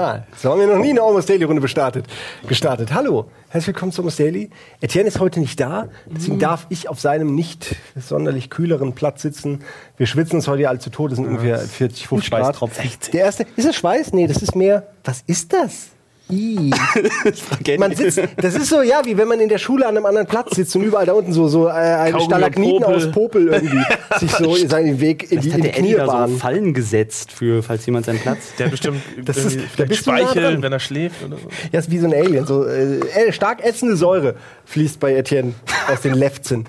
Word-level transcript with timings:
Aha, 0.00 0.24
so 0.34 0.50
haben 0.50 0.60
wir 0.60 0.66
noch 0.66 0.78
nie 0.78 0.88
eine 0.90 1.02
Almost 1.02 1.28
Daily 1.28 1.44
Runde 1.44 1.60
gestartet. 1.60 2.06
gestartet. 2.48 2.94
Hallo, 2.94 3.26
herzlich 3.50 3.66
willkommen 3.74 3.92
zu 3.92 4.00
Almost 4.00 4.18
Daily. 4.18 4.48
Etienne 4.80 5.08
ist 5.08 5.20
heute 5.20 5.40
nicht 5.40 5.60
da, 5.60 5.88
deswegen 6.06 6.36
Mhm. 6.36 6.40
darf 6.40 6.66
ich 6.70 6.88
auf 6.88 6.98
seinem 6.98 7.34
nicht 7.34 7.76
sonderlich 7.96 8.48
kühleren 8.48 8.94
Platz 8.94 9.20
sitzen. 9.20 9.58
Wir 9.98 10.06
schwitzen 10.06 10.36
uns 10.36 10.48
heute 10.48 10.70
alle 10.70 10.78
zu 10.78 10.88
Tode, 10.88 11.16
sind 11.16 11.26
ungefähr 11.26 11.58
40, 11.58 12.08
50 12.08 12.30
Grad. 12.30 12.46
Schweißtropfen. 12.46 12.90
Der 13.12 13.24
erste, 13.26 13.44
ist 13.56 13.66
es 13.68 13.76
Schweiß? 13.76 14.14
Nee, 14.14 14.26
das 14.26 14.40
ist 14.40 14.56
mehr, 14.56 14.86
was 15.04 15.22
ist 15.26 15.52
das? 15.52 15.88
Man 17.78 17.94
sitzt, 17.94 18.20
das 18.36 18.54
ist 18.54 18.68
so, 18.68 18.82
ja, 18.82 19.02
wie 19.04 19.16
wenn 19.16 19.28
man 19.28 19.40
in 19.40 19.48
der 19.48 19.58
Schule 19.58 19.86
an 19.86 19.96
einem 19.96 20.06
anderen 20.06 20.26
Platz 20.26 20.54
sitzt 20.56 20.74
und 20.76 20.82
überall 20.82 21.06
da 21.06 21.12
unten 21.12 21.32
so, 21.32 21.48
so 21.48 21.66
äh, 21.68 21.70
ein 21.72 22.20
Stalagniten 22.20 22.80
Popel. 22.82 22.94
aus 22.96 23.10
Popel 23.10 23.48
irgendwie 23.48 23.82
sich 24.20 24.30
so 24.32 24.54
seinen 24.56 25.00
Weg 25.00 25.30
in 25.30 25.40
die, 25.40 25.48
in 25.48 25.54
hat 25.54 25.64
die 25.64 25.70
Eddie 25.70 25.94
da 25.94 26.28
so. 26.28 26.36
Fallen 26.36 26.74
gesetzt, 26.74 27.32
für, 27.32 27.62
falls 27.62 27.84
jemand 27.86 28.06
seinen 28.06 28.18
Platz. 28.20 28.54
Der 28.58 28.66
hat 28.66 28.70
bestimmt 28.72 29.00
Das 29.24 29.36
ist- 29.38 29.58
da 29.76 29.84
bist 29.84 30.06
nah 30.06 30.34
wenn 30.34 30.72
er 30.72 30.80
schläft 30.80 31.24
oder 31.24 31.36
so. 31.36 31.48
Ja, 31.72 31.78
ist 31.80 31.90
wie 31.90 31.98
so 31.98 32.06
ein 32.06 32.14
Alien. 32.14 32.46
So, 32.46 32.66
äh, 32.66 32.98
äh, 33.00 33.32
stark 33.32 33.64
ätzende 33.64 33.96
Säure 33.96 34.34
fließt 34.66 35.00
bei 35.00 35.14
Etienne 35.14 35.54
aus 35.92 36.00
den 36.00 36.14
Lefzen. 36.14 36.66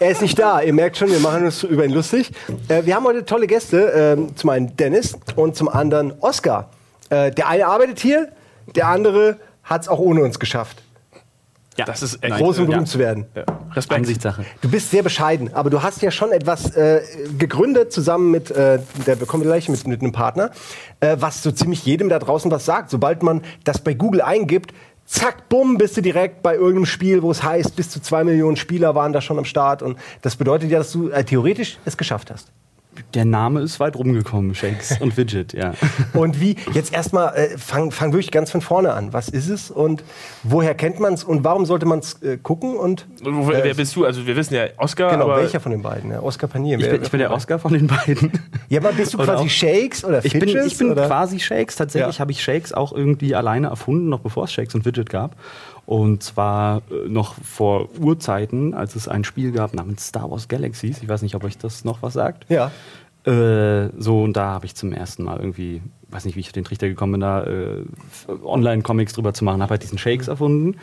er 0.00 0.10
ist 0.10 0.22
nicht 0.22 0.38
da. 0.38 0.60
Ihr 0.62 0.72
merkt 0.72 0.96
schon, 0.96 1.10
wir 1.10 1.20
machen 1.20 1.44
uns 1.44 1.62
über 1.62 1.84
ihn 1.84 1.92
lustig. 1.92 2.30
Äh, 2.68 2.84
wir 2.84 2.94
haben 2.94 3.04
heute 3.04 3.24
tolle 3.24 3.46
Gäste. 3.46 3.92
ähm, 3.94 4.36
zum 4.36 4.50
einen 4.50 4.76
Dennis 4.76 5.16
und 5.36 5.56
zum 5.56 5.68
anderen 5.68 6.12
Oskar. 6.20 6.70
Äh, 7.10 7.30
der 7.30 7.48
eine 7.48 7.66
arbeitet 7.66 8.00
hier, 8.00 8.28
der 8.74 8.88
andere 8.88 9.38
hat 9.62 9.82
es 9.82 9.88
auch 9.88 9.98
ohne 9.98 10.22
uns 10.22 10.38
geschafft, 10.38 10.82
Ja, 11.76 11.86
Das 11.86 12.02
ist 12.04 12.22
echt- 12.22 12.36
groß 12.36 12.60
und 12.60 12.66
berühmt 12.66 12.86
ja. 12.86 12.92
zu 12.92 12.98
werden. 13.00 13.26
Respekt. 13.74 13.98
Ansichtssache. 13.98 14.44
Du 14.60 14.70
bist 14.70 14.92
sehr 14.92 15.02
bescheiden, 15.02 15.52
aber 15.54 15.70
du 15.70 15.82
hast 15.82 16.02
ja 16.02 16.12
schon 16.12 16.30
etwas 16.30 16.70
äh, 16.76 17.02
gegründet 17.36 17.92
zusammen 17.92 18.30
mit, 18.30 18.52
äh, 18.52 18.78
der 19.06 19.16
bekommen 19.16 19.42
wir 19.42 19.50
gleich 19.50 19.68
mit, 19.68 19.84
mit 19.88 20.00
einem 20.00 20.12
Partner, 20.12 20.52
äh, 21.00 21.16
was 21.18 21.42
so 21.42 21.50
ziemlich 21.50 21.84
jedem 21.84 22.08
da 22.08 22.20
draußen 22.20 22.48
was 22.52 22.64
sagt. 22.64 22.90
Sobald 22.90 23.24
man 23.24 23.42
das 23.64 23.80
bei 23.80 23.92
Google 23.94 24.20
eingibt, 24.20 24.72
zack, 25.04 25.48
bumm, 25.48 25.76
bist 25.76 25.96
du 25.96 26.00
direkt 26.00 26.42
bei 26.44 26.54
irgendeinem 26.54 26.86
Spiel, 26.86 27.22
wo 27.22 27.32
es 27.32 27.42
heißt, 27.42 27.74
bis 27.74 27.90
zu 27.90 28.00
zwei 28.00 28.22
Millionen 28.22 28.56
Spieler 28.56 28.94
waren 28.94 29.12
da 29.12 29.20
schon 29.20 29.38
am 29.38 29.44
Start. 29.44 29.82
Und 29.82 29.98
das 30.22 30.36
bedeutet 30.36 30.70
ja, 30.70 30.78
dass 30.78 30.92
du 30.92 31.08
äh, 31.08 31.24
theoretisch 31.24 31.78
es 31.84 31.96
geschafft 31.96 32.30
hast. 32.30 32.52
Der 33.14 33.24
Name 33.24 33.60
ist 33.60 33.80
weit 33.80 33.96
rumgekommen, 33.96 34.54
Shakes 34.54 35.00
und 35.00 35.16
Widget, 35.16 35.52
ja. 35.52 35.74
Und 36.12 36.40
wie, 36.40 36.56
jetzt 36.72 36.92
erstmal, 36.92 37.34
äh, 37.36 37.58
fang, 37.58 37.90
fang 37.90 38.12
wirklich 38.12 38.30
ganz 38.30 38.50
von 38.50 38.60
vorne 38.60 38.92
an. 38.92 39.12
Was 39.12 39.28
ist 39.28 39.48
es 39.48 39.70
und 39.70 40.02
woher 40.42 40.74
kennt 40.74 40.98
man 41.00 41.14
es 41.14 41.22
und 41.24 41.44
warum 41.44 41.64
sollte 41.66 41.86
man 41.86 42.00
es 42.00 42.20
äh, 42.22 42.36
gucken? 42.38 42.76
Und 42.76 43.06
Wo- 43.22 43.50
äh, 43.52 43.60
Wer 43.64 43.74
bist 43.74 43.94
du? 43.96 44.04
Also 44.04 44.26
wir 44.26 44.36
wissen 44.36 44.54
ja 44.54 44.64
Oscar, 44.78 45.10
genau, 45.10 45.24
aber 45.24 45.36
welcher 45.38 45.60
von 45.60 45.72
den 45.72 45.82
beiden? 45.82 46.10
Ja, 46.10 46.20
Oscar 46.22 46.46
Panier. 46.48 46.78
Ich 46.78 46.84
wer- 46.84 46.92
bin, 46.94 47.02
ich 47.02 47.10
bin 47.10 47.20
der 47.20 47.30
Oscar 47.32 47.58
von 47.58 47.72
den 47.72 47.86
beiden. 47.86 48.32
Ja, 48.68 48.80
aber 48.80 48.92
bist 48.92 49.14
du 49.14 49.18
Oder 49.18 49.34
quasi 49.34 49.44
auch- 49.44 49.48
Shakes 49.50 50.04
oder 50.04 50.24
Ich 50.24 50.32
bin, 50.32 50.42
Fidgets, 50.42 50.66
ich 50.66 50.78
bin 50.78 50.90
oder? 50.90 51.06
quasi 51.06 51.38
Shakes. 51.40 51.76
Tatsächlich 51.76 52.16
Ja. 52.16 52.20
habe 52.20 52.32
ich 52.32 52.42
Shakes 52.42 52.72
auch 52.72 52.92
irgendwie 52.92 53.34
alleine 53.34 53.68
erfunden, 53.68 54.08
noch 54.08 54.20
bevor 54.20 54.44
es 54.44 54.52
Shakes 54.52 54.74
und 54.74 54.84
Widget 54.84 55.08
gab. 55.10 55.36
Und 55.86 56.22
zwar 56.22 56.82
äh, 56.90 57.08
noch 57.08 57.34
vor 57.34 57.88
Urzeiten, 57.98 58.74
als 58.74 58.96
es 58.96 59.08
ein 59.08 59.24
Spiel 59.24 59.52
gab 59.52 59.74
namens 59.74 60.08
Star 60.08 60.30
Wars 60.30 60.48
Galaxies. 60.48 61.02
Ich 61.02 61.08
weiß 61.08 61.22
nicht, 61.22 61.34
ob 61.34 61.44
euch 61.44 61.58
das 61.58 61.84
noch 61.84 62.02
was 62.02 62.14
sagt. 62.14 62.46
Ja. 62.48 62.70
Äh, 63.26 63.90
so, 63.98 64.22
und 64.22 64.36
da 64.36 64.46
habe 64.46 64.66
ich 64.66 64.74
zum 64.74 64.92
ersten 64.92 65.24
Mal 65.24 65.38
irgendwie, 65.38 65.82
weiß 66.10 66.24
nicht, 66.24 66.36
wie 66.36 66.40
ich 66.40 66.48
auf 66.48 66.52
den 66.52 66.64
Trichter 66.64 66.88
gekommen 66.88 67.12
bin, 67.12 67.20
da 67.22 67.44
äh, 67.44 67.84
Online-Comics 68.44 69.14
drüber 69.14 69.34
zu 69.34 69.44
machen, 69.44 69.62
habe 69.62 69.70
halt 69.70 69.82
diesen 69.82 69.98
Shakes 69.98 70.28
erfunden. 70.28 70.76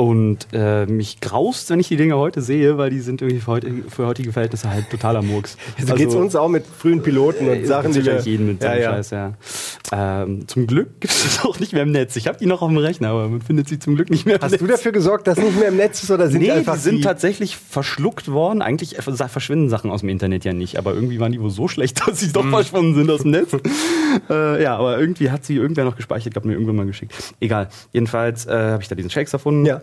Und 0.00 0.46
äh, 0.54 0.86
mich 0.86 1.20
graust, 1.20 1.68
wenn 1.68 1.78
ich 1.78 1.88
die 1.88 1.98
Dinge 1.98 2.16
heute 2.16 2.40
sehe, 2.40 2.78
weil 2.78 2.88
die 2.88 3.00
sind 3.00 3.20
irgendwie 3.20 3.38
für, 3.38 3.48
heute, 3.48 3.70
für 3.90 4.06
heutige 4.06 4.32
Verhältnisse 4.32 4.70
halt 4.70 4.88
totaler 4.88 5.20
Murks. 5.20 5.58
So 5.86 5.94
geht's 5.94 6.14
uns 6.14 6.34
auch 6.36 6.48
mit 6.48 6.64
frühen 6.64 7.02
Piloten 7.02 7.46
und 7.46 7.56
äh, 7.56 7.66
Sachen, 7.66 7.92
die 7.92 8.02
wir... 8.06 8.18
jeden 8.20 8.46
mit 8.46 8.62
ja, 8.62 8.76
ja. 8.76 8.92
Scheiß, 8.92 9.10
ja. 9.10 9.34
Ähm, 9.92 10.48
zum 10.48 10.66
Glück 10.66 11.00
gibt 11.00 11.12
es 11.12 11.24
das 11.24 11.44
auch 11.44 11.60
nicht 11.60 11.74
mehr 11.74 11.82
im 11.82 11.90
Netz. 11.90 12.16
Ich 12.16 12.28
habe 12.28 12.38
die 12.38 12.46
noch 12.46 12.62
auf 12.62 12.68
dem 12.68 12.78
Rechner, 12.78 13.08
aber 13.10 13.28
man 13.28 13.42
findet 13.42 13.68
sie 13.68 13.78
zum 13.78 13.94
Glück 13.94 14.08
nicht 14.08 14.24
mehr 14.24 14.36
im 14.36 14.40
Hast 14.40 14.52
Netz. 14.52 14.60
du 14.60 14.66
dafür 14.66 14.92
gesorgt, 14.92 15.26
dass 15.26 15.36
nicht 15.36 15.58
mehr 15.58 15.68
im 15.68 15.76
Netz 15.76 16.02
ist 16.02 16.10
oder 16.10 16.28
sind 16.28 16.38
Nee, 16.40 16.46
die 16.46 16.52
einfach 16.52 16.76
die 16.76 16.80
sind 16.80 16.96
die- 16.96 17.02
tatsächlich 17.02 17.58
verschluckt 17.58 18.32
worden. 18.32 18.62
Eigentlich 18.62 18.96
verschwinden 18.96 19.68
Sachen 19.68 19.90
aus 19.90 20.00
dem 20.00 20.08
Internet 20.08 20.46
ja 20.46 20.54
nicht, 20.54 20.78
aber 20.78 20.94
irgendwie 20.94 21.20
waren 21.20 21.32
die 21.32 21.42
wohl 21.42 21.50
so 21.50 21.68
schlecht, 21.68 22.00
dass 22.08 22.20
sie 22.20 22.32
doch 22.32 22.48
verschwunden 22.48 22.94
sind 22.94 23.10
aus 23.10 23.20
dem 23.20 23.32
Netz. 23.32 23.54
äh, 24.30 24.62
ja, 24.62 24.78
aber 24.78 24.98
irgendwie 24.98 25.30
hat 25.30 25.44
sie 25.44 25.56
irgendwer 25.56 25.84
noch 25.84 25.96
gespeichert, 25.96 26.32
glaub 26.32 26.46
mir 26.46 26.54
irgendwann 26.54 26.76
mal 26.76 26.86
geschickt. 26.86 27.12
Egal. 27.38 27.68
Jedenfalls 27.92 28.46
äh, 28.46 28.52
habe 28.52 28.82
ich 28.82 28.88
da 28.88 28.94
diesen 28.94 29.10
Shakes 29.10 29.34
erfunden. 29.34 29.66
Ja. 29.66 29.82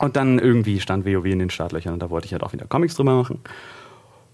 Und 0.00 0.16
dann 0.16 0.38
irgendwie 0.38 0.80
stand 0.80 1.04
WoW 1.06 1.26
in 1.26 1.38
den 1.38 1.50
Startlöchern 1.50 1.92
und 1.92 2.00
da 2.02 2.10
wollte 2.10 2.26
ich 2.26 2.32
halt 2.32 2.42
auch 2.42 2.52
wieder 2.52 2.66
Comics 2.66 2.94
drüber 2.94 3.14
machen. 3.14 3.38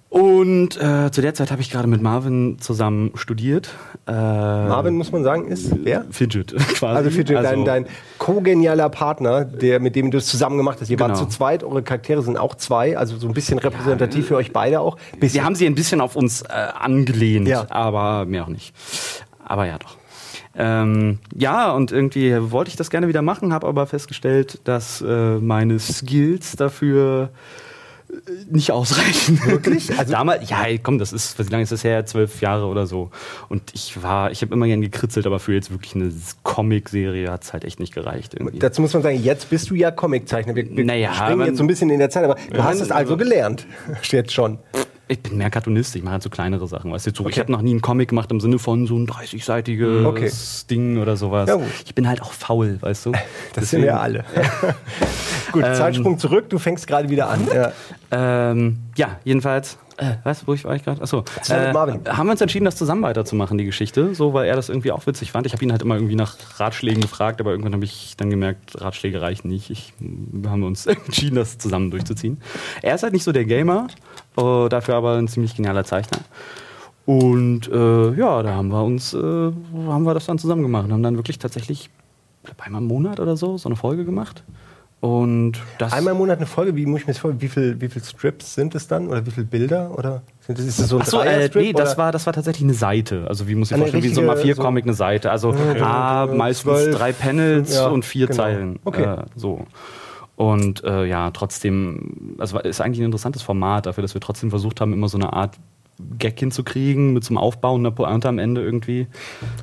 Und 0.08 0.80
äh, 0.80 1.10
zu 1.10 1.20
der 1.20 1.34
Zeit 1.34 1.50
habe 1.50 1.60
ich 1.60 1.70
gerade 1.70 1.88
mit 1.88 2.00
Marvin 2.00 2.58
zusammen 2.60 3.10
studiert. 3.16 3.70
Äh, 4.06 4.12
Marvin, 4.12 4.94
muss 4.94 5.10
man 5.10 5.24
sagen, 5.24 5.48
ist 5.48 5.72
wer? 5.84 6.04
Fidget 6.10 6.54
quasi. 6.74 6.86
Also, 6.96 7.10
Fidget, 7.10 7.36
Also- 7.36 7.50
dein, 7.50 7.64
dein 7.64 7.86
kogenialer 8.18 8.88
Partner, 8.88 9.44
der, 9.44 9.80
mit 9.80 9.96
dem 9.96 10.12
du 10.12 10.18
es 10.18 10.26
zusammen 10.26 10.56
gemacht 10.56 10.78
hast. 10.80 10.88
Ihr 10.90 11.00
wart 11.00 11.14
Genau. 11.14 11.24
zu 11.24 11.28
zweit, 11.28 11.64
eure 11.64 11.82
Charaktere 11.82 12.22
sind 12.22 12.38
auch 12.38 12.54
zwei, 12.54 12.96
also 12.96 13.16
so 13.16 13.26
ein 13.26 13.34
bisschen 13.34 13.58
repräsentativ 13.58 14.28
für 14.28 14.36
euch 14.36 14.52
beide 14.52 14.80
auch. 14.80 14.96
Bisschen. 15.18 15.34
Wir 15.40 15.44
haben 15.44 15.56
sie 15.56 15.66
ein 15.66 15.74
bisschen 15.74 16.00
auf 16.00 16.14
uns 16.14 16.42
äh, 16.42 16.46
angelehnt, 16.78 17.48
Ja. 17.48 17.66
aber 17.68 18.24
mehr 18.26 18.44
auch 18.44 18.48
nicht. 18.48 18.74
Aber 19.44 19.66
ja, 19.66 19.76
doch. 19.78 19.96
Ähm, 20.58 21.18
ja, 21.34 21.72
und 21.72 21.92
irgendwie 21.92 22.34
wollte 22.50 22.70
ich 22.70 22.76
das 22.76 22.90
gerne 22.90 23.08
wieder 23.08 23.22
machen, 23.22 23.52
habe 23.52 23.66
aber 23.66 23.86
festgestellt, 23.86 24.58
dass 24.64 25.02
äh, 25.02 25.36
meine 25.36 25.78
Skills 25.78 26.56
dafür 26.56 27.28
äh, 28.08 28.14
nicht 28.50 28.70
ausreichen. 28.70 29.38
Wirklich? 29.44 29.90
Also 29.98 30.12
damals, 30.12 30.48
ja, 30.48 30.64
komm, 30.82 30.98
das 30.98 31.12
ist, 31.12 31.38
wie 31.38 31.42
lange 31.50 31.62
ist 31.64 31.72
das 31.72 31.84
her? 31.84 32.06
Zwölf 32.06 32.40
Jahre 32.40 32.66
oder 32.66 32.86
so. 32.86 33.10
Und 33.48 33.62
ich 33.74 34.02
war, 34.02 34.30
ich 34.30 34.40
habe 34.42 34.54
immer 34.54 34.66
gern 34.66 34.80
gekritzelt, 34.80 35.26
aber 35.26 35.38
für 35.40 35.52
jetzt 35.52 35.70
wirklich 35.70 35.94
eine 35.94 36.10
Comic-Serie 36.42 37.30
hat 37.30 37.44
es 37.44 37.52
halt 37.52 37.64
echt 37.64 37.78
nicht 37.80 37.92
gereicht. 37.94 38.34
Irgendwie. 38.34 38.58
Dazu 38.58 38.80
muss 38.80 38.94
man 38.94 39.02
sagen, 39.02 39.22
jetzt 39.22 39.50
bist 39.50 39.68
du 39.70 39.74
ja 39.74 39.90
Comiczeichner. 39.90 40.54
Wir, 40.54 40.74
wir 40.74 40.84
Naja, 40.84 41.12
springen 41.12 41.38
man- 41.38 41.46
jetzt 41.48 41.58
so 41.58 41.64
ein 41.64 41.66
bisschen 41.66 41.90
in 41.90 41.98
der 41.98 42.08
Zeit, 42.10 42.24
aber 42.24 42.36
du 42.52 42.62
hast 42.64 42.80
es 42.80 42.90
also 42.90 43.16
gelernt. 43.16 43.66
Jetzt 44.02 44.32
schon. 44.32 44.58
Ich 45.08 45.22
bin 45.22 45.36
mehr 45.36 45.50
Cartoonist, 45.50 45.94
ich 45.94 46.02
mache 46.02 46.14
halt 46.14 46.22
so 46.24 46.30
kleinere 46.30 46.66
Sachen. 46.66 46.90
Weißt 46.90 47.06
du, 47.06 47.10
so, 47.14 47.22
ich 47.22 47.34
Okay. 47.34 47.40
habe 47.40 47.52
noch 47.52 47.62
nie 47.62 47.70
einen 47.70 47.80
Comic 47.80 48.08
gemacht 48.08 48.28
im 48.32 48.40
Sinne 48.40 48.58
von 48.58 48.86
so 48.88 48.96
ein 48.96 49.06
30-seitiges 49.06 50.04
Okay. 50.04 50.30
Ding 50.68 50.98
oder 50.98 51.16
sowas. 51.16 51.48
Ja. 51.48 51.60
Ich 51.84 51.94
bin 51.94 52.08
halt 52.08 52.20
auch 52.22 52.32
faul, 52.32 52.78
weißt 52.80 53.06
du? 53.06 53.12
Das 53.54 53.70
sind 53.70 53.82
wir 53.82 54.00
alle. 54.00 54.24
Gut, 55.52 55.62
Zeitsprung 55.64 56.18
zurück, 56.18 56.50
du 56.50 56.58
fängst 56.58 56.86
gerade 56.88 57.08
wieder 57.08 57.28
an. 57.28 57.46
Ja. 57.54 57.72
Ähm, 58.12 58.78
ja, 58.96 59.18
jedenfalls. 59.24 59.78
Äh, 59.98 60.16
was, 60.24 60.46
wo 60.46 60.52
ich 60.52 60.64
war 60.64 60.74
ich 60.74 60.84
gerade? 60.84 61.00
Achso. 61.00 61.24
Marvin. 61.72 62.00
haben 62.06 62.26
wir 62.26 62.32
uns 62.32 62.40
entschieden, 62.40 62.66
das 62.66 62.76
zusammen 62.76 63.02
weiterzumachen, 63.02 63.56
die 63.56 63.64
Geschichte, 63.64 64.14
so, 64.14 64.34
weil 64.34 64.46
er 64.46 64.54
das 64.54 64.68
irgendwie 64.68 64.92
auch 64.92 65.06
witzig 65.06 65.32
fand. 65.32 65.46
Ich 65.46 65.54
habe 65.54 65.64
ihn 65.64 65.72
halt 65.72 65.80
immer 65.80 65.94
irgendwie 65.94 66.16
nach 66.16 66.36
Ratschlägen 66.58 67.00
gefragt, 67.00 67.40
aber 67.40 67.52
irgendwann 67.52 67.72
habe 67.72 67.84
ich 67.84 68.14
dann 68.16 68.28
gemerkt, 68.28 68.80
Ratschläge 68.80 69.22
reichen 69.22 69.48
nicht. 69.48 69.70
Ich, 69.70 69.94
wir 69.98 70.50
haben 70.50 70.64
uns 70.64 70.86
entschieden, 70.86 71.36
das 71.36 71.56
zusammen 71.56 71.90
durchzuziehen. 71.90 72.40
Er 72.82 72.94
ist 72.94 73.02
halt 73.02 73.14
nicht 73.14 73.24
so 73.24 73.32
der 73.32 73.46
Gamer, 73.46 73.86
äh, 74.36 74.68
dafür 74.68 74.96
aber 74.96 75.16
ein 75.16 75.28
ziemlich 75.28 75.56
genialer 75.56 75.84
Zeichner. 75.84 76.18
Und 77.06 77.68
äh, 77.68 78.12
ja, 78.14 78.42
da 78.42 78.54
haben 78.54 78.68
wir 78.68 78.82
uns, 78.82 79.14
äh, 79.14 79.18
haben 79.18 80.04
wir 80.04 80.12
das 80.12 80.26
dann 80.26 80.38
zusammen 80.38 80.62
gemacht 80.62 80.86
und 80.86 80.92
haben 80.92 81.02
dann 81.04 81.16
wirklich 81.16 81.38
tatsächlich, 81.38 81.88
einmal 82.58 82.82
im 82.82 82.88
Monat 82.88 83.18
oder 83.20 83.36
so, 83.36 83.56
so 83.56 83.68
eine 83.68 83.76
Folge 83.76 84.04
gemacht. 84.04 84.42
Und 85.00 85.52
das 85.78 85.92
Einmal 85.92 86.12
im 86.12 86.18
Monat 86.18 86.38
eine 86.38 86.46
Folge, 86.46 86.74
wie 86.74 86.86
muss 86.86 87.02
ich 87.02 87.06
mir 87.06 87.12
das 87.12 87.20
vorstellen? 87.20 87.42
Wie 87.42 87.48
viele 87.48 87.80
wie 87.80 87.88
viel 87.88 88.02
Strips 88.02 88.54
sind 88.54 88.74
es 88.74 88.88
dann? 88.88 89.08
Oder 89.08 89.26
wie 89.26 89.30
viele 89.30 89.46
Bilder? 89.46 89.96
Oder 89.96 90.22
sind 90.40 90.58
das, 90.58 90.64
ist 90.64 90.80
das 90.80 90.88
so 90.88 90.96
ein 90.96 91.02
Achso, 91.02 91.20
äh, 91.20 91.50
nee, 91.54 91.72
das 91.74 91.98
war, 91.98 92.12
das 92.12 92.24
war 92.24 92.32
tatsächlich 92.32 92.64
eine 92.64 92.74
Seite. 92.74 93.26
Also 93.28 93.46
wie 93.46 93.54
muss 93.54 93.68
ich 93.68 93.74
Eine 93.74 93.84
vorstellen, 93.84 94.04
wie 94.04 94.08
so 94.08 94.22
ein 94.22 94.30
richtige, 94.30 94.54
A4-Comic 94.54 94.84
eine 94.84 94.94
Seite. 94.94 95.30
Also 95.30 95.52
A, 95.52 96.24
äh, 96.24 96.34
meistens 96.34 96.72
zwölf, 96.72 96.96
drei 96.96 97.12
Panels 97.12 97.74
ja, 97.74 97.88
und 97.88 98.04
vier 98.04 98.26
genau. 98.26 98.36
Zeilen. 98.36 98.78
Okay. 98.84 99.02
Äh, 99.02 99.24
so. 99.36 99.66
Und 100.36 100.82
äh, 100.84 101.04
ja, 101.04 101.30
trotzdem, 101.30 102.36
also 102.38 102.58
ist 102.58 102.80
eigentlich 102.80 103.00
ein 103.00 103.06
interessantes 103.06 103.42
Format 103.42 103.86
dafür, 103.86 104.02
dass 104.02 104.14
wir 104.14 104.20
trotzdem 104.20 104.50
versucht 104.50 104.80
haben, 104.80 104.92
immer 104.92 105.08
so 105.08 105.18
eine 105.18 105.32
Art 105.32 105.56
Gag 106.18 106.38
hinzukriegen 106.38 107.12
mit 107.12 107.24
so 107.24 107.30
einem 107.30 107.38
Aufbau 107.38 107.74
und 107.74 107.80
einer 107.80 107.90
Pointe 107.90 108.28
am 108.28 108.38
Ende 108.38 108.62
irgendwie. 108.62 109.06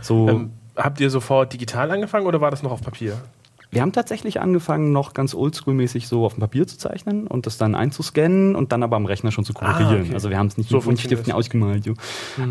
So. 0.02 0.30
ähm, 0.30 0.52
habt 0.76 1.00
ihr 1.00 1.10
sofort 1.10 1.54
digital 1.54 1.92
angefangen 1.92 2.26
oder 2.26 2.42
war 2.42 2.52
das 2.52 2.64
noch 2.64 2.72
auf 2.72 2.82
Papier? 2.82 3.18
Wir 3.74 3.82
haben 3.82 3.92
tatsächlich 3.92 4.40
angefangen, 4.40 4.92
noch 4.92 5.14
ganz 5.14 5.34
oldschool-mäßig 5.34 6.08
so 6.08 6.26
auf 6.26 6.34
dem 6.36 6.42
Papier 6.42 6.68
zu 6.68 6.78
zeichnen 6.78 7.28
und 7.28 7.46
das 7.46 7.58
dann 7.58 7.76
einzuscannen 7.76 8.56
und 8.56 8.72
dann 8.72 8.84
aber 8.84 8.96
am 8.96 9.06
Rechner 9.06 9.32
schon 9.32 9.46
zu 9.46 9.54
kolorieren. 9.54 10.02
Ah, 10.02 10.02
okay. 10.02 10.14
Also 10.14 10.30
wir 10.30 10.38
haben 10.38 10.48
es 10.48 10.58
nicht 10.58 10.70
So 10.70 10.78
mit 10.78 10.86
Buntstiften 10.86 11.18
funktioniert 11.18 11.38
ausgemalt. 11.38 11.86
Jo. 11.86 11.94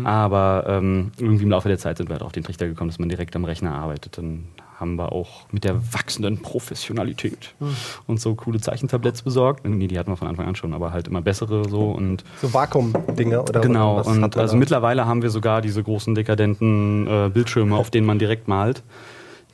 Aber 0.03 0.65
ähm, 0.67 1.11
irgendwie 1.17 1.43
im 1.43 1.49
Laufe 1.49 1.69
der 1.69 1.77
Zeit 1.77 1.97
sind 1.97 2.09
wir 2.09 2.13
halt 2.13 2.23
auf 2.23 2.31
den 2.31 2.43
Trichter 2.43 2.67
gekommen, 2.67 2.89
dass 2.89 2.99
man 2.99 3.09
direkt 3.09 3.35
am 3.35 3.45
Rechner 3.45 3.73
arbeitet. 3.73 4.17
Dann 4.17 4.45
haben 4.79 4.97
wir 4.97 5.13
auch 5.13 5.47
mit 5.51 5.63
der 5.63 5.93
wachsenden 5.93 6.41
Professionalität 6.41 7.53
uns 8.05 8.21
so 8.21 8.35
coole 8.35 8.59
Zeichentabletts 8.59 9.21
besorgt. 9.21 9.65
Nee, 9.65 9.87
die 9.87 9.97
hatten 9.97 10.11
wir 10.11 10.17
von 10.17 10.27
Anfang 10.27 10.45
an 10.45 10.55
schon, 10.55 10.73
aber 10.73 10.91
halt 10.91 11.07
immer 11.07 11.21
bessere 11.21 11.69
so 11.69 11.91
und 11.91 12.23
So 12.41 12.53
Vakuum-Dinger 12.53 13.43
oder 13.43 13.61
Genau, 13.61 13.99
oder 13.99 14.07
und 14.07 14.37
also 14.37 14.57
mittlerweile 14.57 15.05
haben 15.05 15.21
wir 15.21 15.29
sogar 15.29 15.61
diese 15.61 15.81
großen 15.81 16.15
dekadenten 16.15 17.07
äh, 17.07 17.29
Bildschirme, 17.33 17.75
auf 17.77 17.91
denen 17.91 18.05
man 18.05 18.19
direkt 18.19 18.47
malt. 18.47 18.83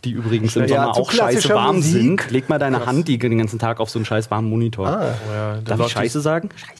Die 0.05 0.11
übrigens 0.11 0.55
im 0.55 0.65
Ja, 0.65 0.81
Sommer 0.83 0.93
zu 0.93 1.01
auch 1.01 1.11
scheiße 1.11 1.49
warm 1.53 1.77
Musik. 1.77 1.91
sind. 2.21 2.31
Leg 2.31 2.47
mal 2.49 2.57
deine 2.59 2.85
Hand 2.85 3.07
die, 3.07 3.17
den 3.17 3.37
ganzen 3.37 3.59
Tag 3.59 3.79
auf 3.79 3.89
so 3.89 3.99
einen 3.99 4.05
scheiß 4.05 4.31
warmen 4.31 4.49
Monitor. 4.49 4.87
Ah, 4.87 5.01
Ja, 5.33 5.53
dann 5.63 5.77
Darf 5.77 5.87
ich 5.87 5.93
Scheiße 5.93 6.21
sagen? 6.21 6.49
Scheiße. 6.55 6.73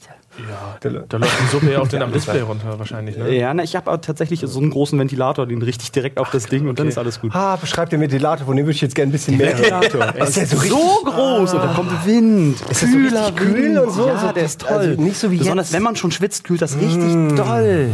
Ja, 0.50 1.02
da 1.10 1.18
läuft 1.18 1.34
die 1.42 1.48
Suppe 1.48 1.72
ja 1.74 1.80
auch 1.82 1.88
dann 1.90 2.02
am 2.02 2.14
Display 2.14 2.40
runter 2.40 2.80
wahrscheinlich. 2.80 3.18
Ne? 3.18 3.36
Ja, 3.36 3.54
na, 3.54 3.62
ich 3.62 3.76
habe 3.76 3.92
aber 3.92 4.00
tatsächlich 4.00 4.40
so 4.46 4.58
einen 4.60 4.70
großen 4.70 4.98
Ventilator, 4.98 5.46
den 5.46 5.62
richte 5.62 5.84
ich 5.84 5.92
direkt 5.92 6.18
auf 6.18 6.30
das 6.30 6.46
Ding 6.46 6.70
und 6.70 6.80
dann 6.80 6.88
ist 6.88 6.98
alles 6.98 7.20
gut. 7.20 7.36
Ah, 7.36 7.58
beschreib 7.58 7.90
den 7.90 8.00
Ventilator, 8.00 8.46
von 8.46 8.56
dem 8.56 8.66
würde 8.66 8.76
ich 8.76 8.80
jetzt 8.80 8.96
gerne 8.96 9.10
ein 9.10 9.12
bisschen 9.12 9.36
mehr 9.36 9.58
hören. 9.58 9.82
Ventilator. 9.82 10.16
Ist 10.26 10.38
der 10.38 10.46
so 10.46 10.56
richtig 10.56 10.72
so 10.80 11.04
groß 11.12 11.54
und 11.56 11.60
da 11.62 11.74
kommt 11.74 12.06
Wind. 12.06 12.56
Ist 12.70 12.84
das 12.84 12.90
so 12.90 12.98
richtig 12.98 13.36
kühl 13.36 13.80
und 13.80 13.92
so? 13.92 14.08
Ja, 14.08 14.18
So- 14.28 14.32
der 14.32 14.44
ist 14.46 14.62
toll. 14.62 14.78
also 14.78 15.02
nicht 15.02 15.18
so 15.18 15.30
wie 15.30 15.40
Besonders 15.40 15.68
jetzt. 15.68 15.74
Mm. 15.74 15.76
wenn 15.76 15.84
man 15.84 15.96
schon 15.98 16.12
schwitzt, 16.12 16.46
kühlt 16.46 16.62
das 16.62 16.78
richtig 16.78 17.36
doll. 17.36 17.90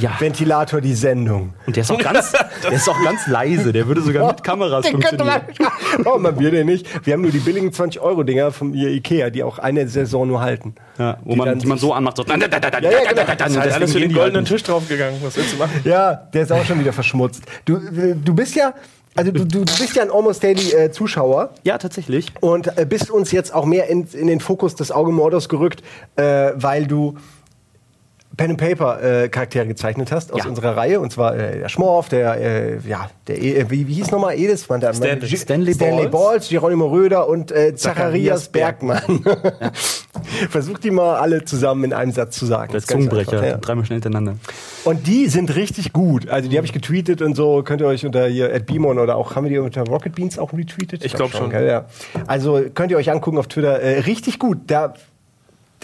Ja. 0.00 0.12
Ventilator 0.18 0.80
die 0.80 0.94
Sendung. 0.94 1.54
Und 1.66 1.76
der 1.76 1.82
ist 1.82 1.90
auch 1.90 1.98
ganz, 1.98 2.32
der 2.62 2.72
ist 2.72 2.88
auch 2.88 3.02
ganz 3.02 3.26
leise. 3.26 3.72
Der 3.72 3.86
würde 3.86 4.00
sogar 4.02 4.26
mit 4.28 4.42
Kameras 4.42 4.82
Den 4.84 4.92
funktionieren. 4.92 5.42
warum 5.98 6.26
haben 6.26 6.38
wir 6.38 6.50
den 6.50 6.66
nicht? 6.66 6.86
Wir 7.06 7.14
haben 7.14 7.22
nur 7.22 7.30
die 7.30 7.38
billigen 7.38 7.70
20-Euro-Dinger 7.70 8.50
von 8.52 8.74
Ikea, 8.74 9.30
die 9.30 9.42
auch 9.42 9.58
eine 9.58 9.86
Saison 9.88 10.26
nur 10.28 10.40
halten. 10.40 10.74
Ja, 10.98 11.18
wo 11.24 11.32
Die 11.32 11.38
man, 11.38 11.58
die 11.58 11.66
man 11.66 11.78
so 11.78 11.92
anmacht. 11.92 12.16
So. 12.16 12.24
Ja, 12.24 12.36
ja, 12.36 12.46
genau. 12.46 13.34
Das 13.36 13.50
ist 13.50 13.58
halt 13.58 13.72
alles 13.72 13.92
für 13.92 14.00
den 14.00 14.12
goldenen 14.12 14.44
Tisch 14.44 14.62
draufgegangen. 14.62 15.20
Was 15.22 15.36
willst 15.36 15.52
du 15.54 15.56
machen? 15.58 15.80
Ja, 15.84 16.14
der 16.14 16.42
ist 16.42 16.52
auch 16.52 16.64
schon 16.64 16.78
wieder 16.80 16.92
verschmutzt. 16.92 17.42
Du, 17.64 17.78
du 17.78 18.34
bist 18.34 18.54
ja, 18.54 18.74
also 19.16 19.30
du, 19.30 19.44
du 19.44 19.60
bist 19.60 19.94
ja 19.94 20.02
ein 20.02 20.10
Almost 20.10 20.42
Daily 20.42 20.72
äh, 20.72 20.90
Zuschauer 20.90 21.50
Ja, 21.62 21.78
tatsächlich. 21.78 22.32
und 22.40 22.76
äh, 22.78 22.84
bist 22.84 23.10
uns 23.10 23.30
jetzt 23.32 23.54
auch 23.54 23.64
mehr 23.64 23.88
in, 23.88 24.06
in 24.12 24.26
den 24.26 24.40
Fokus 24.40 24.74
des 24.74 24.90
Auge 24.90 25.12
Mordos 25.12 25.48
gerückt, 25.48 25.82
äh, 26.16 26.52
weil 26.56 26.86
du 26.86 27.14
Pen 28.36 28.50
and 28.50 28.58
Paper 28.60 29.02
äh, 29.24 29.28
Charaktere 29.28 29.66
gezeichnet 29.66 30.10
hast 30.12 30.32
aus 30.32 30.40
Ja. 30.42 30.48
unserer 30.48 30.76
Reihe 30.76 31.00
und 31.00 31.12
zwar 31.12 31.36
äh, 31.36 31.60
der 31.60 31.68
Schmorf, 31.68 32.08
der 32.08 32.40
äh, 32.40 32.78
ja, 32.86 33.10
der 33.26 33.40
E- 33.40 33.66
wie, 33.70 33.86
wie 33.88 33.94
hieß 33.94 34.10
nochmal 34.10 34.34
Edis? 34.38 34.68
Man, 34.68 34.80
der, 34.80 34.92
Stanley. 34.94 35.36
Stanley 35.36 35.74
Stanley 35.74 36.08
Balls. 36.08 36.48
Geronimo 36.48 36.86
Röder 36.86 37.28
und 37.28 37.50
äh, 37.52 37.74
Zacharias 37.74 38.44
Zacharias 38.44 38.48
Bergmann. 38.48 39.24
Versuch 40.50 40.78
die 40.78 40.90
mal 40.90 41.16
alle 41.16 41.44
zusammen 41.44 41.84
in 41.84 41.92
einem 41.92 42.12
Satz 42.12 42.36
zu 42.38 42.46
sagen. 42.46 42.72
Der 42.72 42.82
Zungenbrecher. 42.82 43.32
einfach, 43.32 43.46
ja. 43.46 43.56
Dreimal 43.58 43.84
schnell 43.84 43.96
hintereinander. 43.96 44.34
Und 44.84 45.06
die 45.06 45.28
sind 45.28 45.54
richtig 45.54 45.92
gut. 45.92 46.28
Also 46.28 46.48
die 46.48 46.56
habe 46.56 46.66
ich 46.66 46.72
getweetet 46.72 47.22
und 47.22 47.34
so. 47.34 47.62
Könnt 47.62 47.80
ihr 47.80 47.86
euch 47.86 48.04
unter 48.06 48.26
hier 48.26 48.52
at 48.54 48.66
Beamon 48.66 48.98
oder 48.98 49.16
auch 49.16 49.34
haben 49.36 49.44
wir 49.44 49.50
die 49.50 49.58
unter 49.58 49.82
Rocket 49.82 50.14
Beans 50.14 50.38
auch 50.38 50.52
retweetet? 50.52 51.04
Ich 51.04 51.12
glaub 51.14 51.32
schon. 51.32 51.50
gell, 51.50 51.66
ja. 51.66 51.86
Also 52.26 52.62
könnt 52.74 52.90
ihr 52.90 52.96
euch 52.96 53.10
angucken 53.10 53.38
auf 53.38 53.46
Twitter. 53.48 53.80
Äh, 53.80 54.00
richtig 54.00 54.38
gut. 54.38 54.58
Da 54.66 54.94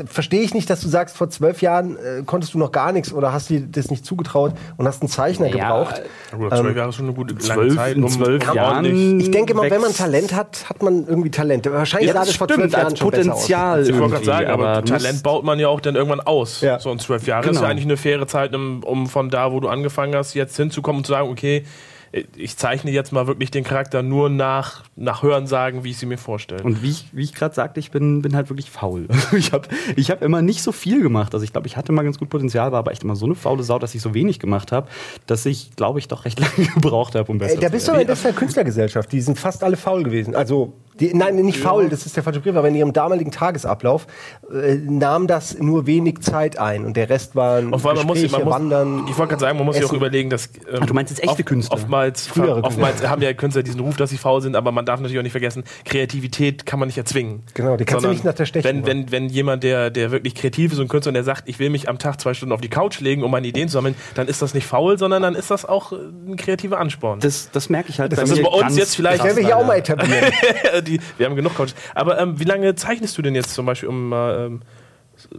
verstehe 0.07 0.41
ich 0.43 0.55
nicht, 0.55 0.69
dass 0.71 0.81
du 0.81 0.89
sagst, 0.89 1.17
vor 1.17 1.31
zwölf 1.31 1.63
Jahren 1.63 1.97
äh, 1.97 2.23
konntest 2.25 2.55
du 2.55 2.59
noch 2.59 2.73
gar 2.73 2.93
nichts 2.93 3.13
oder 3.13 3.33
hast 3.33 3.51
dir 3.51 3.61
das 3.61 3.91
nicht 3.91 4.05
zugetraut 4.05 4.53
und 4.77 4.87
hast 4.87 5.03
einen 5.03 5.09
Zeichner 5.09 5.49
Naja, 5.49 5.69
gebraucht. 5.81 6.03
Na 6.33 6.39
gut, 6.39 6.57
zwölf 6.57 6.77
Jahre 6.77 6.89
ist 6.91 6.97
schon 6.97 7.05
eine 7.07 7.15
gute 7.15 7.35
lange 7.35 7.45
Zwölf, 7.63 7.75
Zeit. 7.77 7.97
in 7.97 8.09
zwölf 8.09 8.55
Jahren. 8.55 9.21
Ich 9.21 9.31
denke 9.31 9.55
mal, 9.55 9.71
wenn 9.71 9.81
man 9.81 9.93
Talent 9.95 10.35
hat, 10.35 10.69
hat 10.69 10.83
man 10.83 11.07
irgendwie 11.07 11.31
Talent. 11.31 11.67
Wahrscheinlich 11.71 12.09
Ja, 12.09 12.15
sah 12.15 12.21
das 12.21 12.29
das 12.29 12.37
vor 12.37 12.49
zwölf 12.49 12.61
stimmt, 12.61 12.73
Jahren 12.75 12.97
schon 12.97 13.11
besser 13.11 13.33
aus. 13.33 13.39
Potenzial. 13.41 13.83
Ich 13.83 13.89
wollte 13.89 13.99
gerade 13.99 14.13
irgendwie, 14.13 14.25
sagen, 14.27 14.47
aber, 14.51 14.69
aber 14.69 14.85
Talent 14.85 15.23
baut 15.23 15.45
man 15.45 15.59
ja 15.59 15.69
auch 15.69 15.81
dann 15.81 15.95
irgendwann 15.97 16.21
aus. 16.21 16.61
Ja. 16.61 16.79
So 16.79 16.91
und 16.91 17.01
zwölf 17.03 17.27
Jahre 17.27 17.45
ist 17.45 17.49
Genau. 17.51 17.63
ja 17.63 17.69
eigentlich 17.69 17.85
eine 17.85 17.97
faire 17.97 18.27
Zeit, 18.27 18.55
um, 18.55 18.83
um 18.85 19.07
von 19.07 19.31
da, 19.31 19.53
wo 19.53 19.61
du 19.61 19.69
angefangen 19.69 20.15
hast, 20.15 20.35
jetzt 20.35 20.57
hinzukommen 20.57 21.01
und 21.01 21.05
zu 21.07 21.13
sagen, 21.13 21.29
okay, 21.31 21.65
ich 22.37 22.57
zeichne 22.57 22.91
jetzt 22.91 23.13
mal 23.13 23.27
wirklich 23.27 23.51
den 23.51 23.63
Charakter 23.63 24.03
nur 24.03 24.29
nach, 24.31 24.83
nach 24.97 25.23
Hörensagen, 25.23 25.85
wie 25.85 25.91
ich 25.91 25.99
sie 25.99 26.07
mir 26.07 26.19
vorstelle. 26.19 26.63
Und 26.65 26.83
wie 26.83 26.91
ich, 26.91 27.07
wie 27.13 27.23
ich 27.23 27.35
gerade 27.35 27.55
sagte, 27.55 27.79
ich 27.79 27.91
bin, 27.91 28.21
bin 28.23 28.35
halt 28.35 28.49
wirklich 28.51 28.71
faul. 28.71 29.07
Ich 29.33 29.53
habe 29.53 29.69
ich 29.97 30.11
hab 30.11 30.23
immer 30.23 30.43
nicht 30.43 30.63
so 30.63 30.73
viel 30.73 31.03
gemacht. 31.03 31.33
Also 31.35 31.45
ich 31.45 31.53
glaube, 31.53 31.67
ich 31.67 31.77
hatte 31.77 31.93
mal 31.93 32.03
ganz 32.03 32.19
gut 32.19 32.29
Potenzial, 32.31 32.73
war 32.73 32.81
aber 32.81 32.91
echt 32.91 33.05
immer 33.05 33.15
so 33.17 33.27
eine 33.27 33.35
faule 33.35 33.63
Sau, 33.63 33.79
dass 33.79 33.95
ich 33.95 34.03
so 34.03 34.13
wenig 34.13 34.39
gemacht 34.41 34.73
habe, 34.73 34.89
dass 35.27 35.47
ich, 35.47 35.77
glaube 35.77 35.99
ich, 36.01 36.09
doch 36.09 36.25
recht 36.25 36.41
lange 36.59 36.69
gebraucht 36.75 37.15
habe, 37.15 37.31
um 37.31 37.39
besser 37.39 37.55
Äh, 37.59 37.61
da 37.61 37.69
bist 37.69 37.87
du 37.87 37.93
zu 37.93 37.93
aber 37.93 38.07
werden. 38.07 38.17
in 38.17 38.23
der 38.23 38.33
Künstlergesellschaft. 38.33 39.13
Die 39.13 39.21
sind 39.21 39.39
fast 39.39 39.63
alle 39.63 39.77
faul 39.77 40.03
gewesen. 40.03 40.35
Also, 40.35 40.73
die, 41.01 41.15
nein, 41.15 41.37
nicht 41.37 41.59
faul, 41.59 41.89
das 41.89 42.07
ist 42.07 42.17
der 42.17 42.23
falsche 42.23 42.41
Begriff, 42.41 42.57
aber 42.57 42.69
in 42.69 42.75
ihrem 42.75 42.93
damaligen 42.93 43.31
Tagesablauf 43.31 44.07
äh, 44.53 44.75
nahm 44.77 45.27
das 45.27 45.59
nur 45.59 45.87
wenig 45.87 46.21
Zeit 46.21 46.59
ein 46.59 46.85
und 46.85 46.97
der 46.97 47.09
Rest 47.09 47.35
waren 47.35 47.73
Und 47.73 47.85
allem, 47.85 47.99
man 47.99 48.07
muss, 48.07 48.21
Gespräche, 48.21 48.45
man 48.45 48.45
muss, 48.45 48.55
Wandern. 48.55 49.07
ich 49.09 49.19
wollte 49.19 49.31
gerade 49.31 49.41
sagen, 49.41 49.57
man 49.59 49.67
muss 49.67 49.77
sich 49.77 49.85
auch 49.85 49.93
überlegen, 49.93 50.31
dass 50.31 50.47
ähm, 50.71 50.81
Ach, 50.83 50.87
du 50.87 50.95
meinst 50.95 51.11
jetzt 51.11 51.25
echte 51.29 51.43
Künstler? 51.45 51.77
Oftmals, 51.77 52.27
Frühere 52.27 52.63
oftmals 52.63 53.07
haben 53.07 53.23
ja 53.23 53.33
Künstler 53.33 53.63
diesen 53.63 53.81
Ruf, 53.81 53.97
dass 53.97 54.11
sie 54.11 54.19
faul 54.19 54.43
sind, 54.43 54.57
aber 54.57 54.73
man 54.73 54.85
darf 54.85 55.01
natürlich 55.01 55.19
auch 55.19 55.23
nicht 55.23 55.33
vergessen, 55.33 55.65
Kreativität 55.85 56.67
kann 56.67 56.79
man 56.79 56.87
nicht 56.89 56.99
erzwingen. 56.99 57.43
Genau, 57.55 57.77
die 57.77 57.85
kannst 57.85 58.05
du 58.05 58.11
nicht 58.11 58.25
nach 58.25 58.35
der 58.35 58.47
Stechen 58.47 58.65
Wenn, 58.69 58.87
wenn, 58.87 59.11
wenn 59.11 59.29
jemand, 59.29 59.63
der, 59.63 59.91
der 59.91 60.11
wirklich 60.11 60.35
kreativ 60.35 60.73
ist 60.73 60.79
und 60.79 60.89
Künstler 60.89 61.11
und 61.11 61.15
der 61.15 61.25
sagt, 61.25 61.49
ich 61.49 61.59
will 61.59 61.71
mich 61.71 61.89
am 61.89 61.99
Tag 61.99 62.21
zwei 62.21 62.35
Stunden 62.35 62.53
auf 62.53 62.61
die 62.61 62.69
Couch 62.69 63.01
legen, 63.01 63.23
um 63.23 63.31
meine 63.31 63.47
Ideen 63.47 63.69
zu 63.69 63.75
sammeln, 63.75 63.95
dann 64.15 64.29
ist 64.29 64.43
das 64.43 64.55
nicht 64.55 64.67
faul, 64.67 64.99
sondern 64.99 65.23
dann 65.23 65.35
ist 65.35 65.51
das 65.51 65.65
auch 65.65 65.93
äh, 65.93 65.97
ein 66.29 66.37
kreativer 66.37 66.79
Ansporn. 66.79 67.21
Das, 67.21 67.51
das 67.51 67.69
merke 67.69 67.91
ich 67.91 68.01
halt. 68.01 68.13
Das 68.13 68.19
bei 68.19 68.25
ist 68.37 68.43
bei 68.43 68.49
uns 68.49 68.77
jetzt 68.77 68.97
vielleicht- 68.97 69.21
Das 69.21 69.27
werden 69.27 69.37
wir 69.39 69.45
hier 69.45 69.57
auch 69.57 69.67
mal 69.67 69.77
etablieren. 69.79 70.33
die, 70.99 71.01
wir 71.19 71.27
haben 71.27 71.37
genug 71.37 71.57
Couch. 71.57 71.71
Aber 71.95 72.19
ähm, 72.19 72.39
wie 72.41 72.45
lange 72.45 72.75
zeichnest 72.75 73.17
du 73.19 73.23
denn 73.23 73.35
jetzt 73.35 73.55
zum 73.55 73.67
Beispiel 73.67 73.89
um 73.89 74.13
ähm, 74.15 74.61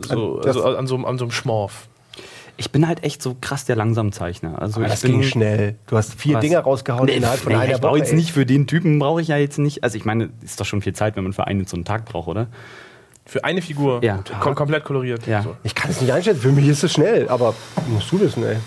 so, 0.01 0.38
Das- 0.39 0.57
also 0.57 0.77
an, 0.77 0.88
so, 0.88 0.95
einem- 0.95 1.06
an 1.06 1.18
so 1.18 1.25
einem 1.25 1.31
Schmorf? 1.31 1.88
Ich 2.57 2.69
bin 2.71 2.88
halt 2.88 3.03
echt 3.03 3.24
so 3.24 3.36
krass 3.39 3.65
der 3.65 3.75
Langsamzeichner. 3.75 4.62
Also 4.62 4.77
Aber 4.81 4.86
ich 4.86 4.92
das 4.92 5.01
bin, 5.01 5.13
ging 5.13 5.24
schnell. 5.24 5.75
Du 5.88 5.98
hast 5.98 6.13
vier 6.19 6.36
Was? 6.36 6.42
Dinger 6.42 6.59
rausgehauen 6.59 7.06
Nee, 7.06 7.15
innerhalb 7.15 7.39
von 7.39 7.53
nee, 7.53 7.57
einer 7.57 7.74
ich 7.75 7.81
brauche 7.81 7.92
Woche. 7.94 8.00
jetzt 8.00 8.09
ey. 8.12 8.15
nicht 8.18 8.31
für 8.33 8.45
den 8.45 8.68
Typen 8.68 9.00
brauche 9.00 9.21
ich 9.21 9.30
ja 9.30 9.38
jetzt 9.38 9.57
nicht. 9.57 9.83
Also 9.83 9.98
ich 9.98 10.06
meine, 10.06 10.30
ist 10.44 10.59
doch 10.59 10.65
schon 10.65 10.81
viel 10.81 10.94
Zeit, 10.94 11.15
wenn 11.15 11.24
man 11.24 11.33
für 11.33 11.48
einen 11.48 11.65
so 11.65 11.75
einen 11.75 11.86
Tag 11.86 12.06
braucht, 12.06 12.27
oder? 12.27 12.47
Für 13.25 13.44
eine 13.45 13.62
Figur? 13.62 14.04
Ja. 14.04 14.24
Kom 14.42 14.54
komplett 14.56 14.83
koloriert? 14.83 15.25
Ja. 15.25 15.42
So. 15.44 15.56
Ich 15.63 15.74
kann 15.74 15.89
es 15.89 16.01
nicht 16.01 16.12
einschätzen. 16.12 16.42
Für 16.42 16.51
mich 16.51 16.68
ist 16.68 16.83
es 16.83 16.92
schnell, 16.92 17.30
aber 17.30 17.56
musst 17.88 18.12
du 18.12 18.19
wissen, 18.19 18.44
ey. 18.44 18.57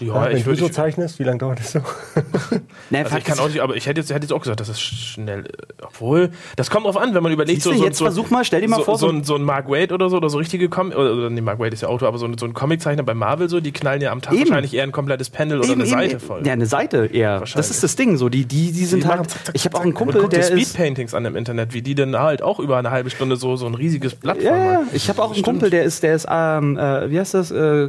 Ja, 0.00 0.26
wenn 0.26 0.36
ich 0.36 0.42
du 0.42 0.50
würde. 0.50 0.60
so 0.60 0.68
zeichnest, 0.68 1.18
wie 1.18 1.22
lange 1.24 1.38
dauert 1.38 1.58
das 1.60 1.72
so? 1.72 1.80
Nee, 2.90 2.98
Also 3.02 3.16
ich 3.16 3.24
kann 3.24 3.38
auch 3.38 3.48
nicht, 3.48 3.60
aber 3.60 3.74
ich 3.76 3.86
hätte 3.86 4.00
jetzt, 4.00 4.10
hätte 4.10 4.22
jetzt 4.26 4.32
auch 4.32 4.40
gesagt, 4.42 4.60
das 4.60 4.68
ist 4.68 4.80
schnell. 4.80 5.46
äh, 5.46 5.48
Obwohl, 5.82 6.30
das 6.56 6.70
kommt 6.70 6.86
drauf 6.86 6.96
an, 6.96 7.14
wenn 7.14 7.22
man 7.22 7.32
überlegt, 7.32 7.62
Siehst 7.62 7.78
du, 7.78 7.84
jetzt 7.84 7.98
versuch 7.98 8.30
mal, 8.30 8.44
stell 8.44 8.60
dir 8.60 8.68
mal 8.68 8.76
so, 8.76 8.84
vor, 8.84 8.98
so, 8.98 9.06
so- 9.08 9.12
ein, 9.12 9.24
so 9.24 9.34
ein 9.34 9.42
Mark 9.42 9.68
Wade 9.68 9.92
oder 9.94 10.08
so, 10.10 10.16
oder 10.18 10.28
so 10.30 10.38
richtige 10.38 10.68
Com 10.68 10.88
oder, 10.92 11.12
oder 11.14 11.30
nee, 11.30 11.40
Mark 11.40 11.58
Wade 11.58 11.72
ist 11.72 11.80
ja 11.82 11.88
Autor, 11.88 12.08
aber 12.08 12.18
so 12.18 12.26
ein, 12.26 12.38
so 12.38 12.46
ein 12.46 12.54
Comiczeichner 12.54 13.02
bei 13.02 13.14
Marvel 13.14 13.48
so, 13.48 13.60
die 13.60 13.72
knallen 13.72 14.00
ja 14.02 14.12
am 14.12 14.20
Tag 14.22 14.34
Eben. 14.34 14.48
wahrscheinlich 14.50 14.74
eher 14.74 14.84
ein 14.84 14.92
komplettes 14.92 15.30
Panel 15.30 15.58
oder 15.60 15.72
eine 15.72 15.86
Seite 15.86 16.20
voll. 16.20 16.46
Ja, 16.46 16.52
eine 16.52 16.66
Seite 16.66 17.06
eher. 17.06 17.40
Wahrscheinlich. 17.40 17.54
Das 17.54 17.70
ist 17.70 17.82
das 17.82 17.96
Ding. 17.96 18.16
So, 18.16 18.28
die, 18.28 18.44
die, 18.44 18.72
die 18.72 18.84
sind 18.84 19.02
Die 19.04 19.08
halt. 19.08 19.18
machen 19.18 19.28
zack, 19.30 19.46
zack, 19.46 19.54
ich 19.54 19.64
habe 19.64 19.76
auch 19.76 19.82
einen. 19.82 19.94
Kumpel, 19.94 20.20
Und 20.20 20.32
der 20.32 20.40
ist. 20.40 20.50
Speedpaintings 20.52 21.14
an 21.14 21.24
im 21.24 21.34
Internet, 21.36 21.72
wie 21.74 21.82
die 21.82 21.94
dann 21.94 22.16
halt 22.18 22.42
auch 22.42 22.60
über 22.60 22.76
eine 22.76 22.90
halbe 22.90 23.10
Stunde 23.10 23.36
so, 23.36 23.56
so 23.56 23.66
ein 23.66 23.74
riesiges 23.74 24.14
Blatt 24.14 24.40
Ja, 24.42 24.50
voll 24.50 24.58
ja, 24.58 24.72
machen. 24.74 24.88
ich 24.92 25.08
habe 25.08 25.22
auch 25.22 25.32
einen. 25.34 25.42
Kumpel, 25.42 25.70
der 25.70 25.82
ist, 25.84 26.02
der 26.02 26.14
ist, 26.14 26.26
ähm, 26.30 26.76
äh, 26.78 27.10
wie 27.10 27.18
heißt 27.18 27.34
das, 27.34 27.50
äh, 27.50 27.88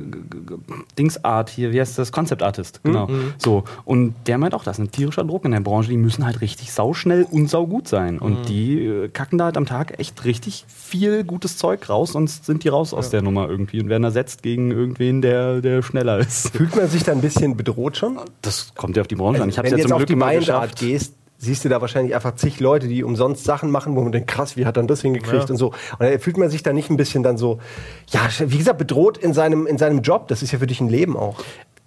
Dingsart 0.98 1.50
hier, 1.50 1.72
wie 1.72 1.80
heißt 1.82 1.97
das, 1.98 2.12
Concept 2.12 2.44
Artist, 2.44 2.82
genau. 2.84 3.10
So 3.38 3.64
und 3.86 4.16
der 4.28 4.38
meint 4.38 4.54
auch, 4.54 4.64
das 4.64 4.78
ist 4.80 4.84
ein 4.86 4.92
tierischer 4.92 5.24
Druck 5.24 5.46
in 5.46 5.52
der 5.52 5.60
Branche. 5.60 5.90
Die 5.90 5.98
müssen 5.98 6.26
halt 6.26 6.42
richtig 6.42 6.72
sauschnell 6.72 7.26
und 7.30 7.50
saugut 7.50 7.88
sein 7.88 8.20
und 8.20 8.48
die 8.50 8.86
äh, 8.86 9.10
kacken 9.10 9.38
da 9.38 9.46
halt 9.46 9.58
am 9.58 9.66
Tag 9.66 10.00
echt 10.00 10.26
richtig 10.26 10.66
viel 10.68 11.24
gutes 11.24 11.58
Zeug 11.58 11.90
raus, 11.90 12.14
sonst 12.14 12.46
sind 12.46 12.64
die 12.64 12.70
raus 12.70 12.94
aus 12.94 13.10
der 13.10 13.22
Nummer 13.22 13.50
irgendwie 13.50 13.82
und 13.82 13.90
werden 13.90 14.04
ersetzt 14.04 14.44
gegen 14.44 14.72
irgendwen, 14.72 15.22
der, 15.22 15.62
der 15.62 15.82
schneller 15.84 16.18
ist. 16.20 16.50
Fühlt 16.56 16.76
man 16.76 16.88
sich 16.90 17.04
da 17.04 17.12
ein 17.12 17.22
bisschen 17.22 17.58
bedroht 17.58 17.98
schon? 17.98 18.20
Das 18.42 18.74
kommt 18.76 18.96
ja 18.98 19.02
auf 19.02 19.08
die 19.08 19.16
Branche 19.16 19.42
an. 19.44 19.50
Ich 19.50 19.58
habe 19.58 19.68
Wenn 19.70 19.74
es 19.74 19.76
du 19.76 19.78
ja 19.78 19.84
jetzt 19.84 19.90
zum 19.90 19.96
auf 20.02 20.06
Glück 20.06 20.32
die 20.32 20.38
geschafft. 20.40 20.80
gehst, 20.80 21.14
siehst 21.40 21.64
du 21.66 21.70
da 21.70 21.82
wahrscheinlich 21.82 22.16
einfach 22.16 22.36
zig 22.36 22.60
Leute, 22.60 22.88
die 22.88 23.04
umsonst 23.04 23.44
Sachen 23.44 23.70
machen, 23.70 23.96
wo 23.96 24.02
man 24.02 24.12
denkt, 24.12 24.28
krass, 24.28 24.58
wie 24.58 24.66
hat 24.66 24.78
dann 24.78 24.88
das 24.88 25.02
hingekriegt 25.02 25.44
Ja. 25.46 25.50
und 25.50 25.58
so. 25.58 25.68
Und 25.68 26.00
dann 26.00 26.20
fühlt 26.20 26.38
man 26.38 26.50
sich 26.50 26.64
da 26.64 26.74
nicht 26.74 26.90
ein 26.90 26.98
bisschen 26.98 27.22
dann 27.24 27.38
so, 27.38 27.60
ja, 28.10 28.22
wie 28.40 28.58
gesagt, 28.58 28.78
bedroht 28.80 29.18
in 29.18 29.34
seinem, 29.34 29.68
in 29.68 29.78
seinem 29.78 30.02
Job. 30.02 30.28
Das 30.30 30.42
ist 30.42 30.52
ja 30.52 30.60
für 30.60 30.68
dich 30.68 30.82
ein 30.82 30.90
Leben 30.90 31.16
auch. 31.16 31.40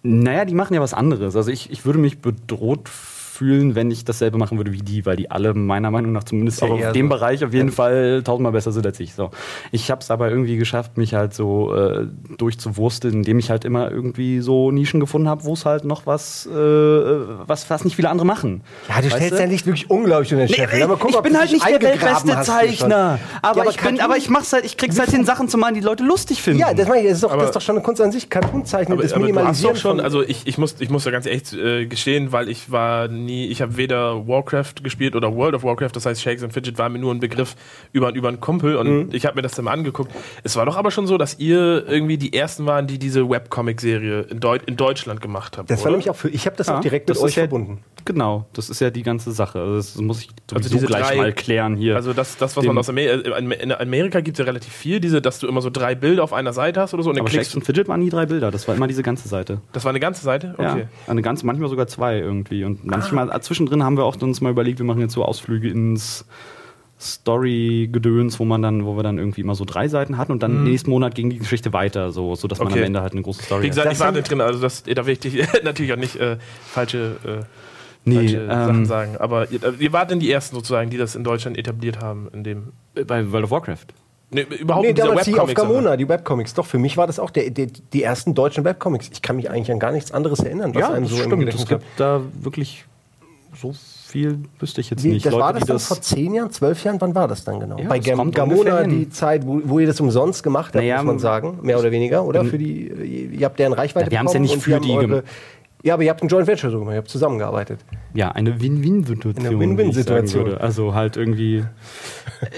Naja, 0.02 0.44
die 0.44 0.54
machen 0.54 0.74
ja 0.74 0.80
was 0.80 0.94
anderes. 0.94 1.36
Also 1.36 1.50
ich, 1.50 1.70
ich 1.70 1.84
würde 1.84 1.98
mich 1.98 2.20
bedroht 2.20 2.88
fühlen, 2.88 3.19
wenn 3.40 3.90
ich 3.90 4.04
dasselbe 4.04 4.38
machen 4.38 4.58
würde 4.58 4.72
wie 4.72 4.78
die, 4.82 5.06
weil 5.06 5.16
die 5.16 5.30
alle 5.30 5.54
meiner 5.54 5.90
Meinung 5.90 6.12
nach 6.12 6.24
zumindest 6.24 6.60
Ja, 6.62 6.68
auf 6.68 6.92
dem 6.92 7.06
so. 7.06 7.10
Bereich 7.10 7.44
auf 7.44 7.52
jeden 7.54 7.72
Fall 7.72 8.22
tausendmal 8.24 8.52
besser 8.52 8.72
sind 8.72 8.86
als 8.86 9.00
ich. 9.00 9.14
So. 9.14 9.30
Ich 9.72 9.90
habe 9.90 10.00
es 10.02 10.10
aber 10.10 10.30
irgendwie 10.30 10.56
geschafft, 10.56 10.96
mich 10.98 11.14
halt 11.14 11.34
so 11.34 11.74
äh, 11.74 12.06
durchzuwursteln, 12.38 13.14
indem 13.14 13.38
ich 13.38 13.50
halt 13.50 13.64
immer 13.64 13.90
irgendwie 13.90 14.40
so 14.40 14.70
Nischen 14.70 15.00
gefunden 15.00 15.28
habe, 15.28 15.44
wo 15.44 15.52
es 15.54 15.64
halt 15.64 15.84
noch 15.84 16.06
was, 16.06 16.46
äh, 16.46 16.50
was, 16.54 17.68
was 17.70 17.84
nicht 17.84 17.96
viele 17.96 18.10
andere 18.10 18.26
machen. 18.26 18.62
Ja, 18.88 18.96
du 19.00 19.04
Weißt 19.06 19.16
stellst 19.16 19.32
du? 19.38 19.42
ja 19.42 19.46
nicht 19.46 19.66
wirklich 19.66 19.90
unglaublich 19.90 20.32
unter 20.32 20.46
den 20.46 20.50
Nee, 20.50 20.56
Chef. 20.56 20.72
ich, 20.72 20.78
Ja, 20.80 20.86
mal 20.86 20.96
gucken, 20.96 21.14
ich 21.16 21.22
bin 21.22 21.38
halt 21.38 21.52
nicht 21.52 21.66
der 21.66 21.80
weltbeste. 21.82 22.40
Zeichner. 22.42 23.18
Aber, 23.42 23.56
Ja, 23.56 23.62
aber 23.62 23.70
ich 23.70 23.76
bin, 23.76 23.84
Cartoon- 23.96 24.00
aber 24.00 24.16
ich 24.16 24.28
mach's 24.30 24.52
halt, 24.52 24.64
ich 24.64 24.76
krieg's 24.76 24.98
halt 24.98 25.10
hin, 25.10 25.24
Sachen 25.24 25.48
zu 25.48 25.58
malen, 25.58 25.74
die 25.74 25.80
Leute 25.80 26.02
lustig 26.04 26.42
finden. 26.42 26.60
Ja, 26.60 26.74
das, 26.74 26.88
meine 26.88 27.00
ich, 27.02 27.06
das, 27.08 27.14
ist 27.16 27.24
doch, 27.24 27.30
Aber- 27.32 27.40
das 27.42 27.50
ist 27.50 27.56
doch 27.56 27.60
schon 27.60 27.76
eine 27.76 27.84
Kunst 27.84 28.00
an 28.00 28.12
sich. 28.12 28.28
Cartoon-Zeichnen, 28.30 28.94
Aber, 28.94 29.02
das 29.02 29.12
aber 29.12 29.20
du 29.20 29.26
hast 29.26 29.34
Minimalisieren 29.34 29.74
doch 29.74 29.80
schon, 29.80 30.00
also 30.00 30.22
ich, 30.22 30.46
ich, 30.46 30.58
muss, 30.58 30.76
ich 30.78 30.90
muss 30.90 31.04
da 31.04 31.10
ganz 31.10 31.26
echt 31.26 31.52
äh, 31.52 31.86
gestehen, 31.86 32.32
weil 32.32 32.48
ich 32.48 32.70
war 32.70 33.08
nie, 33.08 33.29
ich 33.50 33.62
habe 33.62 33.76
weder 33.76 34.26
Warcraft 34.26 34.74
gespielt 34.82 35.14
oder 35.16 35.34
World 35.34 35.54
of 35.54 35.62
Warcraft, 35.64 35.90
das 35.94 36.06
heißt 36.06 36.20
Shakes 36.20 36.42
and 36.42 36.52
Fidget 36.52 36.78
war 36.78 36.88
mir 36.88 36.98
nur 36.98 37.12
ein 37.14 37.20
Begriff 37.20 37.56
über, 37.92 38.12
über 38.14 38.28
einen 38.28 38.40
Kumpel 38.40 38.76
und 38.76 38.88
Mhm. 38.90 39.08
ich 39.12 39.26
habe 39.26 39.36
mir 39.36 39.42
das 39.42 39.52
dann 39.52 39.64
mal 39.66 39.72
angeguckt. 39.72 40.10
Es 40.42 40.56
war 40.56 40.66
doch 40.66 40.76
aber 40.76 40.90
schon 40.90 41.06
so, 41.06 41.16
dass 41.18 41.38
ihr 41.38 41.86
irgendwie 41.88 42.18
die 42.18 42.32
ersten 42.32 42.66
waren, 42.66 42.86
die 42.86 42.98
diese 42.98 43.28
Webcomic-Serie 43.28 44.22
in, 44.22 44.40
Deut 44.40 44.62
in 44.66 44.76
Deutschland 44.76 45.20
gemacht 45.20 45.58
habt. 45.58 45.70
Das 45.70 45.80
war 45.80 45.86
oder? 45.86 45.90
nämlich 45.92 46.10
auch 46.10 46.16
für, 46.16 46.28
ich 46.28 46.46
habe 46.46 46.56
das 46.56 46.68
Ja, 46.68 46.76
auch 46.78 46.80
direkt 46.80 47.08
mit 47.08 47.16
das 47.16 47.22
euch 47.22 47.30
ist 47.30 47.36
ja- 47.36 47.42
verbunden. 47.42 47.80
Genau, 48.06 48.46
das 48.54 48.70
ist 48.70 48.80
ja 48.80 48.88
die 48.90 49.02
ganze 49.02 49.30
Sache. 49.30 49.60
Also 49.60 49.76
das 49.76 49.96
muss 49.96 50.22
ich 50.22 50.28
Also 50.54 50.70
diese 50.70 50.86
gleich 50.86 51.06
drei- 51.06 51.16
mal 51.16 51.32
klären 51.34 51.76
hier. 51.76 51.96
Also 51.96 52.14
das, 52.14 52.38
das 52.38 52.56
was 52.56 52.62
Dem- 52.62 52.68
man 52.68 52.78
aus 52.78 52.88
Amerika, 52.88 53.36
in 53.36 53.72
Amerika 53.72 54.20
gibt 54.20 54.36
es 54.36 54.38
ja 54.38 54.46
relativ 54.46 54.72
viel, 54.72 55.00
diese, 55.00 55.20
dass 55.20 55.38
du 55.38 55.46
immer 55.46 55.60
so 55.60 55.68
drei 55.68 55.94
Bilder 55.94 56.24
auf 56.24 56.32
einer 56.32 56.54
Seite 56.54 56.80
hast 56.80 56.94
oder 56.94 57.02
so 57.02 57.10
und 57.10 57.16
dann 57.16 57.26
aber 57.26 57.30
Shakes 57.30 57.54
und 57.54 57.62
Fidget 57.64 57.88
waren 57.88 58.00
nie 58.00 58.08
drei 58.08 58.24
Bilder, 58.24 58.50
das 58.50 58.66
war 58.66 58.74
immer 58.74 58.86
diese 58.86 59.02
ganze 59.02 59.28
Seite. 59.28 59.60
Das 59.72 59.84
war 59.84 59.90
eine 59.90 60.00
ganze 60.00 60.24
Seite? 60.24 60.54
Okay. 60.56 60.62
Ja, 61.06 61.10
eine 61.12 61.20
ganze, 61.20 61.44
manchmal 61.44 61.68
sogar 61.68 61.86
zwei 61.88 62.18
irgendwie. 62.18 62.64
Und 62.64 62.84
manchmal 62.86 63.19
Ah. 63.28 63.40
zwischendrin 63.40 63.82
haben 63.84 63.96
wir 63.96 64.04
auch 64.04 64.16
uns 64.22 64.40
mal 64.40 64.50
überlegt, 64.50 64.78
wir 64.78 64.86
machen 64.86 65.00
jetzt 65.00 65.12
so 65.14 65.24
Ausflüge 65.24 65.68
ins 65.68 66.24
Story-Gedöns, 66.98 68.38
wo 68.40 68.44
man 68.44 68.62
dann, 68.62 68.84
wo 68.84 68.96
wir 68.96 69.02
dann 69.02 69.18
irgendwie 69.18 69.40
immer 69.40 69.54
so 69.54 69.64
drei 69.64 69.88
Seiten 69.88 70.16
hatten 70.18 70.32
und 70.32 70.42
dann 70.42 70.64
nächsten 70.64 70.90
Monat 70.90 71.14
ging 71.14 71.30
die 71.30 71.38
Geschichte 71.38 71.72
weiter, 71.72 72.10
so, 72.12 72.34
so 72.34 72.46
dass 72.48 72.58
man 72.58 72.68
Mhm. 72.68 72.72
Okay. 72.72 72.80
am 72.80 72.86
Ende 72.86 73.00
halt 73.02 73.12
eine 73.12 73.22
große 73.22 73.42
Story 73.42 73.62
Wie 73.64 73.68
gesagt, 73.68 73.86
Das 73.86 73.94
ich 73.94 74.00
war 74.00 74.12
nicht 74.12 74.30
drin, 74.30 74.40
also 74.40 74.60
das 74.60 74.82
da 74.84 75.06
will 75.06 75.18
ich 75.22 75.48
natürlich 75.64 75.92
auch 75.92 75.96
nicht 75.96 76.16
äh, 76.16 76.36
falsche, 76.66 77.16
äh, 77.24 77.44
Nee, 78.04 78.14
falsche 78.14 78.46
Sachen 78.46 78.74
ähm, 78.76 78.84
sagen. 78.86 79.16
Aber 79.18 79.50
ihr, 79.50 79.62
äh, 79.62 79.72
ihr 79.78 79.92
wart 79.92 80.10
denn 80.10 80.20
die 80.20 80.30
ersten 80.30 80.56
sozusagen, 80.56 80.88
die 80.90 80.96
das 80.96 81.14
in 81.16 81.24
Deutschland 81.24 81.58
etabliert 81.58 82.00
haben, 82.00 82.28
in 82.32 82.44
dem 82.44 82.72
bei 83.06 83.30
World 83.30 83.44
of 83.44 83.50
Warcraft. 83.50 83.86
nee, 84.30 84.42
überhaupt 84.58 84.86
Nee, 84.86 84.94
damals 84.94 85.26
die 85.26 85.38
auf. 85.38 85.52
Gamona, 85.52 85.96
die 85.98 86.08
Webcomics. 86.08 86.54
Doch, 86.54 86.64
für 86.64 86.78
mich 86.78 86.96
war 86.96 87.06
das 87.06 87.18
auch 87.18 87.30
der, 87.30 87.50
der, 87.50 87.66
die 87.92 88.02
ersten 88.02 88.34
deutschen 88.34 88.64
Webcomics. 88.64 89.10
Ich 89.12 89.20
kann 89.20 89.36
mich 89.36 89.50
eigentlich 89.50 89.70
an 89.70 89.78
gar 89.78 89.92
nichts 89.92 90.12
anderes 90.12 90.40
erinnern, 90.40 90.74
was 90.74 90.84
einem 90.90 91.06
so 91.06 91.22
im 91.22 91.30
Gedächtnis 91.30 91.62
Es 91.64 91.68
gibt 91.68 91.84
da 91.98 92.22
wirklich 92.40 92.84
so 93.54 93.72
viel 94.06 94.38
wüsste 94.58 94.80
ich 94.80 94.90
jetzt 94.90 95.02
Wie, 95.04 95.08
nicht. 95.10 95.26
das 95.26 95.32
war 95.34 95.52
Leute, 95.52 95.54
das 95.54 95.62
die 95.66 95.68
dann 95.68 95.78
vor 95.80 96.00
zehn 96.00 96.34
Jahren, 96.34 96.50
zwölf 96.50 96.82
Jahren? 96.84 97.00
Wann 97.00 97.14
war 97.14 97.28
das 97.28 97.44
dann 97.44 97.60
genau? 97.60 97.78
Ja, 97.78 97.88
Bei 97.88 97.98
das 97.98 98.06
Gam 98.06 98.30
Gamona, 98.30 98.84
die 98.84 99.08
Zeit, 99.10 99.46
wo, 99.46 99.60
wo 99.64 99.78
ihr 99.78 99.86
das 99.86 100.00
umsonst 100.00 100.42
gemacht 100.42 100.66
habt, 100.74 100.76
Naja, 100.76 100.96
muss 100.98 101.06
man 101.06 101.18
sagen, 101.18 101.58
mehr 101.62 101.78
oder 101.78 101.90
weniger, 101.90 102.24
oder? 102.24 102.44
Für 102.44 102.58
die, 102.58 102.88
ihr 103.32 103.44
habt 103.44 103.58
deren 103.58 103.72
Reichweite 103.72 104.06
Ja, 104.06 104.10
wir 104.12 104.18
haben's 104.20 104.32
ja 104.34 104.40
nicht 104.40 104.56
für 104.60 104.78
die 104.80 104.92
haben 104.92 105.00
gem- 105.00 105.12
eure, 105.12 105.24
Ja, 105.82 105.94
aber 105.94 106.02
ihr 106.04 106.10
habt 106.10 106.22
ein 106.22 106.28
Joint 106.28 106.46
Venture 106.46 106.70
so 106.70 106.78
gemacht, 106.78 106.94
ihr 106.94 106.98
habt 106.98 107.08
zusammengearbeitet. 107.08 107.80
Ja, 108.14 108.30
eine 108.32 108.60
Win-Win-Situation. 108.60 109.46
Eine 109.46 109.58
Win-Win-Situation. 109.58 110.54
Also 110.58 110.94
halt 110.94 111.16
irgendwie, 111.16 111.64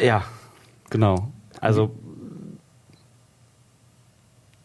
ja, 0.05 0.23
genau. 0.91 1.29
Also 1.61 1.91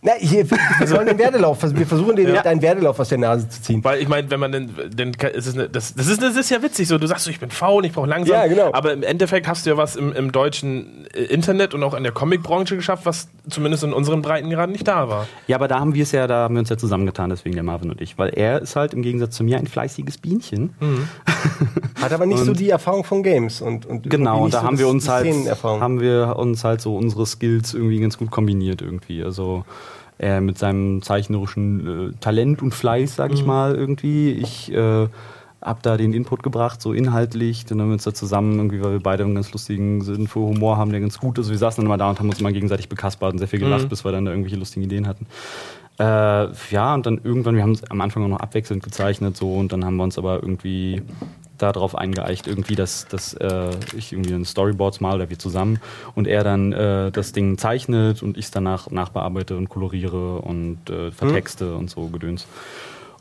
Na, 0.08 0.14
hier, 0.20 0.50
wir 0.50 0.58
sollen 0.88 1.06
den 1.06 1.18
Werdelauf, 1.18 1.62
wir 1.62 1.86
versuchen 1.86 2.16
den, 2.16 2.34
Ja. 2.34 2.42
deinen 2.42 2.62
Werdelauf 2.62 2.98
aus 2.98 3.10
der 3.10 3.18
Nase 3.18 3.50
zu 3.50 3.62
ziehen. 3.62 3.84
Weil 3.84 4.02
ich 4.02 4.08
meine, 4.08 4.32
wenn 4.32 4.40
man 4.40 4.54
denn, 4.54 4.70
denn 4.90 5.12
ist 5.34 5.48
es 5.48 5.54
eine, 5.54 5.68
das, 5.68 5.94
das, 5.96 6.08
ist, 6.08 6.22
das 6.22 6.38
ist 6.38 6.50
ja 6.50 6.64
witzig, 6.64 6.88
so 6.88 6.98
du 6.98 7.08
sagst 7.08 7.26
so, 7.26 7.30
ich 7.30 7.42
bin 7.42 7.50
faul, 7.50 7.84
ich 7.86 7.92
brauche 7.92 8.08
langsam. 8.08 8.34
Ja, 8.36 8.48
genau. 8.48 8.72
Aber 8.74 8.94
im 8.94 9.04
Endeffekt 9.04 9.50
hast 9.50 9.66
du 9.66 9.72
ja 9.72 9.78
was 9.78 9.98
im, 9.98 10.14
im 10.14 10.32
deutschen 10.32 11.08
äh, 11.14 11.24
Internet 11.24 11.74
und 11.74 11.84
auch 11.84 11.94
in 11.94 12.04
der 12.04 12.14
Comicbranche 12.14 12.78
geschafft, 12.78 13.06
was 13.06 13.28
zumindest 13.50 13.84
in 13.84 13.92
unseren 13.92 14.22
Breiten 14.22 14.50
gerade 14.50 14.72
nicht 14.72 14.88
da 14.88 15.10
war. 15.10 15.28
Ja, 15.48 15.58
aber 15.58 15.68
da 15.68 15.82
haben 15.82 15.94
wir 15.94 16.04
es 16.04 16.14
ja, 16.14 16.26
da 16.26 16.44
haben 16.44 16.56
wir 16.56 16.60
uns 16.60 16.70
ja 16.70 16.78
zusammengetan, 16.78 17.30
deswegen 17.30 17.56
der 17.56 17.64
Marvin 17.64 17.92
und 17.92 18.00
ich. 18.00 18.18
Weil 18.18 18.30
er 18.30 18.62
ist 18.62 18.78
halt 18.78 18.94
im 18.94 19.02
Gegensatz 19.02 19.36
zu 19.36 19.44
mir 19.44 19.58
ein 19.58 19.68
fleißiges 19.68 20.20
Bienchen. 20.20 20.74
Hat 22.02 22.14
aber 22.14 22.26
nicht 22.26 22.46
so 22.46 22.54
die 22.54 22.70
Erfahrung 22.70 23.04
von 23.04 23.24
Games. 23.24 23.62
Und, 23.62 23.86
und 23.86 24.10
Genau, 24.10 24.46
und 24.46 24.54
da 24.54 24.62
so 24.62 24.68
haben 24.68 24.80
wir 24.80 24.88
uns 24.88 25.10
halt, 25.10 25.28
haben 25.64 26.00
wir 26.00 26.36
uns 26.38 26.64
halt 26.64 26.80
so 26.80 26.96
unsere 26.96 27.26
Skills 27.26 27.74
irgendwie 27.74 28.00
ganz 28.00 28.18
gut 28.18 28.32
kombiniert 28.32 28.82
irgendwie. 28.82 29.22
Also 29.22 29.66
er 30.18 30.42
mit 30.42 30.58
seinem 30.58 31.02
zeichnerischen 31.02 32.12
äh, 32.12 32.14
Talent 32.20 32.62
und 32.62 32.74
Fleiß, 32.74 33.16
sag 33.16 33.34
ich 33.34 33.46
mal, 33.46 33.76
irgendwie. 33.76 34.32
Ich 34.32 34.72
äh, 34.74 35.08
hab 35.62 35.84
da 35.84 35.98
den 35.98 36.14
Input 36.14 36.44
gebracht, 36.44 36.82
so 36.82 36.94
inhaltlich. 36.94 37.66
Dann 37.66 37.82
haben 37.82 37.90
wir 37.90 37.94
uns 37.94 38.04
da 38.04 38.14
zusammen, 38.14 38.58
irgendwie, 38.58 38.82
weil 38.84 38.94
wir 38.94 39.00
beide 39.00 39.24
einen 39.24 39.36
ganz 39.36 39.52
lustigen 39.52 40.02
Sinn 40.02 40.28
für 40.28 40.40
Humor 40.40 40.78
haben, 40.78 40.92
der 40.92 41.02
ganz 41.02 41.20
gut 41.20 41.38
ist. 41.38 41.50
Wir 41.50 41.58
saßen 41.58 41.84
dann 41.84 41.90
mal 41.90 41.98
da 41.98 42.10
und 42.10 42.20
haben 42.20 42.30
uns 42.30 42.42
mal 42.42 42.54
gegenseitig 42.54 42.90
bekaspert 42.90 43.34
und 43.34 43.40
sehr 43.40 43.48
viel 43.48 43.60
gelacht, 43.60 43.90
bis 43.90 44.06
wir 44.06 44.12
dann 44.12 44.26
da 44.26 44.32
irgendwelche 44.32 44.58
lustigen 44.58 44.86
Ideen 44.86 45.08
hatten. 45.08 45.26
Äh, 46.00 46.48
ja, 46.72 46.94
und 46.94 47.06
dann 47.06 47.20
irgendwann, 47.24 47.56
wir 47.56 47.64
haben 47.64 47.72
es 47.72 47.84
am 47.90 48.02
Anfang 48.02 48.24
auch 48.24 48.28
noch 48.28 48.40
abwechselnd 48.40 48.84
gezeichnet, 48.84 49.36
so, 49.36 49.54
und 49.54 49.72
dann 49.72 49.84
haben 49.84 49.98
wir 49.98 50.04
uns 50.04 50.18
aber 50.20 50.36
irgendwie 50.36 51.02
darauf 51.58 51.96
eingeeicht, 51.96 52.48
irgendwie, 52.48 52.76
dass, 52.76 53.08
dass 53.08 53.34
äh, 53.34 53.72
ich 53.96 54.14
irgendwie 54.14 54.34
ein 54.34 54.46
Storyboards 54.46 55.02
mal 55.02 55.16
oder 55.16 55.30
wir 55.30 55.40
zusammen 55.40 55.80
und 56.16 56.28
er 56.28 56.44
dann 56.44 56.74
äh, 56.74 57.12
das 57.12 57.32
Ding 57.32 57.58
zeichnet 57.58 58.24
und 58.24 58.38
ich 58.38 58.46
es 58.46 58.52
danach 58.52 58.90
nachbearbeite 58.90 59.58
und 59.58 59.70
koloriere 59.70 60.40
und 60.40 60.90
äh, 60.90 61.12
vertexte 61.12 61.76
und 61.76 61.90
so 61.90 62.08
Gedöns. 62.08 62.48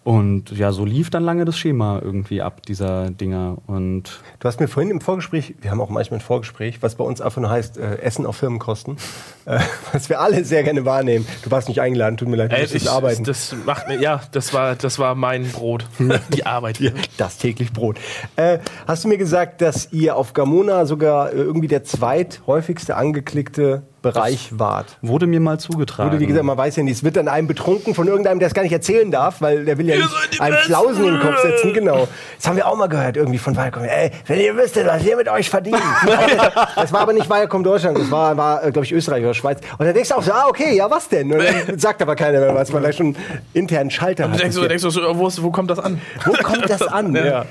Und 0.07 0.53
ja, 0.53 0.71
so 0.71 0.85
lief 0.85 1.11
dann 1.11 1.25
lange 1.25 1.45
das 1.45 1.59
Schema 1.59 1.99
irgendwie 2.01 2.41
ab, 2.41 2.63
dieser 2.63 3.11
Dinger. 3.11 3.59
Und 3.67 4.21
Du 4.39 4.47
hast 4.47 4.61
mir 4.61 4.69
vorhin 4.69 4.93
im 4.93 5.01
Vorgespräch, 5.01 5.57
wir 5.61 5.73
haben 5.73 5.81
auch 5.81 5.91
manchmal 5.91 6.21
ein 6.21 6.23
Vorgespräch, 6.23 6.81
was 6.81 6.95
bei 6.95 7.03
uns 7.03 7.21
einfach 7.21 7.43
nur 7.43 7.51
heißt, 7.51 7.77
äh, 7.77 7.97
Essen 7.97 8.25
auf 8.25 8.37
Firmenkosten, 8.37 8.99
äh, 9.47 9.59
was 9.93 10.09
wir 10.09 10.21
alle 10.21 10.45
sehr 10.45 10.63
gerne 10.63 10.85
wahrnehmen. 10.85 11.27
Du 11.43 11.51
warst 11.51 11.69
nicht 11.69 11.81
eingeladen, 11.81 12.17
tut 12.17 12.29
mir 12.29 12.37
leid, 12.37 12.53
du 12.53 12.57
Ey, 12.57 12.63
musstest 12.63 12.85
ich, 12.85 12.91
arbeiten. 12.91 13.25
das 13.25 13.55
macht 13.65 13.89
mir, 13.89 14.01
ja, 14.01 14.21
das 14.33 14.53
war, 14.53 14.75
das 14.75 14.99
war 14.99 15.15
mein 15.15 15.51
Brot. 15.51 15.87
Die 16.35 16.45
Arbeit. 16.45 16.81
Das 17.17 17.39
täglich 17.39 17.73
Brot. 17.73 17.99
Äh, 18.37 18.59
hast 18.87 19.05
du 19.05 19.09
mir 19.09 19.19
gesagt, 19.19 19.63
dass 19.63 19.93
ihr 19.93 20.17
auf 20.17 20.35
Gamona 20.35 20.85
sogar 20.85 21.33
äh, 21.33 21.37
irgendwie 21.37 21.69
der 21.69 21.85
zweithäufigste 21.85 22.97
angeklickte 22.97 23.83
Bereich 24.03 24.51
wart? 24.53 24.99
wurde 25.03 25.27
mir 25.27 25.41
mal 25.41 25.59
zugetragen. 25.59 26.11
Wurde, 26.11 26.21
wie 26.21 26.27
gesagt, 26.27 26.45
man 26.45 26.57
weiß 26.57 26.77
ja 26.77 26.83
nicht, 26.85 26.99
es 26.99 27.05
wird 27.05 27.17
dann 27.17 27.27
einem 27.27 27.49
betrunken 27.49 27.95
von 27.95 28.07
irgendeinem, 28.07 28.39
der 28.39 28.47
es 28.49 28.55
gar 28.55 28.63
nicht 28.63 28.73
erzählen 28.73 29.11
darf, 29.11 29.41
weil 29.41 29.65
der 29.65 29.79
will 29.79 29.89
ja 29.89 29.97
nicht 29.97 30.41
einem 30.41 30.55
Besten! 30.55 30.73
Flausen 30.73 31.07
in 31.07 31.15
den 31.15 31.21
Kopf 31.21 31.43
setzen, 31.43 31.73
genau. 31.73 32.07
Das 32.37 32.47
haben 32.47 32.57
wir 32.57 32.69
auch 32.69 32.77
mal 32.77 32.89
gehört, 32.89 33.17
irgendwie 33.17 33.39
von 33.39 33.57
Viacom. 33.57 33.83
Ey, 33.83 34.13
wenn 34.27 34.39
ihr 34.39 34.57
wüsstet, 34.57 34.87
was 34.87 35.05
wir 35.05 35.17
mit 35.17 35.29
euch 35.29 35.51
verdienen. 35.51 35.81
das 36.77 36.93
war 36.93 37.01
aber 37.01 37.15
nicht 37.15 37.29
Viacom 37.29 37.65
Deutschland, 37.65 37.99
das 37.99 38.11
war, 38.11 38.37
war 38.37 38.71
glaube 38.71 38.85
ich, 38.85 38.93
Österreich 38.93 39.25
oder 39.25 39.35
Schweiz. 39.37 39.59
Und 39.79 39.87
dann 39.87 39.95
denkst 39.95 40.09
du 40.09 40.17
auch 40.17 40.23
so, 40.23 40.33
ah, 40.33 40.47
okay, 40.49 40.75
ja, 40.77 40.91
was 40.91 41.09
denn? 41.09 41.33
Und 41.33 41.39
dann 41.45 41.79
sagt 41.79 42.03
aber 42.03 42.17
keiner 42.17 42.41
mehr 42.41 42.55
was, 42.55 42.73
weil 42.73 42.85
er 42.85 42.93
schon 42.93 43.15
internen 43.55 43.91
Schalter 43.91 44.29
hat. 44.31 44.41
denkst, 44.41 44.57
du, 44.57 44.67
denkst 44.67 44.83
du, 44.83 44.91
so, 44.91 45.01
wo, 45.19 45.29
ist- 45.29 45.43
wo 45.43 45.51
kommt 45.51 45.71
das 45.71 45.79
an? 45.79 46.01
Wo 46.25 46.33
kommt 46.33 46.69
das 46.69 46.83
an? 46.83 47.15
Ja. 47.15 47.45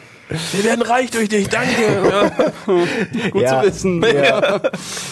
Wir 0.54 0.64
werden 0.64 0.82
reich 0.82 1.12
durch 1.12 1.30
dich, 1.30 1.48
danke. 1.50 1.72
Ja. 2.66 3.30
gut 3.30 3.42
Ja. 3.44 3.62
zu 3.62 3.68
wissen. 3.68 4.04
Ja. 4.04 4.60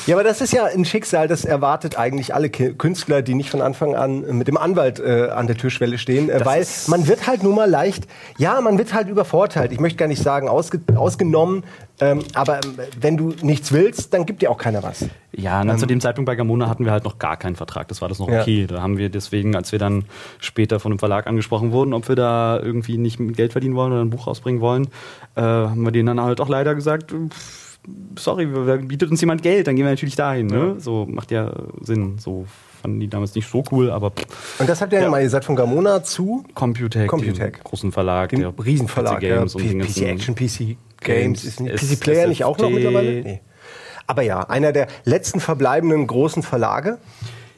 Ja, 0.06 0.16
aber 0.16 0.24
das 0.24 0.42
ist 0.42 0.54
ja 0.54 0.66
ein 0.66 0.86
Schicksal, 0.86 1.28
das 1.28 1.46
erwartet 1.46 1.98
eigentlich 1.98 2.34
alle 2.34 2.50
Künstler, 2.50 3.22
die 3.22 3.36
nicht 3.36 3.50
von 3.50 3.62
Anfang 3.62 3.96
an 3.96 4.38
mit 4.38 4.48
dem 4.48 4.58
Anwalt 4.58 5.00
äh, 5.00 5.30
an 5.30 5.48
der 5.48 5.58
Türschwelle 5.58 5.98
stehen, 5.98 6.30
äh, 6.30 6.46
weil 6.46 6.66
man 6.88 7.08
wird 7.08 7.28
halt 7.28 7.44
nun 7.44 7.56
mal 7.56 7.70
leicht, 7.70 8.08
ja, 8.38 8.60
man 8.62 8.78
wird 8.78 8.94
halt 8.94 9.08
übervorteilt. 9.08 9.72
Ich 9.72 9.80
möchte 9.80 9.98
gar 9.98 10.08
nicht 10.08 10.22
sagen 10.22 10.50
ausge 10.50 10.80
ausgenommen, 10.96 11.64
ähm, 12.00 12.20
aber 12.34 12.60
ähm, 12.64 12.78
wenn 13.00 13.18
du 13.18 13.34
nichts 13.42 13.72
willst, 13.72 14.14
dann 14.14 14.26
gibt 14.26 14.42
dir 14.42 14.52
auch 14.52 14.58
keiner 14.58 14.84
was. 14.84 15.06
Ja, 15.32 15.64
na, 15.64 15.78
zu 15.78 15.86
dem 15.86 16.02
Zeitpunkt 16.02 16.26
bei 16.26 16.36
Gamona 16.36 16.68
hatten 16.68 16.86
wir 16.86 16.92
halt 16.92 17.04
noch 17.06 17.18
gar 17.18 17.38
keinen 17.38 17.56
Vertrag. 17.56 17.88
Das 17.88 18.02
war 18.02 18.10
das 18.10 18.20
noch 18.20 18.30
Ja. 18.30 18.42
okay. 18.42 18.68
Da 18.68 18.82
haben 18.82 18.98
wir 18.98 19.10
deswegen, 19.10 19.56
als 19.56 19.72
wir 19.72 19.80
dann 19.80 20.06
später 20.40 20.80
von 20.80 20.92
einem 20.92 21.00
Verlag 21.00 21.28
angesprochen 21.28 21.72
wurden, 21.72 21.94
ob 21.94 22.08
wir 22.10 22.16
da 22.16 22.60
irgendwie 22.60 22.98
nicht 22.98 23.20
mit 23.20 23.38
Geld 23.38 23.52
verdienen 23.52 23.76
wollen 23.76 23.94
oder 23.94 24.02
ein 24.02 24.10
Buch 24.10 24.28
rausbringen 24.28 24.62
wollen, 24.62 24.88
äh, 25.36 25.42
haben 25.42 25.84
wir 25.84 25.92
denen 25.92 26.08
dann 26.08 26.22
halt 26.22 26.42
auch 26.42 26.50
leider 26.50 26.76
gesagt, 26.76 27.12
pff, 27.12 27.63
sorry, 28.18 28.46
bietet 28.78 29.12
uns 29.12 29.20
jemand 29.22 29.42
Geld, 29.44 29.68
dann 29.68 29.76
gehen 29.76 29.86
wir 29.86 29.92
natürlich 29.92 30.16
dahin. 30.16 30.48
Ne? 30.48 30.76
So 30.80 31.06
macht 31.10 31.32
ja 31.32 31.52
Sinn. 31.82 32.18
So 32.20 32.46
fanden 32.82 33.00
die 33.00 33.08
damals 33.08 33.34
nicht 33.36 33.50
so 33.50 33.64
cool, 33.72 33.90
aber 33.92 34.12
pff, 34.12 34.60
Und 34.60 34.68
das 34.70 34.82
habt 34.82 34.92
ihr 34.94 35.02
ja. 35.02 35.10
mal, 35.10 35.22
ihr 35.22 35.30
seid 35.30 35.46
von 35.46 35.56
Gamona 35.56 36.04
zu 36.04 36.44
Computec, 36.54 37.08
Computec. 37.08 37.64
großen 37.64 37.92
Verlag, 37.92 38.30
dem 38.30 38.42
der 38.42 38.54
Riesenverlag. 38.64 39.16
PC 39.20 39.22
Games 39.22 39.54
ja, 39.54 39.62
und 39.72 39.82
PC 39.82 39.98
Action, 40.02 40.36
PC 40.36 40.78
Games. 41.02 41.44
Ist 41.46 41.60
nicht 41.62 41.76
PC 41.76 42.00
Player 42.00 42.28
nicht 42.28 42.44
auch 42.44 42.58
noch 42.58 42.70
mittlerweile? 42.70 43.22
Nee. 43.24 43.40
Aber 44.06 44.22
ja, 44.22 44.42
einer 44.50 44.74
der 44.74 44.88
letzten 45.06 45.40
verbleibenden 45.40 46.08
großen 46.08 46.44
Verlage, 46.44 46.98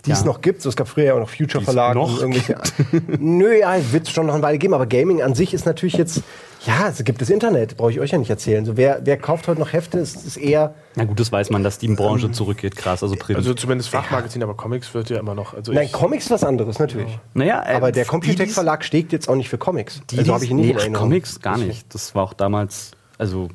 die 0.06 0.12
es 0.12 0.20
Ja. 0.20 0.26
noch 0.28 0.42
gibt. 0.42 0.62
So, 0.62 0.70
es 0.70 0.76
gab 0.76 0.88
früher 0.88 1.06
ja 1.06 1.14
auch 1.16 1.20
noch 1.20 1.30
Future 1.30 1.64
Verlage. 1.64 1.98
noch 1.98 2.20
irgendwelche, 2.22 2.58
Nö, 3.20 3.58
ja, 3.60 3.76
wird 3.92 4.08
es 4.08 4.14
schon 4.14 4.28
noch 4.28 4.36
eine 4.36 4.44
Weile 4.44 4.60
geben. 4.60 4.76
Aber 4.76 4.86
Gaming 4.86 5.24
an 5.24 5.34
sich 5.34 5.56
ist 5.56 5.66
natürlich 5.66 5.96
jetzt, 5.96 6.22
ja, 6.66 6.88
es 6.90 7.04
gibt 7.04 7.22
das 7.22 7.30
Internet, 7.30 7.78
brauche 7.78 7.92
ich 7.92 8.00
euch 8.00 8.12
ja 8.12 8.18
nicht 8.18 8.30
erzählen. 8.30 8.66
So, 8.66 8.76
wer, 8.78 9.02
wer 9.04 9.18
kauft 9.18 9.48
heute 9.48 9.60
noch 9.60 9.72
Hefte, 9.74 10.00
ist, 10.00 10.26
ist 10.26 10.38
eher, 10.38 10.74
Na 10.96 11.04
gut, 11.04 11.20
das 11.20 11.32
weiß 11.32 11.50
man, 11.52 11.64
dass 11.64 11.78
die 11.78 11.88
Branche 11.90 12.32
zurückgeht, 12.32 12.76
krass. 12.76 13.04
Also, 13.04 13.16
Print. 13.16 13.38
Also 13.38 13.54
zumindest 13.54 13.90
Fachmagazin, 13.90 14.42
aber 14.42 14.56
Comics 14.56 14.94
wird 14.94 15.10
ja 15.10 15.20
immer 15.20 15.36
noch. 15.36 15.54
Also 15.54 15.72
nein, 15.74 15.86
ich, 15.86 15.92
Comics 15.92 16.26
ist 16.26 16.32
was 16.32 16.44
anderes, 16.44 16.80
natürlich. 16.80 17.20
naja, 17.34 17.64
äh, 17.66 17.76
Aber 17.76 17.92
der 17.92 18.06
die's- 18.06 18.54
Verlag 18.54 18.84
steht 18.84 19.12
jetzt 19.12 19.30
auch 19.30 19.36
nicht 19.36 19.50
für 19.50 19.58
Comics. 19.58 20.02
Die, 20.10 20.18
also 20.18 20.34
habe 20.34 20.44
ich 20.44 20.52
nicht 20.52 20.76
nee, 20.76 20.86
in 20.86 20.96
ach. 20.96 21.00
Comics 21.00 21.40
gar 21.40 21.58
nicht. 21.58 21.94
Das 21.94 22.16
war 22.16 22.24
auch 22.24 22.34
damals, 22.34 22.92
also 23.18 23.50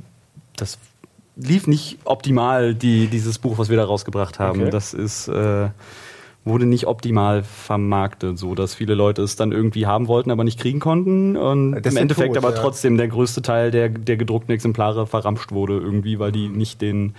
das 0.57 0.79
lief 1.37 1.67
nicht 1.67 1.99
optimal, 2.05 2.75
die, 2.75 3.09
dieses 3.09 3.38
Buch, 3.38 3.59
was 3.59 3.69
wir 3.69 3.76
da 3.76 3.85
rausgebracht 3.85 4.38
haben. 4.38 4.61
Okay. 4.62 4.71
Das 4.71 4.95
ist, 4.95 5.29
äh, 5.29 5.69
wurde 6.44 6.66
nicht 6.66 6.87
optimal 6.87 7.42
vermarktet, 7.42 8.38
so 8.38 8.54
dass 8.54 8.75
viele 8.75 8.94
Leute 8.94 9.23
es 9.23 9.37
dann 9.37 9.52
irgendwie 9.52 9.87
haben 9.87 10.09
wollten, 10.09 10.30
aber 10.30 10.44
nicht 10.44 10.59
kriegen 10.59 10.80
konnten. 10.80 11.37
Und 11.37 11.82
Das 11.82 11.92
im 11.92 11.99
Endeffekt 11.99 12.35
tot, 12.35 12.44
aber 12.44 12.54
ja. 12.54 12.61
trotzdem 12.61 12.97
der 12.97 13.09
größte 13.09 13.42
Teil 13.42 13.70
der, 13.70 13.88
der 13.90 14.16
gedruckten 14.16 14.54
Exemplare 14.54 15.06
verramscht 15.06 15.52
wurde 15.52 15.75
irgendwie, 15.75 16.18
weil 16.18 16.32
die 16.32 16.49
nicht 16.49 16.80
den 16.80 17.14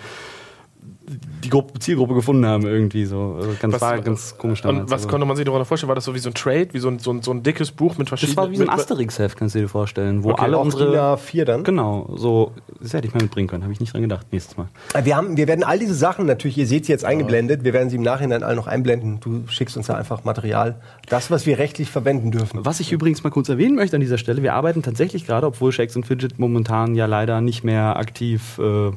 die 1.44 1.50
Gruppe, 1.50 1.80
Zielgruppe 1.80 2.14
gefunden 2.16 2.46
haben 2.46 2.64
irgendwie 2.66 3.06
so. 3.06 3.36
Also 3.40 3.52
ganz, 3.60 3.82
war 3.82 4.00
ganz 4.02 4.38
komisch 4.38 4.64
Und 4.64 4.70
damals, 4.76 4.92
was 4.92 5.04
aber- 5.04 5.12
konnte 5.12 5.26
man 5.28 5.36
sich 5.36 5.46
darunter 5.46 5.66
vorstellen? 5.66 5.88
War 5.90 5.96
das 5.96 6.06
so 6.06 6.14
wie 6.16 6.20
so 6.20 6.30
ein 6.30 6.34
Trade, 6.34 6.70
wie 6.72 6.80
so 6.80 6.88
ein, 6.90 7.00
so 7.00 7.12
ein, 7.12 7.22
so 7.22 7.32
ein 7.32 7.44
dickes 7.44 7.72
Buch 7.72 7.98
mit 7.98 8.08
Das 8.12 8.20
verschiedenen. 8.20 8.38
war 8.38 8.52
wie 8.52 8.58
so 8.58 8.64
ein 8.64 8.70
Asterix-Heft, 8.70 9.38
kannst 9.38 9.56
du 9.56 9.60
dir 9.60 9.68
vorstellen, 9.70 10.24
wo 10.24 10.32
Okay, 10.32 10.42
alle 10.44 10.58
Auch 10.58 10.64
unsere 10.66 10.92
DIN 10.92 11.00
A4 11.00 11.46
dann. 11.46 11.64
Genau, 11.64 12.10
so, 12.16 12.52
das 12.82 12.94
hätte 12.94 13.08
ich 13.08 13.14
mal 13.14 13.22
mitbringen 13.22 13.48
können, 13.48 13.64
habe 13.64 13.74
ich 13.74 13.80
nicht 13.80 13.94
dran 13.94 14.02
gedacht, 14.02 14.28
nächstes 14.32 14.58
Mal. 14.58 14.68
Wir, 15.04 15.16
haben, 15.16 15.38
wir 15.38 15.48
werden 15.48 15.64
all 15.64 15.80
diese 15.80 15.94
Sachen 15.96 16.26
natürlich, 16.26 16.58
ihr 16.58 16.68
seht 16.68 16.86
sie 16.86 16.92
jetzt 16.92 17.06
eingeblendet, 17.06 17.64
wir 17.64 17.74
werden 17.74 17.90
sie 17.90 17.96
im 17.98 18.04
Nachhinein 18.04 18.44
alle 18.44 18.56
noch 18.56 18.68
einblenden. 18.68 19.20
Du 19.20 19.44
schickst 19.48 19.78
uns 19.78 19.88
da 19.88 19.96
einfach 19.96 20.24
Material. 20.24 20.76
Das, 21.10 21.32
was 21.32 21.46
wir 21.46 21.58
rechtlich 21.60 21.90
verwenden 21.90 22.32
dürfen. 22.32 22.64
Was 22.66 22.80
ich 22.80 22.92
übrigens 22.92 23.24
mal 23.24 23.30
kurz 23.30 23.50
erwähnen 23.50 23.76
möchte 23.76 23.96
an 23.98 24.02
dieser 24.02 24.18
Stelle, 24.18 24.42
wir 24.44 24.54
arbeiten 24.54 24.82
tatsächlich 24.84 25.26
gerade, 25.26 25.48
obwohl 25.48 25.72
Shakes 25.72 25.96
und 25.96 26.06
Fidget 26.06 26.40
momentan 26.40 26.96
ja 26.96 27.06
leider 27.06 27.42
nicht 27.42 27.64
mehr 27.64 27.96
aktiv 27.98 28.60
äh, 28.60 28.92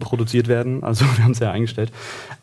produziert 0.00 0.48
werden, 0.48 0.82
also 0.82 1.04
wir 1.16 1.24
haben 1.24 1.32
es 1.32 1.38
ja 1.38 1.50
eingestellt, 1.50 1.92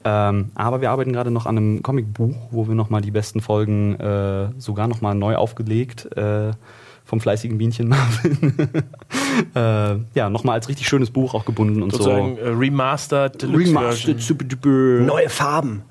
ähm, 0.03 0.51
aber 0.55 0.81
wir 0.81 0.91
arbeiten 0.91 1.13
gerade 1.13 1.31
noch 1.31 1.45
an 1.45 1.57
einem 1.57 1.83
Comicbuch, 1.83 2.35
wo 2.51 2.67
wir 2.67 2.75
nochmal 2.75 3.01
die 3.01 3.11
besten 3.11 3.41
Folgen 3.41 3.95
äh, 3.99 4.49
sogar 4.57 4.87
nochmal 4.87 5.15
neu 5.15 5.35
aufgelegt 5.35 6.15
äh, 6.17 6.51
vom 7.05 7.21
fleißigen 7.21 7.57
Bienchen 7.57 7.87
Marvin 7.87 8.53
äh, 9.55 9.95
ja, 10.15 10.29
nochmal 10.29 10.55
als 10.55 10.67
richtig 10.69 10.87
schönes 10.87 11.11
Buch 11.11 11.33
auch 11.35 11.45
gebunden 11.45 11.83
und 11.83 11.91
Sozusagen 11.91 12.35
so. 12.35 12.41
äh, 12.41 12.49
Remastered, 12.49 13.41
Deluxe 13.41 13.67
Remastered, 13.67 14.15
Version. 14.15 14.19
super 14.19 14.45
duper. 14.45 15.03
Neue 15.05 15.29
Farben. 15.29 15.83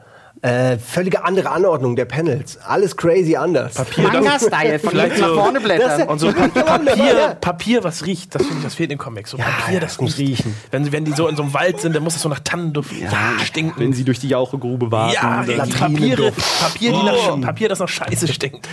Äh, 0.44 0.76
völlige 0.76 1.24
andere 1.24 1.50
Anordnung 1.52 1.96
der 1.96 2.04
Panels. 2.04 2.58
Alles 2.66 2.94
crazy 2.98 3.34
anders. 3.34 3.74
Papier, 3.76 4.04
das- 4.04 4.12
Manga-Style, 4.12 4.78
von 4.78 4.90
Vielleicht 4.90 5.14
hinten 5.14 5.30
nach 5.34 5.42
vorne 5.42 5.60
blättern. 5.60 5.98
Das- 6.00 6.06
Und 6.08 6.18
so 6.18 6.26
Ja, 6.26 6.32
Papier, 6.48 7.04
ja. 7.18 7.34
Papier, 7.34 7.82
was 7.82 8.04
riecht, 8.04 8.34
das 8.34 8.42
finde 8.42 8.58
ich, 8.58 8.64
das 8.64 8.74
fehlt 8.74 8.92
in 8.92 8.98
Comics. 8.98 9.30
So 9.30 9.38
Ja, 9.38 9.44
Papier, 9.44 9.74
ja, 9.76 9.80
das 9.80 9.92
das 9.92 10.00
muss 10.02 10.18
riechen. 10.18 10.54
Wenn, 10.70 10.84
sie- 10.84 10.92
wenn 10.92 11.06
die 11.06 11.12
so 11.12 11.28
in 11.28 11.36
so 11.36 11.44
einem 11.44 11.54
Wald 11.54 11.80
sind, 11.80 11.96
dann 11.96 12.02
muss 12.02 12.14
es 12.16 12.20
so 12.20 12.28
nach 12.28 12.40
Tannenduft 12.40 12.92
ja, 12.92 13.08
stinken. 13.42 13.80
Wenn 13.80 13.94
sie 13.94 14.04
durch 14.04 14.18
die 14.18 14.28
Jauchegrube 14.28 14.92
warten. 14.92 15.14
ja, 15.14 15.44
Papiere, 15.78 16.30
Papier, 16.60 16.92
die 16.92 17.02
nach, 17.02 17.40
Papier, 17.40 17.70
das 17.70 17.78
nach 17.78 17.88
Scheiße 17.88 18.28
stinkt. 18.28 18.68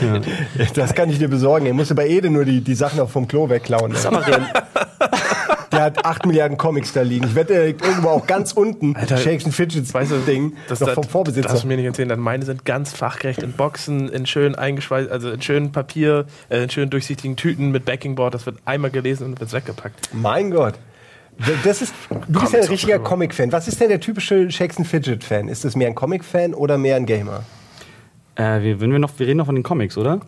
Das 0.75 0.93
kann 0.93 1.09
ich 1.09 1.19
dir 1.19 1.29
besorgen. 1.29 1.67
Er 1.67 1.73
musste 1.73 1.95
bei 1.95 2.05
Ede 2.09 2.29
nur 2.29 2.43
die, 2.43 2.59
die 2.59 2.75
Sachen 2.75 2.99
auch 2.99 3.09
vom 3.09 3.29
Klo 3.29 3.47
wegklauen. 3.49 3.93
ist 3.93 4.05
aber. 4.05 4.21
Der 5.81 5.85
hat 5.88 6.05
8 6.05 6.27
Milliarden 6.27 6.57
Comics 6.59 6.93
da 6.93 7.01
liegen. 7.01 7.25
Ich 7.25 7.33
wette, 7.33 7.53
der 7.53 7.65
liegt 7.65 7.83
irgendwo 7.83 8.09
auch 8.09 8.27
ganz 8.27 8.51
unten. 8.51 8.95
Alter, 8.95 9.17
Shakes 9.17 9.45
and 9.45 9.55
Fidgets 9.55 9.91
Weißt 9.91 10.11
du, 10.11 10.17
Ding. 10.17 10.53
das, 10.69 10.79
noch 10.79 10.91
vom 10.93 11.03
Vorbesitzer. 11.03 11.50
Das 11.50 11.65
mir 11.65 11.75
nicht 11.75 11.88
erzählen. 11.88 12.19
Meine 12.19 12.45
sind 12.45 12.65
ganz 12.65 12.93
fachgerecht 12.93 13.41
in 13.41 13.53
Boxen, 13.53 14.07
in 14.09 14.27
schön 14.27 14.53
eingeschweißt, 14.53 15.09
also 15.09 15.31
in 15.31 15.41
schönen 15.41 15.71
Papier, 15.71 16.25
äh, 16.50 16.63
in 16.65 16.69
schön 16.69 16.91
durchsichtigen 16.91 17.35
Tüten 17.35 17.71
mit 17.71 17.85
Backingboard. 17.85 18.35
Das 18.35 18.45
wird 18.45 18.57
einmal 18.65 18.91
gelesen 18.91 19.25
und 19.25 19.39
wird 19.39 19.51
weggepackt. 19.53 20.09
mein 20.13 20.51
Gott. 20.51 20.75
Das 21.63 21.81
ist, 21.81 21.95
du 22.27 22.39
bist 22.41 22.53
ja 22.53 22.59
ein 22.59 22.67
richtiger 22.67 23.00
Comic-Fan. 23.00 23.51
Was 23.51 23.67
ist 23.67 23.81
denn 23.81 23.89
der 23.89 24.00
typische 24.00 24.51
Shakes 24.51 24.77
and 24.77 24.85
Fidget-Fan? 24.88 25.47
Ist 25.47 25.65
das 25.65 25.75
mehr 25.75 25.88
ein 25.88 25.95
Comic-Fan 25.95 26.53
oder 26.53 26.77
mehr 26.77 26.95
ein 26.97 27.07
Gamer? 27.07 27.43
Äh, 28.35 28.61
wir, 28.61 28.79
wenn 28.81 28.91
wir, 28.91 29.00
noch, 29.00 29.09
wir 29.17 29.25
reden 29.25 29.38
noch 29.38 29.47
von 29.47 29.55
den 29.55 29.63
Comics, 29.63 29.97
oder? 29.97 30.19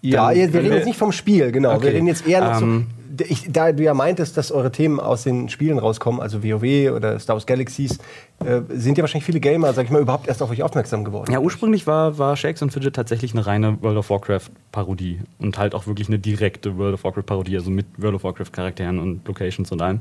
Ja, 0.00 0.26
Dann 0.30 0.34
wir 0.36 0.42
reden 0.48 0.64
wir- 0.70 0.76
jetzt 0.78 0.86
nicht 0.86 0.98
vom 0.98 1.12
Spiel, 1.12 1.52
genau. 1.52 1.74
Okay. 1.74 1.84
Wir 1.84 1.92
reden 1.92 2.08
jetzt 2.08 2.26
eher 2.26 2.40
noch 2.40 2.60
Ähm, 2.60 2.86
so. 2.88 3.03
Ich, 3.28 3.50
da 3.50 3.72
du 3.72 3.82
ja 3.82 3.94
meintest, 3.94 4.36
dass 4.36 4.52
eure 4.52 4.72
Themen 4.72 5.00
aus 5.00 5.24
den 5.24 5.48
Spielen 5.48 5.78
rauskommen, 5.78 6.20
also 6.20 6.42
WoW 6.42 6.92
oder 6.94 7.18
Star 7.18 7.36
Wars 7.36 7.46
Galaxies, 7.46 7.98
äh, 8.44 8.60
sind 8.68 8.98
ja 8.98 9.02
wahrscheinlich 9.02 9.24
viele 9.24 9.40
Gamer, 9.40 9.72
sag 9.72 9.84
ich 9.84 9.90
mal, 9.90 10.00
überhaupt 10.00 10.28
erst 10.28 10.42
auf 10.42 10.50
euch 10.50 10.62
aufmerksam 10.62 11.04
geworden. 11.04 11.32
Ja, 11.32 11.40
ursprünglich 11.40 11.86
war, 11.86 12.18
war 12.18 12.36
Shakes 12.36 12.62
and 12.62 12.72
Fidget 12.72 12.94
tatsächlich 12.94 13.32
eine 13.32 13.46
reine 13.46 13.80
World 13.82 13.98
of 13.98 14.10
Warcraft-Parodie. 14.10 15.20
Und 15.38 15.58
halt 15.58 15.74
auch 15.74 15.86
wirklich 15.86 16.08
eine 16.08 16.18
direkte 16.18 16.76
World 16.76 16.94
of 16.94 17.04
Warcraft-Parodie, 17.04 17.56
also 17.56 17.70
mit 17.70 17.86
World 17.96 18.16
of 18.16 18.24
Warcraft-Charakteren 18.24 18.98
und 18.98 19.26
Locations 19.26 19.70
und 19.70 19.82
allem. 19.82 20.00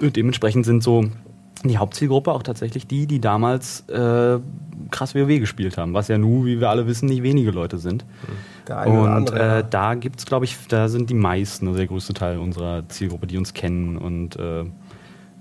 Und 0.00 0.16
dementsprechend 0.16 0.66
sind 0.66 0.82
so 0.82 1.04
die 1.64 1.78
Hauptzielgruppe 1.78 2.32
auch 2.32 2.42
tatsächlich 2.42 2.86
die, 2.86 3.06
die 3.06 3.20
damals 3.20 3.88
äh, 3.88 4.38
krass 4.90 5.14
WoW 5.14 5.40
gespielt 5.40 5.78
haben. 5.78 5.94
Was 5.94 6.08
ja 6.08 6.18
nun, 6.18 6.46
wie 6.46 6.60
wir 6.60 6.70
alle 6.70 6.86
wissen, 6.86 7.06
nicht 7.06 7.22
wenige 7.22 7.50
Leute 7.50 7.78
sind. 7.78 8.04
Und 8.68 9.08
andere, 9.08 9.58
äh, 9.58 9.64
da 9.68 9.94
gibt's, 9.94 10.26
glaube 10.26 10.44
ich, 10.44 10.56
da 10.68 10.88
sind 10.88 11.08
die 11.08 11.14
meisten, 11.14 11.66
also 11.66 11.78
der 11.78 11.86
größte 11.86 12.14
Teil 12.14 12.38
unserer 12.38 12.88
Zielgruppe, 12.88 13.26
die 13.26 13.38
uns 13.38 13.54
kennen 13.54 13.96
und 13.96 14.36
äh, 14.36 14.64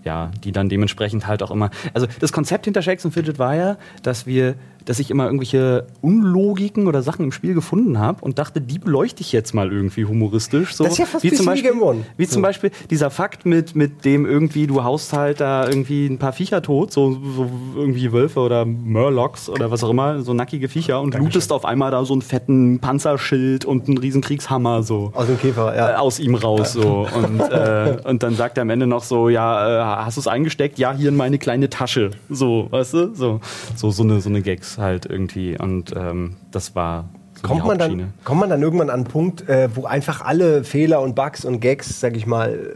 ja, 0.03 0.31
die 0.43 0.51
dann 0.51 0.69
dementsprechend 0.69 1.27
halt 1.27 1.41
auch 1.41 1.51
immer. 1.51 1.71
Also 1.93 2.07
das 2.19 2.31
Konzept 2.31 2.65
hinter 2.65 2.81
Shakes 2.81 3.05
and 3.05 3.13
Fidget 3.13 3.39
war 3.39 3.55
ja, 3.55 3.77
dass 4.03 4.25
wir, 4.27 4.55
dass 4.85 4.99
ich 4.99 5.11
immer 5.11 5.25
irgendwelche 5.25 5.87
Unlogiken 6.01 6.87
oder 6.87 7.01
Sachen 7.01 7.25
im 7.25 7.31
Spiel 7.31 7.53
gefunden 7.53 7.99
habe 7.99 8.23
und 8.23 8.39
dachte, 8.39 8.61
die 8.61 8.79
beleuchte 8.79 9.21
ich 9.21 9.31
jetzt 9.31 9.53
mal 9.53 9.71
irgendwie 9.71 10.05
humoristisch. 10.05 10.75
So, 10.75 10.83
Das 10.83 10.93
ist 10.93 10.99
ja 10.99 11.05
fast 11.05 11.23
wie 11.23 11.31
zum 11.31 11.45
Beispiel, 11.45 11.73
wie 12.17 12.27
zum 12.27 12.41
Beispiel 12.41 12.71
dieser 12.89 13.09
Fakt 13.09 13.45
mit, 13.45 13.75
mit 13.75 14.05
dem 14.05 14.25
irgendwie, 14.25 14.67
du 14.67 14.83
haust 14.83 15.13
halt 15.13 15.41
da 15.41 15.67
irgendwie 15.67 16.05
ein 16.05 16.19
paar 16.19 16.33
Viecher 16.33 16.61
tot, 16.61 16.91
so, 16.91 17.13
so 17.35 17.49
irgendwie 17.75 18.11
Wölfe 18.11 18.39
oder 18.39 18.65
Murlocs 18.65 19.49
oder 19.49 19.71
was 19.71 19.83
auch 19.83 19.89
immer, 19.89 20.21
so 20.21 20.33
nackige 20.33 20.69
Viecher 20.69 21.01
und 21.01 21.15
lootest 21.15 21.51
auf 21.51 21.65
einmal 21.65 21.91
da 21.91 22.05
so 22.05 22.13
einen 22.13 22.21
fetten 22.21 22.79
Panzerschild 22.79 23.65
und 23.65 23.87
einen 23.87 23.97
riesen 23.97 24.21
Kriegshammer 24.21 24.83
so. 24.83 25.11
Aus 25.13 25.27
dem 25.27 25.39
Käfer, 25.39 25.73
äh, 25.73 25.77
ja. 25.77 25.97
aus 25.97 26.19
ihm 26.19 26.35
raus 26.35 26.73
so. 26.73 27.07
Und, 27.15 27.39
äh, 27.39 27.97
und 28.03 28.21
dann 28.23 28.35
sagt 28.35 28.57
er 28.57 28.61
am 28.61 28.69
Ende 28.69 28.87
noch 28.87 29.03
so 29.03 29.29
ja 29.29 30.01
äh, 30.01 30.05
hast 30.05 30.17
du 30.17 30.21
es 30.21 30.27
eingesteckt? 30.27 30.77
Ja 30.77 30.93
hier 30.93 31.09
in 31.09 31.15
meine 31.15 31.39
kleine 31.39 31.69
Tasche. 31.69 32.11
So 32.29 32.67
weißt 32.69 32.93
du? 32.93 33.15
So 33.15 33.39
so 33.75 33.91
so 33.91 34.03
eine 34.03 34.21
so 34.21 34.29
eine 34.29 34.41
Gags 34.41 34.74
halt 34.77 35.05
irgendwie 35.05 35.57
und 35.57 35.93
ähm, 35.95 36.35
das 36.51 36.75
war 36.75 37.05
so 37.35 37.47
Kommt 37.47 37.63
die 37.63 37.67
man, 37.67 37.77
dann, 37.77 38.13
kommt 38.23 38.39
man 38.39 38.49
dann 38.49 38.61
irgendwann 38.61 38.89
an 38.89 38.95
einen 39.01 39.03
Punkt, 39.05 39.47
äh, 39.49 39.69
wo 39.75 39.85
einfach 39.85 40.21
alle 40.21 40.63
Fehler 40.63 41.01
und 41.01 41.15
Bugs 41.15 41.43
und 41.45 41.59
Gags, 41.59 41.99
sag 41.99 42.15
ich 42.15 42.25
mal, 42.25 42.73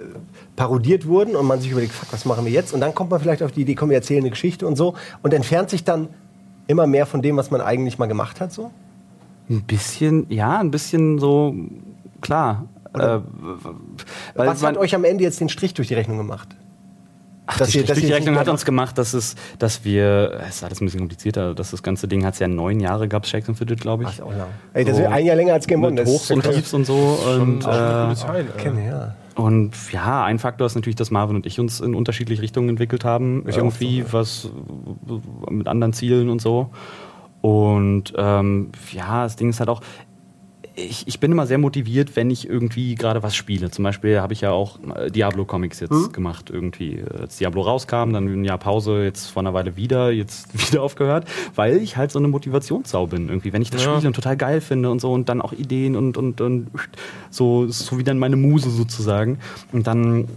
parodiert 0.55 1.07
wurden 1.07 1.35
und 1.35 1.45
man 1.45 1.61
sich 1.61 1.71
überlegt, 1.71 1.93
fuck, 1.93 2.11
was 2.11 2.25
machen 2.25 2.43
wir 2.45 2.51
jetzt? 2.51 2.73
Und 2.73 2.81
dann 2.81 2.93
kommt 2.93 3.09
man 3.09 3.19
vielleicht 3.21 3.41
auf 3.41 3.53
die 3.53 3.61
Idee, 3.61 3.75
komm, 3.75 3.89
wir 3.89 3.95
erzählen 3.95 4.19
eine 4.21 4.29
Geschichte 4.29 4.67
und 4.67 4.75
so 4.75 4.95
und 5.23 5.33
entfernt 5.33 5.69
sich 5.69 5.83
dann 5.85 6.09
immer 6.67 6.85
mehr 6.87 7.05
von 7.05 7.21
dem, 7.21 7.37
was 7.37 7.51
man 7.51 7.61
eigentlich 7.61 7.97
mal 7.97 8.07
gemacht 8.07 8.41
hat, 8.41 8.51
so? 8.51 8.69
ein 9.49 9.63
bisschen 9.63 10.27
ja 10.29 10.59
ein 10.59 10.69
bisschen 10.69 11.17
so 11.17 11.55
klar 12.21 12.65
äh, 12.93 12.99
weil 12.99 13.21
was 14.35 14.61
man- 14.61 14.75
hat 14.75 14.77
euch 14.77 14.93
am 14.93 15.03
Ende 15.03 15.23
jetzt 15.23 15.39
den 15.39 15.49
Strich 15.49 15.73
durch 15.73 15.87
die 15.87 15.93
Rechnung 15.95 16.17
gemacht? 16.17 16.49
Ach, 17.51 17.57
dass 17.57 17.69
die, 17.69 17.79
ihr- 17.79 17.83
dass 17.85 17.97
die 17.97 18.11
Rechnung 18.13 18.37
hat 18.37 18.47
uns 18.47 18.63
gemacht, 18.63 18.97
dass 18.97 19.13
es, 19.13 19.35
dass 19.57 19.83
wir, 19.83 20.39
es 20.47 20.57
ist 20.57 20.63
alles 20.63 20.81
ein 20.81 20.85
bisschen 20.85 20.99
komplizierter, 20.99 21.55
dass 21.55 21.71
das 21.71 21.81
ganze 21.81 22.07
Ding 22.07 22.23
hat 22.25 22.33
es 22.35 22.39
ja 22.39 22.47
neun 22.47 22.79
Jahre 22.79 23.07
gab 23.07 23.23
es 23.23 23.29
Shakes 23.31 23.49
and 23.49 23.57
Fidget, 23.57 23.81
glaube 23.81 24.03
ich. 24.03 24.09
Ach, 24.21 24.25
auch 24.25 24.31
lang. 24.31 24.47
Ey, 24.73 24.85
das 24.85 24.97
So. 24.97 25.01
ist 25.03 25.07
ein 25.09 25.25
Jahr 25.25 25.35
länger 25.35 25.53
als 25.53 25.65
Game 25.67 25.83
One. 25.83 26.03
Hochs 26.05 26.29
und 26.31 26.43
Tiefs 26.43 26.73
und 26.73 26.85
so. 26.85 26.95
Und, 26.95 27.61
äh, 27.65 28.13
Zeit, 28.15 28.45
äh. 28.55 28.61
Kenne, 28.61 28.85
ja. 28.85 29.15
und 29.35 29.71
ja, 29.91 30.23
ein 30.25 30.37
Faktor 30.37 30.67
ist 30.67 30.75
natürlich, 30.75 30.95
dass 30.97 31.09
Marvin 31.11 31.35
und 31.37 31.45
ich 31.47 31.59
uns 31.59 31.79
in 31.79 31.95
unterschiedliche 31.95 32.41
Richtungen 32.41 32.69
entwickelt 32.69 33.03
haben. 33.03 33.43
irgendwie 33.47 34.05
was 34.11 34.45
äh, 35.07 35.51
mit 35.51 35.67
anderen 35.67 35.93
Zielen 35.93 36.29
und 36.29 36.41
so. 36.41 36.69
Und 37.41 38.13
ähm, 38.17 38.71
ja, 38.91 39.23
das 39.23 39.37
Ding 39.37 39.49
ist 39.49 39.59
halt 39.59 39.69
auch, 39.69 39.81
ich, 40.87 41.07
ich 41.07 41.19
bin 41.19 41.31
immer 41.31 41.45
sehr 41.47 41.57
motiviert, 41.57 42.15
wenn 42.15 42.29
ich 42.29 42.47
irgendwie 42.47 42.95
gerade 42.95 43.23
was 43.23 43.35
spiele. 43.35 43.71
Zum 43.71 43.83
Beispiel 43.83 44.19
habe 44.21 44.33
ich 44.33 44.41
ja 44.41 44.51
auch 44.51 44.79
äh, 44.95 45.09
Diablo-Comics 45.11 45.79
jetzt 45.79 46.13
gemacht, 46.13 46.49
irgendwie. 46.49 46.99
äh, 46.99 47.21
Als 47.21 47.37
Diablo 47.37 47.61
rauskam, 47.61 48.13
dann 48.13 48.25
ein 48.27 48.43
Jahr 48.43 48.57
Pause, 48.57 49.03
jetzt 49.03 49.27
vor 49.27 49.41
einer 49.41 49.53
Weile 49.53 49.75
wieder, 49.75 50.11
jetzt 50.11 50.47
wieder 50.71 50.81
aufgehört, 50.83 51.25
weil 51.55 51.77
ich 51.77 51.97
halt 51.97 52.11
so 52.11 52.19
eine 52.19 52.27
Motivationssau 52.27 53.07
bin. 53.07 53.29
Irgendwie, 53.29 53.51
wenn 53.53 53.61
ich 53.61 53.69
das 53.71 53.83
Ja. 53.83 53.93
spiele 53.95 54.07
und 54.07 54.15
total 54.15 54.37
geil 54.37 54.61
finde 54.61 54.89
und 54.89 55.01
so 55.01 55.11
und 55.11 55.29
dann 55.29 55.41
auch 55.41 55.53
Ideen 55.53 55.95
und, 55.95 56.17
und, 56.17 56.41
und 56.41 56.67
so, 57.29 57.67
so 57.67 57.97
wie 57.97 58.03
dann 58.03 58.19
meine 58.19 58.35
Muse 58.35 58.69
sozusagen. 58.69 59.39
Und 59.71 59.87
dann 59.87 60.27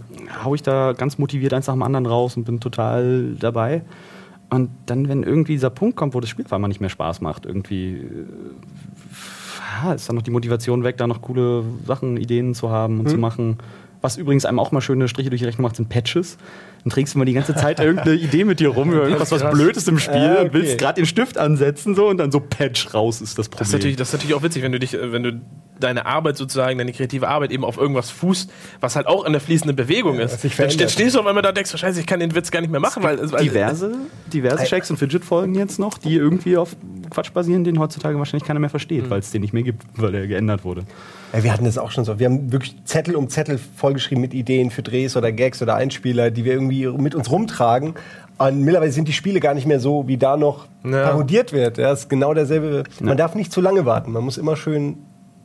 hau 0.43 0.55
ich 0.55 0.63
da 0.63 0.93
ganz 0.93 1.17
motiviert 1.17 1.53
eins 1.53 1.67
nach 1.67 1.73
dem 1.75 1.83
anderen 1.83 2.05
raus 2.05 2.37
und 2.37 2.43
bin 2.45 2.59
total 2.59 3.35
dabei. 3.39 3.83
Und 4.49 4.69
dann, 4.85 5.07
wenn 5.09 5.23
irgendwie 5.23 5.53
dieser 5.53 5.71
Punkt 5.71 5.95
kommt, 5.95 6.13
wo 6.13 6.19
das 6.19 6.29
Spiel 6.29 6.45
auf 6.45 6.53
einmal 6.53 6.67
nicht 6.67 6.79
mehr 6.79 6.91
Spaß 6.91 7.21
macht, 7.21 7.47
irgendwie 7.47 7.93
äh, 7.95 8.25
ja, 9.73 9.93
ist 9.93 10.07
dann 10.09 10.15
noch 10.15 10.23
die 10.23 10.31
Motivation 10.31 10.83
weg, 10.83 10.97
da 10.97 11.07
noch 11.07 11.21
coole 11.21 11.63
Sachen, 11.85 12.17
Ideen 12.17 12.53
zu 12.53 12.69
haben 12.69 12.99
und 12.99 13.09
zu 13.09 13.17
machen. 13.17 13.57
Was 14.01 14.17
übrigens 14.17 14.45
einem 14.45 14.59
auch 14.59 14.71
mal 14.71 14.81
schöne 14.81 15.07
Striche 15.07 15.29
durch 15.29 15.41
die 15.41 15.45
Rechnung 15.45 15.63
macht, 15.63 15.77
sind 15.77 15.89
Patches. 15.89 16.37
Dann 16.83 16.91
trägst 16.91 17.13
du 17.13 17.17
mal 17.19 17.25
die 17.25 17.33
ganze 17.33 17.55
Zeit 17.55 17.79
irgendeine 17.79 18.15
Idee 18.15 18.43
mit 18.43 18.59
dir 18.59 18.69
rum 18.69 18.91
über 18.91 19.03
irgendwas, 19.03 19.31
was 19.31 19.41
krass. 19.41 19.53
blöd 19.53 19.77
ist 19.77 19.87
im 19.87 19.99
Spiel 19.99 20.15
Ah, 20.15 20.33
okay. 20.33 20.41
und 20.45 20.53
willst 20.53 20.77
gerade 20.77 20.95
den 21.01 21.05
Stift 21.05 21.37
ansetzen 21.37 21.95
so 21.95 22.07
und 22.07 22.17
dann 22.17 22.31
so 22.31 22.41
Patch 22.41 22.93
raus 22.93 23.21
ist 23.21 23.37
das 23.39 23.47
Problem. 23.47 23.59
Das 23.59 23.67
ist, 23.69 23.73
natürlich, 23.73 23.95
das 23.95 24.09
ist 24.09 24.13
natürlich 24.13 24.35
auch 24.35 24.43
witzig, 24.43 24.63
wenn 24.63 24.73
du 24.73 24.79
dich, 24.79 24.93
äh, 24.93 25.11
wenn 25.13 25.23
du 25.23 25.41
deine 25.79 26.05
Arbeit 26.05 26.37
sozusagen, 26.37 26.77
deine 26.77 26.91
kreative 26.91 27.27
Arbeit 27.27 27.51
eben 27.51 27.63
auf 27.63 27.77
irgendwas 27.77 28.09
fußt, 28.11 28.51
was 28.81 28.95
halt 28.95 29.07
auch 29.07 29.25
in 29.25 29.31
der 29.31 29.41
fließenden 29.41 29.75
Bewegung 29.75 30.19
ist. 30.19 30.33
was 30.33 30.41
sich 30.41 30.55
Dann 30.55 30.69
stehst 30.89 31.15
du 31.15 31.19
auf 31.19 31.25
einmal 31.25 31.41
da 31.41 31.49
und 31.49 31.57
denkst, 31.57 31.71
du, 31.71 31.77
scheiße, 31.77 31.99
ich 31.99 32.05
kann 32.05 32.19
den 32.19 32.35
Witz 32.35 32.51
gar 32.51 32.61
nicht 32.61 32.69
mehr 32.69 32.79
machen, 32.79 33.01
weil, 33.01 33.31
weil 33.31 33.43
diverse, 33.43 33.93
diverse 34.31 34.65
Shakes 34.65 34.91
und 34.91 34.97
Fidget-Folgen 34.97 35.55
jetzt 35.55 35.79
noch, 35.79 35.97
die 35.97 36.15
irgendwie 36.15 36.57
auf 36.57 36.75
Quatsch 37.09 37.31
basieren, 37.33 37.63
den 37.63 37.79
heutzutage 37.79 38.17
wahrscheinlich 38.17 38.45
keiner 38.45 38.59
mehr 38.59 38.69
versteht, 38.69 39.09
weil 39.09 39.19
es 39.19 39.31
den 39.31 39.41
nicht 39.41 39.53
mehr 39.53 39.63
gibt, 39.63 39.83
weil 39.95 40.11
der 40.11 40.27
geändert 40.27 40.63
wurde. 40.63 40.83
Ja, 41.33 41.43
wir 41.43 41.51
hatten 41.51 41.65
das 41.65 41.77
auch 41.77 41.91
schon 41.91 42.05
so. 42.05 42.19
Wir 42.19 42.27
haben 42.27 42.51
wirklich 42.51 42.75
Zettel 42.85 43.15
um 43.15 43.27
Zettel 43.29 43.57
vollgeschrieben 43.57 44.21
mit 44.21 44.33
Ideen 44.33 44.69
für 44.69 44.83
Drehs 44.83 45.17
oder 45.17 45.31
Gags 45.31 45.61
oder 45.61 45.75
Einspieler, 45.75 46.29
die 46.31 46.45
wir 46.45 46.53
irgendwie 46.53 46.87
mit 46.87 47.15
uns 47.15 47.31
rumtragen. 47.31 47.95
Und 48.37 48.61
mittlerweile 48.61 48.91
sind 48.91 49.07
die 49.07 49.13
Spiele 49.13 49.39
gar 49.39 49.53
nicht 49.53 49.65
mehr 49.65 49.79
so, 49.79 50.07
wie 50.07 50.17
da 50.17 50.37
noch 50.37 50.67
Ja. 50.83 51.07
parodiert 51.09 51.51
wird. 51.53 51.77
Ja, 51.77 51.91
ist 51.93 52.09
genau 52.09 52.33
derselbe. 52.33 52.83
Man 52.99 53.17
darf 53.17 53.35
nicht 53.35 53.51
zu 53.51 53.61
lange 53.61 53.85
warten. 53.85 54.11
Man 54.11 54.23
muss 54.23 54.37
immer 54.37 54.55
schön 54.55 54.97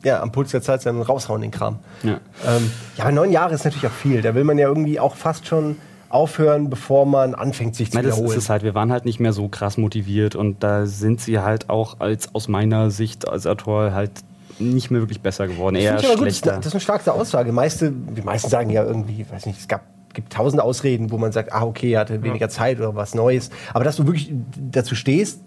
ja, 0.03 0.21
am 0.21 0.31
Puls 0.31 0.51
der 0.51 0.61
Zeit 0.61 0.81
sein 0.81 0.95
und 0.95 1.01
raushauen 1.01 1.41
den 1.41 1.51
Kram. 1.51 1.79
Ja. 2.03 2.19
Ähm, 2.47 2.71
ja, 2.97 3.03
aber 3.03 3.11
neun 3.11 3.31
Jahre 3.31 3.53
ist 3.53 3.65
natürlich 3.65 3.87
auch 3.87 3.91
viel. 3.91 4.21
Da 4.21 4.33
will 4.35 4.43
man 4.43 4.57
ja 4.57 4.67
irgendwie 4.67 4.99
auch 4.99 5.15
fast 5.15 5.45
schon 5.47 5.75
aufhören, 6.07 6.69
bevor 6.69 7.05
man 7.05 7.35
anfängt, 7.35 7.75
sich 7.75 7.91
zu 7.91 7.97
Nein, 7.97 8.05
das 8.05 8.15
wiederholen. 8.15 8.37
ist 8.37 8.43
es 8.43 8.49
halt. 8.49 8.63
Wir 8.63 8.73
waren 8.75 8.91
halt 8.91 9.05
nicht 9.05 9.19
mehr 9.19 9.33
so 9.33 9.47
krass 9.47 9.77
motiviert 9.77 10.35
und 10.35 10.63
da 10.63 10.85
sind 10.85 11.19
sie 11.21 11.39
halt 11.39 11.69
auch 11.69 11.99
als 11.99 12.33
aus 12.33 12.47
meiner 12.47 12.91
Sicht 12.91 13.27
als 13.27 13.45
Autor 13.45 13.91
halt 13.93 14.11
nicht 14.59 14.91
mehr 14.91 15.01
wirklich 15.01 15.21
besser 15.21 15.47
geworden, 15.47 15.75
eher 15.75 15.97
ich 15.99 16.05
aber 16.05 16.17
gut, 16.17 16.27
das 16.27 16.33
ist 16.33 16.39
schlechter. 16.39 16.51
eine- 16.51 16.59
das 16.59 16.67
ist 16.67 16.73
eine 16.73 16.81
starke 16.81 17.13
Aussage. 17.13 17.51
Meiste, 17.51 17.91
die 17.91 18.21
meisten 18.21 18.49
sagen 18.49 18.69
ja 18.69 18.83
irgendwie, 18.83 19.25
weiß 19.29 19.45
nicht, 19.45 19.59
es 19.59 19.67
gab 19.67 19.81
gibt 20.11 20.33
tausend 20.33 20.59
Ausreden, 20.61 21.11
wo 21.11 21.19
man 21.19 21.31
sagt, 21.31 21.53
ah 21.53 21.63
okay, 21.63 21.91
er 21.93 21.99
hatte 21.99 22.23
weniger 22.23 22.49
Zeit 22.49 22.79
oder 22.79 22.95
was 22.95 23.13
Neues. 23.13 23.51
Aber 23.75 23.83
dass 23.83 23.95
du 23.97 24.07
wirklich 24.07 24.31
dazu 24.71 24.95
stehst 24.95 25.39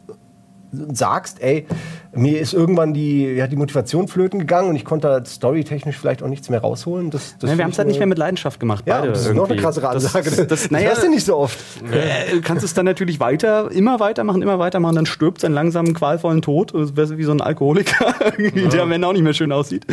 sagst, 0.73 1.43
ey, 1.43 1.67
mir 2.15 2.41
ist 2.41 2.53
irgendwann 2.53 2.93
die, 2.95 3.27
ja, 3.27 3.47
die 3.47 3.57
Motivation 3.57 4.09
flöten 4.09 4.39
gegangen 4.39 4.69
und 4.69 4.77
ich 4.77 4.85
konnte 4.85 5.09
da 5.09 5.25
storytechnisch 5.25 5.97
vielleicht 5.97 6.23
auch 6.23 6.29
nichts 6.29 6.51
mehr 6.51 6.61
rausholen. 6.61 7.11
Das, 7.11 7.37
das 7.39 7.49
Nein, 7.49 7.59
wir 7.59 7.65
haben 7.65 7.73
es 7.73 7.79
halt 7.79 7.89
nicht 7.89 7.99
mehr 7.99 8.07
mit 8.07 8.19
Leidenschaft 8.19 8.61
gemacht. 8.61 8.85
Ja, 8.87 9.05
das 9.07 9.27
ist 9.27 9.35
noch 9.35 9.49
eine 9.49 9.61
krassere 9.61 9.89
Ansage. 9.89 10.31
Das, 10.31 10.47
das, 10.47 10.71
naja, 10.71 10.89
hörst 10.89 11.03
du 11.05 11.11
nicht 11.11 11.25
so 11.25 11.37
oft. 11.37 11.59
äh, 11.91 12.33
du 12.33 12.41
kannst 12.41 12.65
es 12.65 12.75
dann 12.75 12.85
natürlich 12.85 13.21
weiter, 13.21 13.71
immer 13.71 14.01
weitermachen, 14.01 14.43
immer 14.43 14.59
weitermachen, 14.59 14.97
dann 14.97 15.07
stirbt 15.07 15.41
sein 15.41 15.53
langsamen, 15.53 15.95
qualvollen 15.95 16.43
Tod, 16.43 16.75
Das 16.75 16.97
wär 16.97 17.19
wie 17.19 17.25
so 17.25 17.33
ein 17.33 17.41
Alkoholiker, 17.41 18.15
der 18.39 18.83
am 18.83 18.93
Ende 18.93 19.07
auch 19.07 19.13
nicht 19.13 19.23
mehr 19.23 19.35
schön 19.35 19.53
aussieht. 19.53 19.87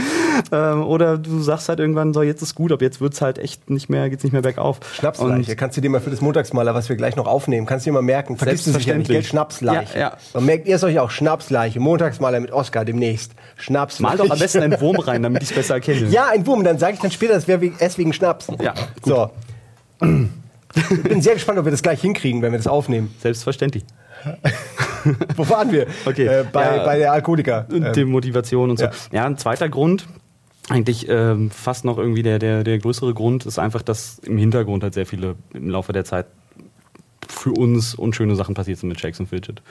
ähm, 0.52 0.84
oder 0.84 1.18
du 1.18 1.40
sagst 1.42 1.70
halt 1.70 1.80
irgendwann 1.80 2.14
so, 2.14 2.22
jetzt 2.22 2.42
ist 2.42 2.56
gut, 2.56 2.72
aber 2.72 2.84
jetzt 2.84 3.02
wird's 3.02 3.22
halt 3.22 3.38
echt 3.38 3.70
nicht 3.70 3.90
mehr, 3.90 4.10
geht's 4.10 4.24
nicht 4.24 4.34
mehr 4.34 4.42
bergauf. 4.42 4.80
Schnapsleiche. 4.94 5.56
Kannst 5.56 5.78
du 5.78 5.82
dir 5.82 5.90
mal 5.90 6.02
für 6.02 6.10
das 6.10 6.22
Montagsmaler, 6.22 6.74
was 6.74 6.90
wir 6.90 6.96
gleich 6.96 7.16
noch 7.16 7.28
aufnehmen, 7.28 7.66
kannst 7.66 7.86
du 7.86 7.90
dir 7.90 7.94
mal 7.94 8.02
merken. 8.02 8.38
Vergisst 8.38 8.68
du 8.68 8.72
sicher 8.72 8.96
nicht, 8.96 9.10
gell? 9.10 9.24
Schnapsleiche. 9.24 9.94
Ja, 9.94 10.00
ja. 10.00 10.18
Und 10.34 10.46
merkt 10.46 10.68
ihr 10.70 10.76
es 10.78 10.84
euch 10.84 11.00
auch? 11.00 11.12
Schnapsleiche. 11.12 11.80
Montagsmaler 11.80 12.40
mit 12.40 12.52
Oscar 12.52 12.86
demnächst. 12.86 13.34
Schnapsleiche. 13.58 14.18
Mal 14.18 14.24
doch 14.24 14.32
am 14.34 14.40
besten 14.40 14.62
einen 14.62 14.80
Wurm 14.80 14.98
rein, 15.00 15.24
damit 15.24 15.44
ich 15.44 15.50
es 15.50 15.56
besser 15.56 15.76
erkenne. 15.76 16.08
Ja, 16.10 16.28
ein 16.28 16.46
Wurm. 16.48 16.64
Dann 16.64 16.78
sage 16.80 16.94
ich 16.94 17.00
dann 17.00 17.12
später, 17.12 17.34
das 17.34 17.48
wäre 17.48 17.60
wegen, 17.62 17.76
erst 17.80 17.98
wegen 17.98 18.14
Schnaps. 18.14 18.48
Ja, 18.62 18.74
So. 19.04 19.30
Ich 20.02 21.04
bin 21.04 21.22
sehr 21.22 21.34
gespannt, 21.34 21.58
ob 21.60 21.66
wir 21.66 21.72
das 21.72 21.82
gleich 21.82 22.00
hinkriegen, 22.02 22.42
wenn 22.42 22.52
wir 22.52 22.60
das 22.60 22.68
aufnehmen. 22.68 23.14
Selbstverständlich. 23.20 23.84
Wo 25.36 25.50
waren 25.50 25.72
wir? 25.72 25.88
Okay. 26.06 26.26
Äh, 26.28 26.46
bei, 26.52 26.78
Ja. 26.78 26.84
bei 26.86 26.98
der 27.00 27.12
Alkoholiker. 27.12 27.66
Und 27.72 27.84
Ähm, 27.86 27.94
die 27.94 28.06
Motivation 28.06 28.70
und 28.70 28.78
so. 28.78 28.86
ja. 28.86 28.92
Ja, 29.12 29.26
ein 29.26 29.38
zweiter 29.38 29.68
Grund, 29.70 30.08
eigentlich 30.70 31.08
ähm, 31.10 31.50
fast 31.52 31.86
noch 31.86 31.98
irgendwie 31.98 32.22
der, 32.22 32.38
der, 32.38 32.64
der 32.64 32.78
größere 32.78 33.14
Grund, 33.14 33.46
ist 33.46 33.58
einfach, 33.60 33.82
dass 33.82 34.20
im 34.20 34.38
Hintergrund 34.38 34.84
halt 34.84 34.94
sehr 34.94 35.06
viele 35.06 35.36
im 35.54 35.70
Laufe 35.70 35.92
der 35.94 36.06
Zeit 36.06 36.28
für 37.28 37.52
uns 37.52 37.96
unschöne 37.96 38.36
Sachen 38.36 38.54
passiert 38.56 38.78
sind 38.80 38.90
mit 38.90 39.00
Shakes 39.00 39.20
und 39.20 39.28
Fidget. 39.30 39.62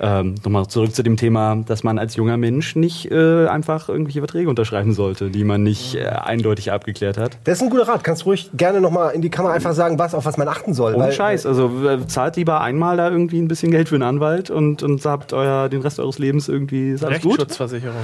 Ähm, 0.00 0.34
Nochmal 0.44 0.66
zurück 0.66 0.94
zu 0.94 1.02
dem 1.02 1.16
Thema, 1.16 1.56
dass 1.66 1.82
man 1.84 1.98
als 1.98 2.16
junger 2.16 2.36
Mensch 2.36 2.74
nicht 2.76 3.10
äh, 3.10 3.46
einfach 3.46 3.88
irgendwelche 3.88 4.20
Verträge 4.20 4.48
unterschreiben 4.48 4.94
sollte, 4.94 5.30
die 5.30 5.44
man 5.44 5.62
nicht 5.62 5.94
äh, 5.94 6.06
eindeutig 6.06 6.72
abgeklärt 6.72 7.18
hat. 7.18 7.38
das 7.44 7.58
ist 7.58 7.62
ein 7.62 7.70
guter 7.70 7.86
Rat. 7.88 8.02
Kannst 8.04 8.26
ruhig 8.26 8.50
gerne 8.54 8.80
nochmal 8.80 9.14
in 9.14 9.22
die 9.22 9.30
Kamera 9.30 9.52
einfach 9.52 9.74
sagen, 9.74 9.98
was, 9.98 10.14
auf 10.14 10.24
was 10.24 10.36
man 10.36 10.48
achten 10.48 10.74
soll. 10.74 10.94
Ohne 10.94 11.04
weil- 11.04 11.12
Scheiß. 11.12 11.46
Also 11.46 11.70
äh, 11.88 12.06
zahlt 12.06 12.36
lieber 12.36 12.60
einmal 12.60 12.96
da 12.96 13.10
irgendwie 13.10 13.40
ein 13.40 13.48
bisschen 13.48 13.70
Geld 13.70 13.88
für 13.88 13.94
einen 13.96 14.02
Anwalt 14.04 14.50
und, 14.50 14.82
und 14.82 15.04
habt 15.04 15.32
euer, 15.32 15.68
den 15.68 15.82
Rest 15.82 16.00
eures 16.00 16.18
Lebens 16.18 16.48
irgendwie. 16.48 16.94
Rechtsschutzversicherung. 16.94 17.96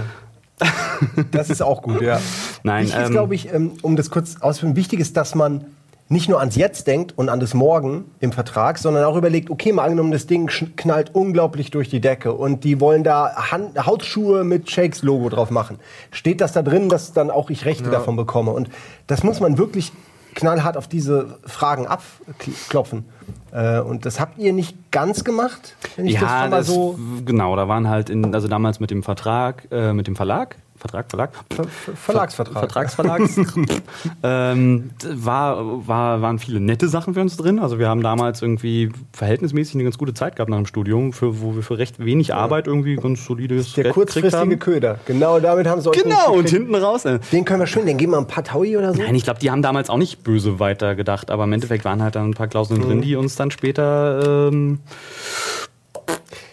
Das 1.30 1.50
ist 1.50 1.62
auch 1.62 1.82
gut, 1.82 2.00
ja. 2.02 2.20
Nein, 2.62 2.84
Wichtig 2.86 3.00
ist, 3.00 3.06
ähm, 3.06 3.12
glaube 3.12 3.34
ich, 3.34 3.52
ähm, 3.52 3.72
um 3.82 3.96
das 3.96 4.10
kurz 4.10 4.36
auszuführen, 4.40 4.76
wichtig 4.76 5.00
ist, 5.00 5.16
dass 5.16 5.34
man 5.34 5.64
nicht 6.08 6.28
nur 6.28 6.40
ans 6.40 6.56
Jetzt 6.56 6.86
denkt 6.86 7.12
und 7.16 7.28
an 7.28 7.38
das 7.38 7.52
Morgen 7.52 8.06
im 8.20 8.32
Vertrag, 8.32 8.78
sondern 8.78 9.04
auch 9.04 9.16
überlegt, 9.16 9.50
okay, 9.50 9.72
mal 9.72 9.84
angenommen, 9.84 10.10
das 10.10 10.26
Ding 10.26 10.46
knallt 10.76 11.14
unglaublich 11.14 11.70
durch 11.70 11.90
die 11.90 12.00
Decke 12.00 12.32
und 12.32 12.64
die 12.64 12.80
wollen 12.80 13.04
da 13.04 13.50
Hand, 13.50 13.84
Hausschuhe 13.84 14.44
mit 14.44 14.70
Shakes 14.70 15.02
Logo 15.02 15.28
drauf 15.28 15.50
machen. 15.50 15.78
Steht 16.10 16.40
das 16.40 16.52
da 16.52 16.62
drin, 16.62 16.88
dass 16.88 17.12
dann 17.12 17.30
auch 17.30 17.50
ich 17.50 17.66
Rechte 17.66 17.90
davon 17.90 18.16
bekomme? 18.16 18.52
Und 18.52 18.70
das 19.06 19.22
muss 19.22 19.40
man 19.40 19.58
wirklich 19.58 19.92
knallhart 20.34 20.76
auf 20.76 20.88
diese 20.88 21.38
Fragen 21.44 21.86
abklopfen. 21.86 23.04
Äh, 23.52 23.80
und 23.80 24.06
das 24.06 24.20
habt 24.20 24.38
ihr 24.38 24.52
nicht 24.52 24.90
ganz 24.90 25.24
gemacht, 25.24 25.76
wenn 25.96 26.06
ich 26.06 26.14
das 26.14 26.22
Ja, 26.22 26.40
schon 26.42 26.50
mal 26.50 26.56
das, 26.58 26.66
so 26.66 26.98
genau, 27.24 27.56
da 27.56 27.68
waren 27.68 27.88
halt 27.88 28.08
in, 28.08 28.34
also 28.34 28.48
damals 28.48 28.80
mit 28.80 28.90
dem 28.90 29.02
Vertrag, 29.02 29.68
äh, 29.70 29.92
mit 29.92 30.06
dem 30.06 30.16
Verlag, 30.16 30.56
Vertrag, 30.78 31.10
Verlag, 31.10 31.30
Ver 31.50 31.64
Ver 31.64 31.96
Verlagsvertrag. 31.96 32.58
Vertragsverlags, 32.58 33.40
ähm, 34.22 34.90
war, 35.14 35.86
war, 35.88 36.22
waren 36.22 36.38
viele 36.38 36.60
nette 36.60 36.88
Sachen 36.88 37.14
für 37.14 37.20
uns 37.20 37.36
drin. 37.36 37.58
Also 37.58 37.78
wir 37.78 37.88
haben 37.88 38.02
damals 38.02 38.42
irgendwie 38.42 38.90
verhältnismäßig 39.12 39.74
eine 39.74 39.84
ganz 39.84 39.98
gute 39.98 40.14
Zeit 40.14 40.36
gehabt 40.36 40.50
nach 40.50 40.56
dem 40.56 40.66
Studium, 40.66 41.12
für, 41.12 41.40
wo 41.40 41.54
wir 41.54 41.62
für 41.62 41.78
recht 41.78 41.98
wenig 42.04 42.32
Arbeit 42.34 42.66
irgendwie 42.66 42.96
ganz 42.96 43.24
solides 43.24 43.72
Der 43.74 43.84
Geld 43.84 43.94
kurzfristige. 43.94 44.56
Köder. 44.56 44.98
Genau 45.06 45.40
damit 45.40 45.66
haben 45.66 45.80
sie 45.80 45.90
euch 45.90 46.02
Genau, 46.02 46.34
und 46.34 46.48
hinten 46.48 46.74
raus. 46.74 47.04
äh, 47.04 47.18
Den 47.32 47.44
können 47.44 47.60
wir 47.60 47.66
schön, 47.66 47.86
den 47.86 47.96
geben 47.98 48.12
wir 48.12 48.18
ein 48.18 48.26
paar 48.26 48.44
Taui 48.44 48.76
oder 48.76 48.94
so. 48.94 49.02
Nein, 49.02 49.14
ich 49.14 49.24
glaube, 49.24 49.40
die 49.40 49.50
haben 49.50 49.62
damals 49.62 49.90
auch 49.90 49.96
nicht 49.98 50.22
böse 50.22 50.58
weitergedacht, 50.60 51.30
aber 51.30 51.44
im 51.44 51.52
Endeffekt 51.52 51.84
waren 51.84 52.02
halt 52.02 52.14
dann 52.14 52.30
ein 52.30 52.34
paar 52.34 52.48
Klauseln 52.48 52.80
drin, 52.80 53.00
die 53.00 53.16
uns 53.16 53.36
dann 53.36 53.50
später 53.50 54.48
ähm, 54.52 54.80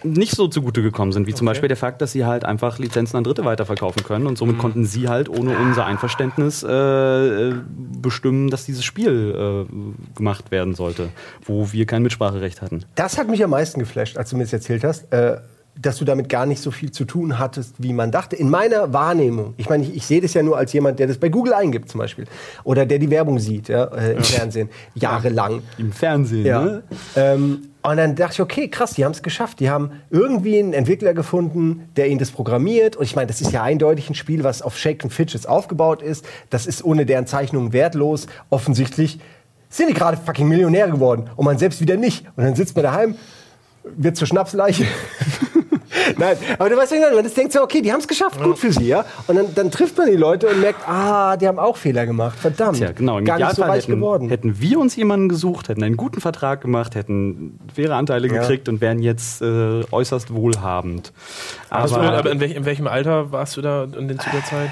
nicht 0.05 0.35
so 0.35 0.47
zugute 0.47 0.81
gekommen 0.81 1.11
sind, 1.11 1.27
wie 1.27 1.33
zum 1.33 1.45
Beispiel 1.45 1.67
der 1.67 1.77
Fakt, 1.77 2.01
dass 2.01 2.11
sie 2.11 2.25
halt 2.25 2.45
einfach 2.45 2.79
Lizenzen 2.79 3.17
an 3.17 3.23
Dritte 3.23 3.43
weiterverkaufen 3.45 4.03
können 4.03 4.27
und 4.27 4.37
somit 4.37 4.57
konnten 4.57 4.85
sie 4.85 5.09
halt 5.09 5.29
ohne 5.29 5.57
unser 5.57 5.85
Einverständnis 5.85 6.63
äh, 6.63 6.69
äh, 6.69 7.55
bestimmen, 8.01 8.49
dass 8.49 8.65
dieses 8.65 8.85
Spiel 8.85 9.67
äh, 9.69 10.15
gemacht 10.15 10.51
werden 10.51 10.75
sollte, 10.75 11.09
wo 11.43 11.71
wir 11.71 11.85
kein 11.85 12.03
Mitspracherecht 12.03 12.61
hatten. 12.61 12.85
Das 12.95 13.17
hat 13.17 13.27
mich 13.27 13.43
am 13.43 13.49
meisten 13.49 13.79
geflasht, 13.79 14.17
als 14.17 14.29
du 14.29 14.37
mir 14.37 14.43
das 14.43 14.53
erzählt 14.53 14.83
hast, 14.83 15.11
äh, 15.11 15.37
dass 15.81 15.97
du 15.97 16.05
damit 16.05 16.29
gar 16.29 16.45
nicht 16.45 16.61
so 16.61 16.71
viel 16.71 16.91
zu 16.91 17.03
tun 17.05 17.37
hattest, 17.37 17.75
wie 17.79 17.91
man 17.93 18.11
dachte. 18.11 18.35
In 18.35 18.49
meiner 18.49 18.93
Wahrnehmung, 18.93 19.53
ich 19.57 19.69
meine, 19.69 19.83
ich, 19.83 19.95
ich 19.95 20.05
sehe 20.05 20.21
das 20.21 20.33
ja 20.33 20.41
nur 20.41 20.57
als 20.57 20.71
jemand, 20.73 20.99
der 20.99 21.07
das 21.07 21.17
bei 21.17 21.29
Google 21.29 21.53
eingibt 21.53 21.89
zum 21.89 21.99
Beispiel. 21.99 22.25
Oder 22.63 22.85
der 22.85 22.97
die 22.99 23.09
Werbung 23.09 23.39
sieht 23.39 23.67
ja, 23.67 23.83
äh, 23.85 24.13
im 24.13 24.23
Fernsehen, 24.23 24.69
jahrelang. 24.93 25.61
Im 25.77 25.91
Fernsehen, 25.91 26.45
Ja. 26.45 26.61
ne? 26.63 26.83
Ähm, 27.15 27.69
und 27.83 27.97
dann 27.97 28.15
dachte 28.15 28.33
ich, 28.33 28.41
okay, 28.41 28.67
krass, 28.67 28.93
die 28.93 29.05
haben 29.05 29.11
es 29.11 29.21
geschafft. 29.21 29.59
Die 29.59 29.69
haben 29.69 29.91
irgendwie 30.09 30.57
einen 30.57 30.73
Entwickler 30.73 31.13
gefunden, 31.13 31.87
der 31.95 32.07
ihnen 32.07 32.17
das 32.17 32.31
programmiert. 32.31 32.95
Und 32.95 33.03
ich 33.03 33.15
meine, 33.15 33.27
das 33.27 33.41
ist 33.41 33.51
ja 33.51 33.61
eindeutig 33.61 34.09
ein 34.09 34.15
Spiel, 34.15 34.43
was 34.43 34.63
auf 34.63 34.75
Shake 34.75 35.03
and 35.03 35.13
Fidgets 35.13 35.45
aufgebaut 35.45 36.01
ist. 36.01 36.25
Das 36.49 36.65
ist 36.65 36.83
ohne 36.83 37.05
deren 37.05 37.27
Zeichnungen 37.27 37.73
wertlos. 37.73 38.25
Offensichtlich 38.49 39.19
sind 39.69 39.89
die 39.89 39.93
gerade 39.93 40.17
fucking 40.17 40.47
Millionäre 40.47 40.89
geworden. 40.89 41.29
Und 41.35 41.45
man 41.45 41.59
selbst 41.59 41.79
wieder 41.79 41.95
nicht. 41.95 42.25
Und 42.35 42.43
dann 42.45 42.55
sitzt 42.55 42.75
man 42.75 42.83
daheim, 42.83 43.15
wird 43.83 44.17
zur 44.17 44.25
Schnapsleiche. 44.27 44.85
Nein, 46.17 46.37
aber 46.59 46.69
du 46.69 46.77
weißt 46.77 46.91
ja, 46.93 47.13
man 47.13 47.25
denkt 47.33 47.53
so, 47.53 47.61
okay, 47.61 47.81
die 47.81 47.91
haben 47.91 47.99
es 47.99 48.07
geschafft, 48.07 48.41
gut 48.41 48.57
für 48.59 48.71
sie, 48.71 48.87
ja. 48.87 49.05
Und 49.27 49.35
dann, 49.35 49.55
dann 49.55 49.71
trifft 49.71 49.97
man 49.97 50.07
die 50.09 50.15
Leute 50.17 50.47
und 50.47 50.61
merkt, 50.61 50.87
ah, 50.87 51.37
die 51.37 51.47
haben 51.47 51.59
auch 51.59 51.77
Fehler 51.77 52.05
gemacht, 52.05 52.37
verdammt. 52.37 52.77
Tja, 52.77 52.91
genau. 52.91 53.17
Im 53.17 53.25
Gar 53.25 53.37
nicht 53.39 53.55
so 53.55 53.61
reich 53.63 53.83
hätten, 53.83 53.95
geworden. 53.95 54.29
hätten 54.29 54.59
wir 54.59 54.79
uns 54.79 54.95
jemanden 54.95 55.29
gesucht, 55.29 55.69
hätten 55.69 55.83
einen 55.83 55.97
guten 55.97 56.21
Vertrag 56.21 56.61
gemacht, 56.61 56.95
hätten 56.95 57.59
faire 57.73 57.95
Anteile 57.95 58.27
Ja. 58.27 58.41
gekriegt 58.41 58.67
und 58.69 58.81
wären 58.81 58.99
jetzt 58.99 59.41
äh, 59.41 59.83
äußerst 59.91 60.33
wohlhabend. 60.33 61.13
Hast 61.69 61.93
du, 61.95 61.99
Aber, 61.99 62.11
aber 62.17 62.31
in, 62.31 62.39
welch, 62.39 62.55
in 62.55 62.65
welchem 62.65 62.87
Alter 62.87 63.31
warst 63.31 63.57
du 63.57 63.61
da 63.61 63.83
in 63.85 64.07
den 64.07 64.19
zu 64.19 64.29
der 64.31 64.43
Zeit? 64.43 64.69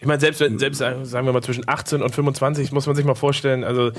Ich 0.00 0.06
meine, 0.06 0.20
selbst, 0.20 0.40
wenn- 0.40 0.58
selbst 0.58 0.78
sagen 0.78 1.26
wir 1.26 1.32
mal 1.32 1.42
zwischen 1.42 1.64
18 1.68 2.02
und 2.02 2.14
25 2.14 2.70
muss 2.72 2.86
man 2.86 2.94
sich 2.94 3.04
mal 3.04 3.14
vorstellen, 3.16 3.64
also 3.64 3.90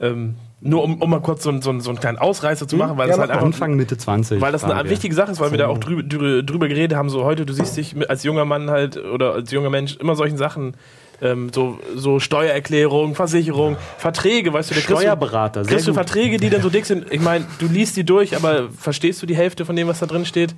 ähm, 0.00 0.34
nur 0.60 0.82
um, 0.82 1.00
um 1.00 1.10
mal 1.10 1.20
kurz 1.20 1.42
so, 1.42 1.50
einen- 1.50 1.62
so, 1.62 1.78
so 1.80 1.90
einen 1.90 2.00
kleinen 2.00 2.18
Ausreißer 2.18 2.66
zu 2.66 2.76
machen, 2.76 2.96
weil 2.98 3.08
Ja, 3.08 3.12
das 3.14 3.20
halt 3.20 3.30
einfach 3.30 3.44
Anfang, 3.46 3.74
Mitte 3.76 3.96
20. 3.96 4.40
weil 4.40 4.52
das 4.52 4.64
eine 4.64 4.82
wir. 4.84 4.90
wichtige 4.90 5.14
Sache 5.14 5.32
ist, 5.32 5.40
weil 5.40 5.50
wir 5.50 5.58
da 5.58 5.68
auch 5.68 5.78
drüber, 5.78 6.02
drüber, 6.42 6.68
geredet 6.68 6.96
haben, 6.96 7.08
so 7.10 7.24
heute, 7.24 7.46
du 7.46 7.52
siehst 7.52 7.76
dich 7.76 7.94
als 8.10 8.22
junger 8.24 8.44
Mann 8.44 8.70
halt 8.70 8.96
oder 8.96 9.32
als 9.34 9.50
junger 9.50 9.70
Mensch 9.70 9.96
immer 9.96 10.14
solchen 10.16 10.36
Sachen, 10.38 10.74
ähm, 11.22 11.50
so, 11.54 11.78
so 11.94 12.18
Steuererklärung, 12.20 13.14
Versicherung, 13.14 13.76
Verträge, 13.98 14.52
weißt 14.52 14.70
du, 14.70 14.74
der 14.74 14.82
kriegst 14.82 14.98
du- 14.98 15.02
Steuerberater, 15.02 15.64
sehr 15.64 15.72
Kriegst 15.74 15.88
du. 15.88 15.94
Verträge, 15.94 16.36
die 16.38 16.50
dann 16.50 16.60
so 16.62 16.68
dick 16.68 16.84
sind? 16.84 17.10
Ich 17.10 17.20
meine, 17.22 17.46
du 17.58 17.66
liest 17.66 17.96
die 17.96 18.04
durch, 18.04 18.36
aber 18.36 18.68
verstehst 18.70 19.22
du 19.22 19.26
die 19.26 19.36
Hälfte 19.36 19.64
von 19.64 19.76
dem, 19.76 19.88
was 19.88 19.98
da 20.00 20.06
drin 20.06 20.26
steht? 20.26 20.54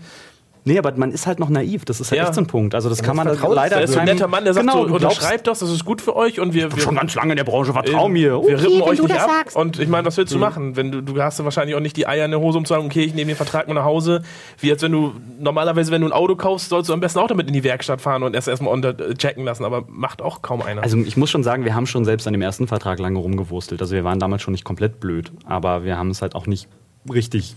Nee, 0.68 0.78
aber 0.78 0.92
man 0.96 1.10
ist 1.12 1.26
halt 1.26 1.40
noch 1.40 1.48
naiv. 1.48 1.84
Das 1.86 1.98
ist 2.00 2.10
halt 2.10 2.18
Ja. 2.18 2.24
echt 2.26 2.34
so 2.34 2.42
ein 2.42 2.46
Punkt. 2.46 2.74
Also 2.74 2.88
das 2.90 3.02
kann 3.02 3.16
man 3.16 3.26
vertraut 3.26 3.54
leider 3.54 3.76
Da 3.76 3.82
ist 3.82 3.92
so 3.94 3.98
ein 3.98 4.04
netter 4.04 4.28
Mann, 4.28 4.44
der 4.44 4.52
sagt 4.54 4.66
genau, 4.66 4.86
so, 4.86 4.94
unterschreibt 4.94 5.46
das, 5.46 5.60
das 5.60 5.70
ist 5.70 5.84
gut 5.84 6.02
für 6.02 6.14
euch 6.14 6.40
und 6.40 6.52
wir, 6.52 6.70
wir 6.72 6.80
schon 6.82 6.94
ganz 6.94 7.14
lange 7.14 7.32
in 7.32 7.36
der 7.36 7.44
Branche, 7.44 7.72
vertrau 7.72 8.06
äh, 8.06 8.10
mir. 8.10 8.30
Wir 8.32 8.36
Okay, 8.38 8.54
rippen 8.54 8.74
wenn 8.74 8.82
euch 8.82 9.02
nicht 9.02 9.18
ab. 9.18 9.28
sagst. 9.30 9.56
Und 9.56 9.78
ich 9.80 9.88
meine, 9.88 10.06
was 10.06 10.16
willst 10.18 10.32
du 10.34 10.38
machen? 10.38 10.76
Wenn 10.76 10.92
du, 10.92 11.00
du 11.00 11.22
hast 11.22 11.38
ja 11.38 11.44
wahrscheinlich 11.44 11.74
auch 11.74 11.80
nicht 11.80 11.96
die 11.96 12.06
Eier 12.06 12.26
in 12.26 12.30
der 12.30 12.40
Hose, 12.40 12.58
um 12.58 12.64
zu 12.66 12.74
sagen, 12.74 12.84
okay, 12.86 13.02
ich 13.02 13.14
nehme 13.14 13.28
den 13.32 13.36
Vertrag 13.36 13.66
mal 13.66 13.74
nach 13.74 13.84
Hause. 13.84 14.22
Wie 14.60 14.70
als 14.70 14.82
wenn 14.82 14.92
du, 14.92 15.14
normalerweise, 15.40 15.90
wenn 15.90 16.02
du 16.02 16.08
ein 16.08 16.12
Auto 16.12 16.36
kaufst, 16.36 16.68
sollst 16.68 16.90
du 16.90 16.92
am 16.92 17.00
besten 17.00 17.18
auch 17.20 17.28
damit 17.28 17.46
in 17.48 17.54
die 17.54 17.64
Werkstatt 17.64 18.00
fahren 18.02 18.22
und 18.22 18.34
erst 18.34 18.46
erstmal 18.48 18.72
unter 18.74 18.90
äh, 18.90 19.14
checken 19.14 19.44
lassen, 19.44 19.64
aber 19.64 19.84
macht 19.88 20.20
auch 20.20 20.42
kaum 20.42 20.60
einer. 20.60 20.82
Also 20.82 20.98
ich 20.98 21.16
muss 21.16 21.30
schon 21.30 21.42
sagen, 21.42 21.64
wir 21.64 21.74
haben 21.74 21.86
schon 21.86 22.04
selbst 22.04 22.26
an 22.26 22.34
dem 22.34 22.42
ersten 22.42 22.66
Vertrag 22.68 22.98
lange 22.98 23.18
rumgewurstelt. 23.18 23.80
Also 23.80 23.94
wir 23.94 24.04
waren 24.04 24.18
damals 24.18 24.42
schon 24.42 24.52
nicht 24.52 24.64
komplett 24.64 25.00
blöd, 25.00 25.32
aber 25.46 25.82
wir 25.84 25.96
haben 25.96 26.10
es 26.10 26.20
halt 26.20 26.34
auch 26.34 26.46
nicht 26.46 26.68
richtig 27.10 27.54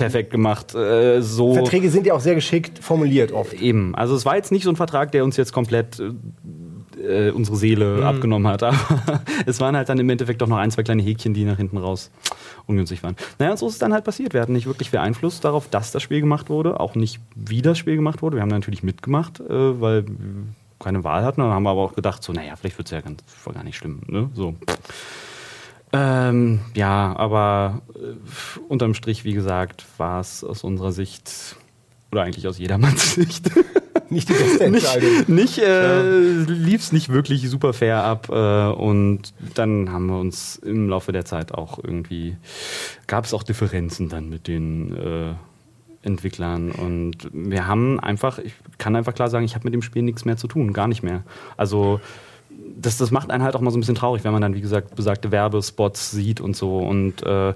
perfekt 0.00 0.30
gemacht. 0.30 0.74
Äh, 0.74 1.20
so 1.20 1.54
Verträge 1.54 1.90
sind 1.90 2.06
ja 2.06 2.14
auch 2.14 2.20
sehr 2.20 2.34
geschickt 2.34 2.82
formuliert 2.82 3.32
oft. 3.32 3.52
Eben. 3.54 3.94
Also 3.94 4.14
es 4.14 4.24
war 4.24 4.36
jetzt 4.36 4.52
nicht 4.52 4.64
so 4.64 4.70
ein 4.70 4.76
Vertrag, 4.76 5.12
der 5.12 5.24
uns 5.24 5.36
jetzt 5.36 5.52
komplett 5.52 6.00
äh, 6.00 6.10
äh, 7.00 7.30
unsere 7.30 7.56
Seele 7.56 8.04
abgenommen 8.04 8.50
hat. 8.50 8.62
Aber 8.62 9.22
es 9.46 9.60
waren 9.60 9.76
halt 9.76 9.88
dann 9.88 9.98
im 9.98 10.08
Endeffekt 10.10 10.40
doch 10.42 10.48
noch 10.48 10.58
ein, 10.58 10.70
zwei 10.70 10.82
kleine 10.82 11.02
Häkchen, 11.02 11.34
die 11.34 11.44
nach 11.44 11.56
hinten 11.56 11.78
raus 11.78 12.10
ungünstig 12.66 13.02
waren. 13.02 13.16
Naja, 13.38 13.52
und 13.52 13.58
so 13.58 13.66
ist 13.66 13.74
es 13.74 13.78
dann 13.78 13.92
halt 13.92 14.04
passiert. 14.04 14.34
Wir 14.34 14.40
hatten 14.40 14.52
nicht 14.52 14.66
wirklich 14.66 14.90
viel 14.90 15.00
Einfluss 15.00 15.40
darauf, 15.40 15.68
dass 15.68 15.92
das 15.92 16.02
Spiel 16.02 16.20
gemacht 16.20 16.50
wurde, 16.50 16.80
auch 16.80 16.94
nicht, 16.94 17.20
wie 17.34 17.62
das 17.62 17.78
Spiel 17.78 17.96
gemacht 17.96 18.22
wurde. 18.22 18.36
Wir 18.36 18.42
haben 18.42 18.48
natürlich 18.48 18.82
mitgemacht, 18.82 19.40
äh, 19.40 19.80
weil 19.80 20.06
wir 20.06 20.14
keine 20.78 21.04
Wahl 21.04 21.24
hatten. 21.24 21.40
Dann 21.40 21.50
haben 21.50 21.62
wir 21.62 21.70
aber 21.70 21.82
auch 21.82 21.94
gedacht, 21.94 22.22
so, 22.22 22.32
naja, 22.32 22.56
vielleicht 22.56 22.78
wird 22.78 22.88
es 22.88 22.92
ja 22.92 23.00
ganz, 23.00 23.22
voll 23.26 23.54
gar 23.54 23.64
nicht 23.64 23.76
schlimm. 23.76 24.00
Ne? 24.06 24.30
So. 24.34 24.54
Ähm, 25.92 26.60
ja, 26.74 27.14
aber 27.16 27.82
äh, 27.94 28.60
unterm 28.68 28.94
Strich, 28.94 29.24
wie 29.24 29.32
gesagt, 29.32 29.84
war 29.98 30.20
es 30.20 30.44
aus 30.44 30.62
unserer 30.62 30.92
Sicht 30.92 31.56
oder 32.12 32.22
eigentlich 32.22 32.46
aus 32.46 32.58
jedermanns 32.58 33.14
Sicht 33.14 33.50
Nicht 34.10 34.28
die 34.28 34.32
beste 34.32 34.64
Entscheidung. 34.64 35.08
nicht 35.28 35.58
äh, 35.58 36.42
lief 36.42 36.80
es 36.80 36.90
nicht 36.90 37.10
wirklich 37.10 37.48
super 37.48 37.72
fair 37.72 38.02
ab 38.02 38.28
äh, 38.28 38.66
und 38.72 39.32
dann 39.54 39.92
haben 39.92 40.06
wir 40.06 40.18
uns 40.18 40.56
im 40.56 40.88
Laufe 40.88 41.12
der 41.12 41.24
Zeit 41.24 41.52
auch 41.52 41.78
irgendwie 41.82 42.36
gab 43.06 43.24
es 43.24 43.32
auch 43.32 43.44
Differenzen 43.44 44.08
dann 44.08 44.28
mit 44.28 44.48
den 44.48 44.96
äh, 44.96 45.34
Entwicklern 46.02 46.72
und 46.72 47.28
wir 47.32 47.68
haben 47.68 48.00
einfach 48.00 48.40
ich 48.40 48.54
kann 48.78 48.96
einfach 48.96 49.14
klar 49.14 49.30
sagen 49.30 49.44
ich 49.44 49.54
habe 49.54 49.64
mit 49.64 49.74
dem 49.74 49.82
Spiel 49.82 50.02
nichts 50.02 50.24
mehr 50.24 50.36
zu 50.36 50.48
tun 50.48 50.72
gar 50.72 50.88
nicht 50.88 51.04
mehr 51.04 51.22
also 51.56 52.00
das, 52.76 52.98
das 52.98 53.10
macht 53.10 53.30
einen 53.30 53.42
halt 53.42 53.56
auch 53.56 53.60
mal 53.60 53.70
so 53.70 53.76
ein 53.76 53.80
bisschen 53.80 53.94
traurig, 53.94 54.24
wenn 54.24 54.32
man 54.32 54.42
dann, 54.42 54.54
wie 54.54 54.60
gesagt, 54.60 54.94
besagte 54.94 55.30
Werbespots 55.30 56.10
sieht 56.10 56.40
und 56.40 56.56
so. 56.56 56.78
Und 56.78 57.22
äh, 57.22 57.54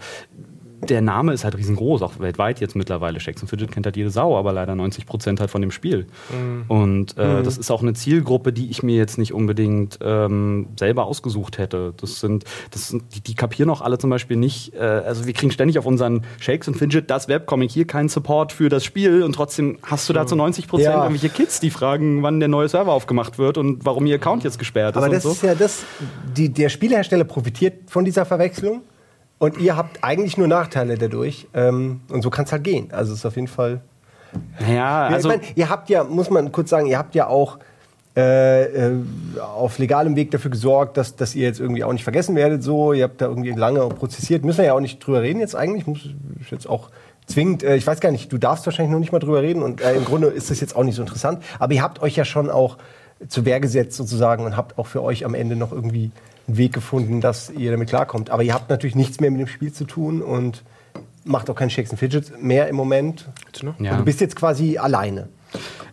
der 0.90 1.00
Name 1.00 1.32
ist 1.32 1.44
halt 1.44 1.56
riesengroß, 1.56 2.02
auch 2.02 2.18
weltweit 2.18 2.60
jetzt 2.60 2.76
mittlerweile. 2.76 3.20
Shakes 3.20 3.42
Fidget 3.48 3.72
kennt 3.72 3.86
halt 3.86 3.96
jede 3.96 4.10
Sau, 4.10 4.36
aber 4.36 4.52
leider 4.52 4.74
90 4.74 5.06
Prozent 5.06 5.40
halt 5.40 5.50
von 5.50 5.60
dem 5.60 5.70
Spiel. 5.70 6.06
Und 6.68 7.16
äh, 7.18 7.42
das 7.42 7.58
ist 7.58 7.70
auch 7.70 7.82
eine 7.82 7.94
Zielgruppe, 7.94 8.52
die 8.52 8.70
ich 8.70 8.82
mir 8.82 8.96
jetzt 8.96 9.18
nicht 9.18 9.32
unbedingt 9.32 9.98
ähm, 10.02 10.66
selber 10.78 11.06
ausgesucht 11.06 11.58
hätte. 11.58 11.94
Das 11.96 12.20
sind, 12.20 12.44
das 12.70 12.88
sind 12.88 13.02
die, 13.14 13.20
die 13.20 13.34
kapieren 13.34 13.70
auch 13.70 13.80
alle 13.80 13.98
zum 13.98 14.10
Beispiel 14.10 14.36
nicht. 14.36 14.74
Äh, 14.74 14.78
also 14.78 15.26
wir 15.26 15.32
kriegen 15.32 15.52
ständig 15.52 15.78
auf 15.78 15.86
unseren 15.86 16.22
Shakes 16.40 16.68
and 16.68 16.76
Fidget 16.76 17.10
das 17.10 17.28
Webcomic 17.28 17.70
hier 17.70 17.86
keinen 17.86 18.08
Support 18.08 18.52
für 18.52 18.68
das 18.68 18.84
Spiel 18.84 19.22
und 19.22 19.34
trotzdem 19.34 19.78
hast 19.82 20.08
du 20.08 20.12
da 20.12 20.26
zu 20.26 20.36
90 20.36 20.68
Prozent 20.68 20.88
Ja. 20.94 21.02
irgendwelche 21.04 21.28
Kids, 21.28 21.60
die 21.60 21.70
fragen, 21.70 22.22
wann 22.22 22.40
der 22.40 22.48
neue 22.48 22.68
Server 22.68 22.92
aufgemacht 22.92 23.38
wird 23.38 23.58
und 23.58 23.84
warum 23.84 24.06
ihr 24.06 24.16
Account 24.16 24.44
jetzt 24.44 24.58
gesperrt 24.58 24.92
ist 24.94 24.96
Aber 24.96 25.06
und 25.06 25.12
das 25.12 25.22
so. 25.22 25.30
ist 25.32 25.42
ja 25.42 25.54
das, 25.54 25.84
die, 26.36 26.48
der 26.48 26.68
Spielehersteller 26.68 27.24
profitiert 27.24 27.90
von 27.90 28.04
dieser 28.04 28.24
Verwechslung 28.24 28.82
und 29.38 29.58
ihr 29.58 29.76
habt 29.76 30.02
eigentlich 30.02 30.36
nur 30.38 30.48
Nachteile 30.48 30.96
dadurch. 30.96 31.48
Ähm, 31.54 32.00
und 32.08 32.22
so 32.22 32.30
kann 32.30 32.44
es 32.44 32.52
halt 32.52 32.64
gehen. 32.64 32.88
Also 32.92 33.12
es 33.12 33.18
ist 33.20 33.26
auf 33.26 33.36
jeden 33.36 33.48
Fall. 33.48 33.80
ja, 34.68 35.06
also 35.06 35.30
ich 35.30 35.36
mein, 35.36 35.46
ihr 35.54 35.68
habt 35.68 35.88
ja, 35.90 36.04
muss 36.04 36.30
man 36.30 36.50
kurz 36.52 36.70
sagen, 36.70 36.86
ihr 36.86 36.98
habt 36.98 37.14
ja 37.14 37.26
auch 37.26 37.58
äh, 38.16 38.64
äh, 38.64 38.92
auf 39.40 39.78
legalem 39.78 40.14
Weg 40.14 40.30
dafür 40.30 40.50
gesorgt, 40.50 40.96
dass, 40.96 41.16
dass 41.16 41.34
ihr 41.34 41.46
jetzt 41.46 41.58
irgendwie 41.58 41.82
auch 41.82 41.92
nicht 41.92 42.04
vergessen 42.04 42.36
werdet. 42.36 42.62
So, 42.62 42.92
ihr 42.92 43.04
habt 43.04 43.20
da 43.20 43.26
irgendwie 43.26 43.50
lange 43.50 43.88
prozessiert. 43.88 44.44
Müssen 44.44 44.58
wir 44.58 44.66
ja 44.66 44.74
auch 44.74 44.80
nicht 44.80 45.04
drüber 45.04 45.22
reden 45.22 45.40
jetzt 45.40 45.56
eigentlich. 45.56 45.86
Muss 45.86 46.08
ich 46.40 46.50
jetzt 46.50 46.68
auch 46.68 46.90
zwingend. 47.26 47.64
Äh, 47.64 47.74
ich 47.74 47.86
weiß 47.86 47.98
gar 48.00 48.12
nicht. 48.12 48.32
Du 48.32 48.38
darfst 48.38 48.66
wahrscheinlich 48.66 48.92
noch 48.92 49.00
nicht 49.00 49.10
mal 49.10 49.18
drüber 49.18 49.42
reden 49.42 49.62
und 49.62 49.80
äh, 49.80 49.94
im 49.96 50.04
Grunde 50.04 50.28
ist 50.28 50.50
das 50.50 50.60
jetzt 50.60 50.76
auch 50.76 50.84
nicht 50.84 50.94
so 50.94 51.02
interessant. 51.02 51.42
Aber 51.58 51.72
ihr 51.74 51.82
habt 51.82 52.02
euch 52.02 52.14
ja 52.14 52.24
schon 52.24 52.50
auch 52.50 52.78
zu 53.26 53.44
Wehr 53.44 53.58
gesetzt 53.58 53.96
sozusagen 53.96 54.44
und 54.44 54.56
habt 54.56 54.78
auch 54.78 54.86
für 54.86 55.02
euch 55.02 55.24
am 55.24 55.34
Ende 55.34 55.56
noch 55.56 55.72
irgendwie 55.72 56.12
einen 56.46 56.56
Weg 56.56 56.72
gefunden, 56.72 57.20
dass 57.20 57.50
ihr 57.50 57.70
damit 57.70 57.88
klarkommt. 57.88 58.30
Aber 58.30 58.42
ihr 58.42 58.54
habt 58.54 58.70
natürlich 58.70 58.96
nichts 58.96 59.20
mehr 59.20 59.30
mit 59.30 59.40
dem 59.40 59.46
Spiel 59.46 59.72
zu 59.72 59.84
tun 59.84 60.22
und 60.22 60.62
macht 61.24 61.48
auch 61.50 61.54
keinen 61.54 61.70
Shakes 61.70 61.90
and 61.90 61.98
Fidgets 61.98 62.32
mehr 62.38 62.68
im 62.68 62.76
Moment. 62.76 63.28
Ja. 63.78 63.92
Und 63.92 63.98
du 63.98 64.04
bist 64.04 64.20
jetzt 64.20 64.36
quasi 64.36 64.78
alleine. 64.78 65.28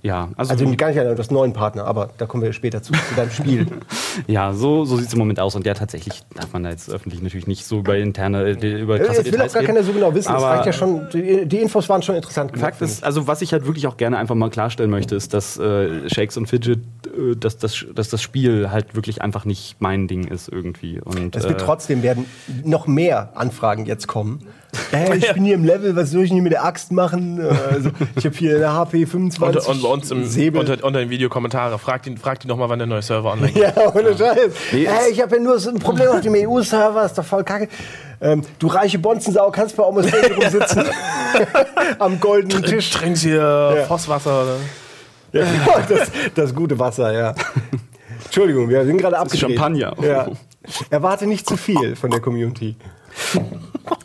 Ja, 0.03 0.29
also, 0.35 0.51
Also 0.51 0.65
gar 0.75 0.87
nicht 0.87 0.97
hast 1.19 1.29
einen 1.29 1.37
neuen 1.37 1.53
Partner, 1.53 1.85
aber 1.85 2.09
da 2.17 2.25
kommen 2.25 2.41
wir 2.43 2.53
später 2.53 2.81
zu, 2.81 2.93
zu 2.93 3.15
deinem 3.15 3.29
Spiel. 3.31 3.67
ja, 4.27 4.51
so, 4.53 4.83
so 4.85 4.97
sieht 4.97 5.07
es 5.07 5.13
im 5.13 5.19
Moment 5.19 5.39
aus. 5.39 5.55
Und 5.55 5.65
ja, 5.65 5.73
tatsächlich 5.73 6.23
darf 6.33 6.51
man 6.53 6.63
da 6.63 6.69
jetzt 6.71 6.89
öffentlich 6.89 7.21
natürlich 7.21 7.45
nicht 7.47 7.65
so 7.65 7.79
über 7.79 7.95
interne, 7.97 8.43
äh, 8.49 8.81
über 8.81 8.97
Das 8.97 9.07
krasse 9.07 9.25
will 9.25 9.41
auch 9.41 9.47
gar 9.53 9.61
reden. 9.61 9.65
keiner 9.67 9.83
so 9.83 9.93
genau 9.93 10.13
wissen. 10.15 10.33
Das 10.33 10.41
Aber- 10.43 10.53
reicht 10.55 10.65
ja 10.65 10.73
schon, 10.73 11.07
die, 11.13 11.45
die 11.45 11.57
Infos 11.57 11.87
waren 11.89 12.01
schon 12.01 12.15
interessant. 12.15 12.57
Fakt 12.57 12.77
finde 12.77 12.91
ist, 12.91 13.03
also 13.03 13.27
was 13.27 13.41
ich 13.41 13.53
halt 13.53 13.65
wirklich 13.67 13.85
auch 13.87 13.97
gerne 13.97 14.17
einfach 14.17 14.35
mal 14.35 14.49
klarstellen 14.49 14.89
möchte, 14.89 15.15
ist, 15.15 15.33
dass 15.33 15.57
äh, 15.59 16.09
Shakes 16.09 16.35
und 16.37 16.47
Fidget, 16.47 16.79
äh, 17.05 17.35
dass, 17.35 17.57
das, 17.57 17.85
dass 17.93 18.09
das 18.09 18.21
Spiel 18.21 18.71
halt 18.71 18.95
wirklich 18.95 19.21
einfach 19.21 19.45
nicht 19.45 19.75
mein 19.79 20.07
Ding 20.07 20.25
ist 20.27 20.49
irgendwie. 20.49 20.99
Und, 20.99 21.35
Es 21.35 21.43
wird 21.43 21.61
äh, 21.61 21.63
trotzdem 21.65 22.01
werden 22.01 22.25
noch 22.63 22.87
mehr 22.87 23.31
Anfragen 23.35 23.85
jetzt 23.85 24.07
kommen. 24.07 24.47
Hey, 24.91 25.17
ich 25.17 25.33
bin 25.33 25.45
hier 25.45 25.55
im 25.55 25.63
Level, 25.63 25.95
was 25.95 26.11
soll 26.11 26.23
ich 26.23 26.29
denn 26.29 26.41
mit 26.43 26.51
der 26.51 26.63
Axt 26.63 26.91
machen? 26.91 27.39
Also, 27.41 27.89
ich 28.15 28.25
habe 28.25 28.35
hier 28.35 28.55
eine 28.55 28.73
HP 28.73 29.05
25. 29.05 29.67
Und, 29.67 29.75
und 29.75 29.81
bei 29.81 29.89
uns 29.89 30.11
im, 30.11 30.25
Säbel. 30.25 30.59
unter, 30.59 30.83
unter 30.83 30.99
den 30.99 31.09
Videokommentare. 31.09 31.77
Fragt 31.79 32.07
ihn, 32.07 32.17
fragt 32.17 32.45
ihn 32.45 32.47
doch 32.47 32.57
mal, 32.57 32.69
wann 32.69 32.79
der 32.79 32.87
neue 32.87 33.01
Server 33.01 33.31
online 33.31 33.51
geht. 33.51 33.61
Ja, 33.75 33.93
ohne 33.93 34.17
Scheiß. 34.17 34.53
Nee, 34.71 34.87
hey, 34.87 35.11
ich 35.11 35.21
habe 35.21 35.35
ja 35.35 35.41
nur 35.41 35.59
so 35.59 35.69
ein 35.69 35.79
Problem 35.79 36.09
auf 36.09 36.21
dem 36.21 36.33
EU-Server, 36.35 37.05
ist 37.05 37.17
doch 37.17 37.25
voll 37.25 37.43
kacke. 37.43 37.67
Ähm, 38.21 38.41
du 38.59 38.67
reiche 38.67 38.99
Bonzensau, 38.99 39.49
kannst 39.51 39.75
bei 39.75 39.83
Almost 39.83 40.13
Daily 40.13 40.33
rumsitzen. 40.33 40.83
Am 41.99 42.19
goldenen 42.19 42.63
Tisch. 42.63 42.89
Trinkst 42.91 43.23
hier 43.23 43.85
Fosswasser. 43.87 44.43
Oder? 44.43 44.55
Ja, 45.33 45.45
das, 45.87 46.11
das 46.35 46.55
gute 46.55 46.77
Wasser, 46.77 47.11
ja. 47.13 47.35
Entschuldigung, 48.25 48.69
wir 48.69 48.85
sind 48.85 48.97
gerade 48.97 49.17
abgedreht. 49.17 49.39
Champagner. 49.39 49.95
Ja. 50.01 50.27
Erwarte 50.89 51.25
nicht 51.25 51.47
zu 51.47 51.57
viel 51.57 51.95
von 51.95 52.11
der 52.11 52.19
Community. 52.19 52.75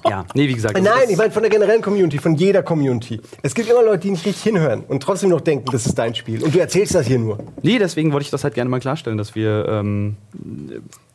Ja, 0.09 0.25
nee, 0.35 0.49
wie 0.49 0.55
gesagt. 0.55 0.81
Nein, 0.81 1.09
ich 1.09 1.17
meine 1.17 1.31
von 1.33 1.43
der 1.43 1.51
generellen 1.51 1.83
Community, 1.83 2.19
von 2.19 2.35
jeder 2.35 2.63
Community. 2.63 3.21
Es 3.43 3.55
gibt 3.55 3.69
immer 3.69 3.83
Leute, 3.83 4.01
die 4.01 4.11
nicht 4.11 4.25
richtig 4.25 4.43
hinhören 4.43 4.85
und 4.87 5.03
trotzdem 5.03 5.31
noch 5.31 5.41
denken, 5.41 5.71
das 5.73 5.87
ist 5.87 5.99
dein 5.99 6.15
Spiel. 6.15 6.43
Und 6.43 6.55
du 6.55 6.59
erzählst 6.59 6.95
das 6.95 7.07
hier 7.07 7.19
nur. 7.19 7.39
Nee, 7.63 7.79
deswegen 7.79 8.13
wollte 8.13 8.25
ich 8.25 8.31
das 8.31 8.45
halt 8.45 8.55
gerne 8.55 8.71
mal 8.71 8.81
klarstellen, 8.81 9.19
dass 9.19 9.35
wir, 9.35 9.67
ähm, 9.69 10.17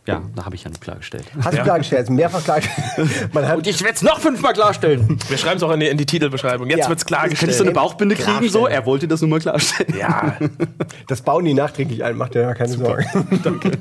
ja, 0.07 0.21
da 0.35 0.45
habe 0.45 0.55
ich 0.55 0.63
ja 0.63 0.69
nicht 0.69 0.81
klargestellt. 0.81 1.25
Hast 1.43 1.55
du 1.57 1.61
klargestellt, 1.63 1.99
also 2.01 2.13
mehrfach 2.13 2.43
klargestellt. 2.43 2.87
Hat, 3.35 3.67
ich 3.67 3.81
werde 3.83 3.95
es 3.95 4.01
noch 4.01 4.19
fünfmal 4.19 4.53
klarstellen. 4.53 5.19
Wir 5.29 5.37
schreiben 5.37 5.57
es 5.57 5.63
auch 5.63 5.71
in 5.71 5.79
die, 5.79 5.87
in 5.87 5.97
die 5.97 6.05
Titelbeschreibung. 6.07 6.67
Jetzt 6.69 6.79
Ja. 6.79 6.89
wird's 6.89 7.05
Könntest 7.05 7.11
du 7.31 7.37
klargestellt. 7.37 7.61
eine 7.61 7.71
Bauchbinde 7.71 8.15
kriegen? 8.15 8.49
So, 8.49 8.65
er 8.67 8.85
wollte 8.87 9.07
das 9.07 9.21
nur 9.21 9.29
mal 9.29 9.39
klarstellen. 9.39 9.95
Ja, 9.99 10.37
das 11.07 11.21
bauen 11.21 11.45
die 11.45 11.53
nachträglich 11.53 12.03
ein, 12.03 12.17
macht 12.17 12.33
dir 12.33 12.41
ja 12.41 12.53
keine 12.55 12.69
Sorgen. 12.73 13.05
Danke. 13.43 13.71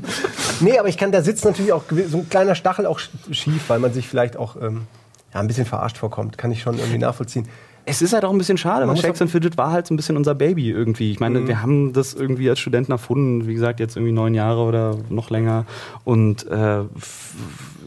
Nee, 0.61 0.79
aber 0.79 0.89
ich 0.89 0.99
kann, 0.99 1.11
da 1.11 1.23
sitzt 1.23 1.45
natürlich 1.47 1.73
auch 1.73 1.85
so 2.09 2.19
ein 2.19 2.29
kleiner 2.29 2.55
Stachel 2.55 2.85
auch 2.87 2.99
sch- 2.99 3.09
schief, 3.33 3.63
weil 3.69 3.79
man 3.79 3.93
sich 3.95 4.07
vielleicht 4.07 4.37
auch 4.37 4.57
ähm, 4.57 4.87
ja, 5.33 5.41
ein 5.41 5.47
bisschen 5.47 5.65
verarscht 5.65 5.97
vorkommt. 5.97 6.37
Kann 6.37 6.53
ich 6.53 6.61
schon 6.61 6.79
irgendwie 6.79 6.99
nachvollziehen. 6.99 7.49
Es 7.87 8.03
ist 8.03 8.13
halt 8.13 8.25
auch 8.25 8.31
ein 8.31 8.39
bisschen 8.39 8.59
schade, 8.59 8.87
weil 8.87 8.97
Shakes 8.97 9.21
and 9.23 9.31
Fidget 9.31 9.57
war 9.57 9.73
halt 9.73 9.87
so 9.87 9.95
ein 9.95 9.97
bisschen 9.97 10.17
unser 10.17 10.35
Baby 10.35 10.71
irgendwie. 10.71 11.11
Ich 11.11 11.19
meine, 11.21 11.41
Mhm. 11.41 11.49
wir 11.49 11.63
haben 11.63 11.93
das 11.93 12.15
irgendwie 12.15 12.49
als 12.49 12.59
Studenten 12.59 12.93
erfunden, 12.93 13.47
wie 13.47 13.55
gesagt, 13.55 13.81
jetzt 13.81 13.97
irgendwie 13.97 14.13
neun 14.13 14.35
Jahre 14.35 14.61
oder 14.63 14.97
noch 15.09 15.31
länger. 15.31 15.65
Und 16.05 16.47
äh, 16.47 16.83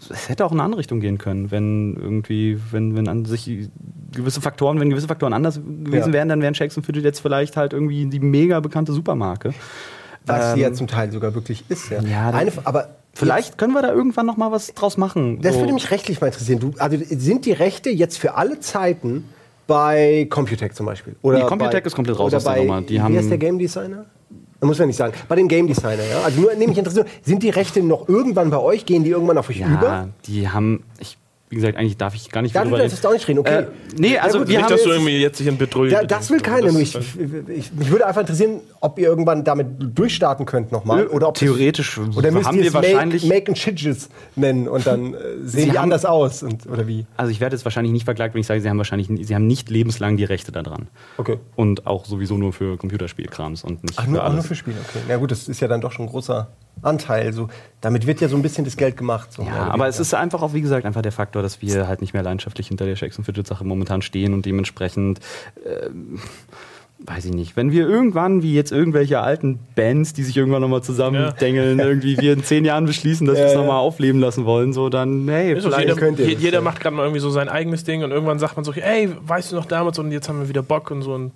es 0.10 0.30
hätte 0.30 0.46
auch 0.46 0.52
in 0.52 0.58
eine 0.60 0.64
andere 0.66 0.80
Richtung 0.80 1.00
gehen 1.00 1.18
können, 1.18 1.52
wenn 1.52 1.96
irgendwie, 1.96 2.60
wenn, 2.72 2.96
wenn 2.96 3.08
an 3.08 3.26
sich 3.26 3.70
gewisse 4.12 4.42
Faktoren, 4.42 4.80
wenn 4.80 4.90
gewisse 4.90 5.08
Faktoren 5.08 5.34
anders 5.34 5.56
gewesen 5.64 6.08
Ja. 6.10 6.14
wären, 6.14 6.30
dann 6.30 6.42
wären 6.42 6.56
Shakes 6.56 6.76
and 6.78 6.86
Fidget 6.86 7.04
jetzt 7.04 7.20
vielleicht 7.22 7.56
halt 7.58 7.74
irgendwie 7.74 8.06
die 8.06 8.20
mega 8.20 8.60
bekannte 8.60 8.94
Supermarke. 8.94 9.54
Was 10.26 10.54
sie 10.54 10.62
ja 10.62 10.68
Ähm, 10.70 10.76
zum 10.76 10.88
Teil 10.88 11.12
sogar 11.12 11.34
wirklich 11.36 11.64
ist. 11.70 11.90
Ja. 11.90 12.02
Ja, 12.02 12.30
Eine, 12.32 12.52
aber 12.64 12.90
Vielleicht 13.16 13.60
können 13.60 13.74
wir 13.74 13.84
da 13.84 13.94
irgendwann 13.94 14.26
noch 14.26 14.38
mal 14.38 14.52
was 14.52 14.74
draus 14.74 14.98
machen. 14.98 15.40
Das 15.42 15.54
So. 15.54 15.60
würde 15.60 15.74
mich 15.74 15.92
rechtlich 15.92 16.20
mal 16.20 16.28
interessieren. 16.28 16.60
Du, 16.60 16.74
also 16.80 16.98
sind 17.10 17.46
die 17.46 17.52
Rechte 17.52 17.92
jetzt 17.92 18.18
für 18.18 18.34
alle 18.36 18.60
Zeiten 18.60 19.26
bei 19.68 20.28
Computec 20.30 20.76
zum 20.76 20.86
Beispiel? 20.86 21.16
Oder 21.22 21.40
Nee, 21.40 21.46
Computec 21.46 21.84
bei, 21.84 21.88
ist 21.88 21.96
komplett 21.96 22.20
raus 22.20 22.28
oder 22.28 22.38
aus 22.38 22.44
der 22.44 22.52
bei, 22.52 22.58
Nummer. 22.60 22.82
Die 22.82 22.94
wie 22.96 23.02
haben- 23.02 23.16
heißt 23.16 23.30
der 23.30 23.38
Game 23.38 23.58
Designer? 23.60 24.06
Da 24.60 24.68
muss 24.68 24.80
man 24.80 24.88
nicht 24.88 24.98
sagen. 24.98 25.14
Bei 25.28 25.36
dem 25.36 25.48
Game 25.48 25.68
Designer, 25.68 26.04
ja. 26.10 26.22
Also 26.24 26.40
nur 26.40 26.54
nehme 26.56 26.72
ich 26.72 26.78
interessiert. 26.78 27.08
Sind 27.22 27.44
die 27.44 27.50
Rechte 27.50 27.84
noch 27.84 28.08
irgendwann 28.08 28.50
bei 28.50 28.58
euch? 28.60 28.86
Gehen 28.86 29.04
die 29.04 29.10
irgendwann 29.10 29.38
auf 29.38 29.50
euch 29.50 29.58
ja, 29.60 29.68
über? 29.68 30.10
die 30.26 30.48
haben, 30.48 30.84
ich, 31.00 31.18
wie 31.54 31.58
gesagt, 31.58 31.78
eigentlich 31.78 31.98
darf 31.98 32.16
ich 32.16 32.32
gar 32.32 32.42
nicht 32.42 32.56
Ja, 32.56 32.64
du 32.64 32.70
drüber 32.72 32.82
darfst 32.82 33.06
auch 33.06 33.14
nicht 33.14 33.28
reden, 33.28 33.38
okay. 33.40 33.60
Äh, 33.60 33.66
nee, 33.96 34.18
also 34.18 34.40
gut, 34.40 34.48
wir 34.48 34.58
nicht, 34.58 34.64
haben 34.66 34.72
dass 34.72 34.84
du 34.84 34.90
irgendwie 34.90 35.20
jetzt 35.20 35.40
dich 35.40 35.46
in 35.46 35.58
Betrug. 35.60 35.86
Ja, 35.92 36.04
das 36.04 36.32
will 36.32 36.40
keiner. 36.40 36.72
nur 36.72 36.82
ich, 36.82 36.96
ich, 36.96 37.72
mich 37.74 37.92
würde 37.92 38.08
einfach 38.08 38.22
interessieren, 38.22 38.62
ob 38.80 38.98
ihr 38.98 39.06
irgendwann 39.08 39.44
damit 39.44 39.68
durchstarten 39.80 40.48
könnt 40.48 40.72
nochmal. 40.72 41.06
Oder 41.08 41.28
ob 41.28 41.36
Theoretisch 41.36 42.00
Oder 42.16 42.32
müsst 42.32 42.52
ihr 42.52 42.62
wir 42.62 42.68
es 42.70 42.74
wahrscheinlich- 42.74 43.24
Make, 43.26 43.36
Make 43.36 43.48
and 43.50 43.58
Chidges 43.58 44.10
nennen 44.36 44.68
und 44.68 44.88
dann 44.88 45.14
äh, 45.14 45.18
sehen 45.44 45.66
die 45.72 45.78
haben- 45.78 45.84
anders 45.84 46.06
aus? 46.06 46.42
Und, 46.42 46.66
oder 46.66 46.88
wie? 46.88 47.06
Also 47.18 47.32
ich 47.32 47.40
werde 47.40 47.56
jetzt 47.56 47.66
wahrscheinlich 47.66 47.94
nicht 47.94 48.06
verklagt, 48.06 48.34
wenn 48.34 48.42
ich 48.42 48.48
sage, 48.48 48.60
sie 48.62 48.70
haben 48.70 48.78
wahrscheinlich, 48.80 49.08
sie 49.28 49.36
haben 49.36 49.46
nicht 49.46 49.70
lebenslang 49.70 50.18
die 50.18 50.24
Rechte 50.24 50.52
daran. 50.52 50.88
Okay. 51.18 51.38
Und 51.56 51.86
auch 51.86 52.06
sowieso 52.06 52.36
nur 52.38 52.52
für 52.54 52.78
Computerspielkrams 52.78 53.64
und 53.64 53.84
nicht 53.84 54.00
Ach, 54.00 54.06
für 54.06 54.10
nur, 54.12 54.22
auch 54.22 54.26
alles. 54.26 54.36
nur 54.38 54.44
für 54.46 54.56
Spiele, 54.56 54.78
okay. 54.90 55.00
Na 55.08 55.18
gut, 55.18 55.30
das 55.32 55.48
ist 55.48 55.60
ja 55.60 55.68
dann 55.68 55.82
doch 55.82 55.92
schon 55.92 56.06
ein 56.06 56.10
großer 56.10 56.48
Anteil. 56.82 57.34
So, 57.34 57.50
damit 57.82 58.08
wird 58.08 58.22
ja 58.22 58.28
so 58.28 58.36
ein 58.36 58.42
bisschen 58.42 58.66
das 58.66 58.78
Geld 58.78 58.98
gemacht. 58.98 59.32
So 59.32 59.44
ja, 59.44 59.68
aber 59.70 59.88
es 59.88 60.00
ist 60.00 60.14
einfach 60.14 60.42
auch, 60.42 60.54
wie 60.54 60.62
gesagt, 60.62 60.86
einfach 60.86 61.02
der 61.02 61.12
Faktor, 61.12 61.42
dass 61.42 61.62
wir 61.62 61.88
halt 61.88 62.02
nicht 62.02 62.14
mehr 62.14 62.24
leidenschaftlich 62.24 62.68
hinter 62.68 62.86
der 62.86 62.96
Shakes 62.96 63.18
and 63.18 63.26
Fidget 63.26 63.48
Sache 63.48 63.64
momentan 63.64 64.02
stehen 64.02 64.34
und 64.34 64.46
dementsprechend, 64.46 65.20
ähm, 65.66 66.20
weiß 67.06 67.26
ich 67.26 67.34
nicht, 67.34 67.58
wenn 67.58 67.72
wir 67.72 67.88
irgendwann, 67.88 68.44
wie 68.44 68.54
jetzt 68.54 68.72
irgendwelche 68.72 69.20
alten 69.20 69.60
Bands, 69.76 70.14
die 70.14 70.24
sich 70.24 70.38
irgendwann 70.38 70.62
nochmal 70.62 70.84
zusammendengeln, 70.84 71.80
irgendwie 71.80 72.18
wir 72.18 72.34
in 72.34 72.44
zehn 72.44 72.64
Jahren 72.64 72.86
beschließen, 72.86 73.28
dass 73.28 73.38
Ja, 73.38 73.44
wir 73.44 73.48
es 73.48 73.54
ja. 73.54 73.60
nochmal 73.60 73.80
aufleben 73.80 74.22
lassen 74.22 74.46
wollen, 74.46 74.72
so 74.72 74.90
dann, 74.90 75.28
hey, 75.28 75.54
Ist 75.54 75.66
vielleicht 75.66 75.82
jeder, 75.82 75.96
könnt 75.96 76.20
ihr 76.20 76.28
jeder 76.28 76.60
ja. 76.60 76.62
macht 76.62 76.80
gerade 76.80 76.96
mal 76.96 77.04
irgendwie 77.04 77.20
so 77.20 77.30
sein 77.30 77.50
eigenes 77.50 77.84
Ding 77.84 78.04
und 78.04 78.12
irgendwann 78.12 78.40
sagt 78.40 78.56
man 78.56 78.64
so, 78.64 78.72
ey, 78.72 79.10
weißt 79.22 79.52
du 79.52 79.56
noch 79.58 79.66
damals 79.66 80.00
und 80.00 80.12
jetzt 80.12 80.30
haben 80.30 80.40
wir 80.40 80.48
wieder 80.50 80.64
Bock 80.64 80.92
und 80.92 81.02
so. 81.02 81.14
Und 81.14 81.34